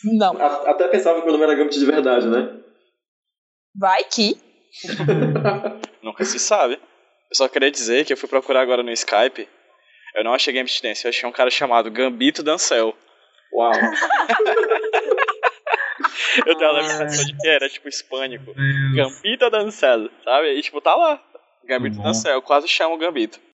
Não. 0.05 0.37
A- 0.41 0.71
Até 0.71 0.89
pensava 0.89 1.19
que 1.21 1.25
meu 1.27 1.33
nome 1.33 1.45
era 1.45 1.55
Gambit 1.55 1.79
de 1.79 1.85
verdade, 1.85 2.27
né? 2.29 2.61
Vai 3.79 4.03
que. 4.05 4.41
Nunca 6.03 6.25
se 6.25 6.39
sabe. 6.39 6.75
Eu 7.31 7.37
só 7.37 7.49
queria 7.49 7.71
dizer 7.71 8.05
que 8.07 8.13
eu 8.13 8.17
fui 8.17 8.29
procurar 8.29 8.61
agora 8.63 8.83
no 8.83 8.91
Skype. 8.93 9.49
Eu 10.15 10.25
não 10.25 10.33
achei 10.33 10.53
Gambit 10.55 10.81
Dance, 10.83 11.05
eu 11.05 11.11
achei 11.11 11.29
um 11.29 11.33
cara 11.33 11.51
chamado 11.51 11.91
Gambito 11.91 12.43
Dancel. 12.43 12.97
Uau. 13.53 13.73
Eu 16.47 16.57
tenho 16.57 16.70
a 16.70 16.72
lembrança 16.74 17.24
de 17.24 17.37
que 17.37 17.49
era 17.49 17.68
tipo 17.68 17.89
hispânico. 17.89 18.55
Gambito 18.95 19.51
Dancel, 19.51 20.11
sabe? 20.24 20.55
E 20.55 20.62
tipo, 20.62 20.80
tá 20.80 20.95
lá. 20.95 21.20
Gambito 21.64 21.97
Bom. 21.97 22.03
Dancel, 22.03 22.32
eu 22.32 22.43
quase 22.43 22.68
chamo 22.68 22.99
Gambito. 22.99 23.41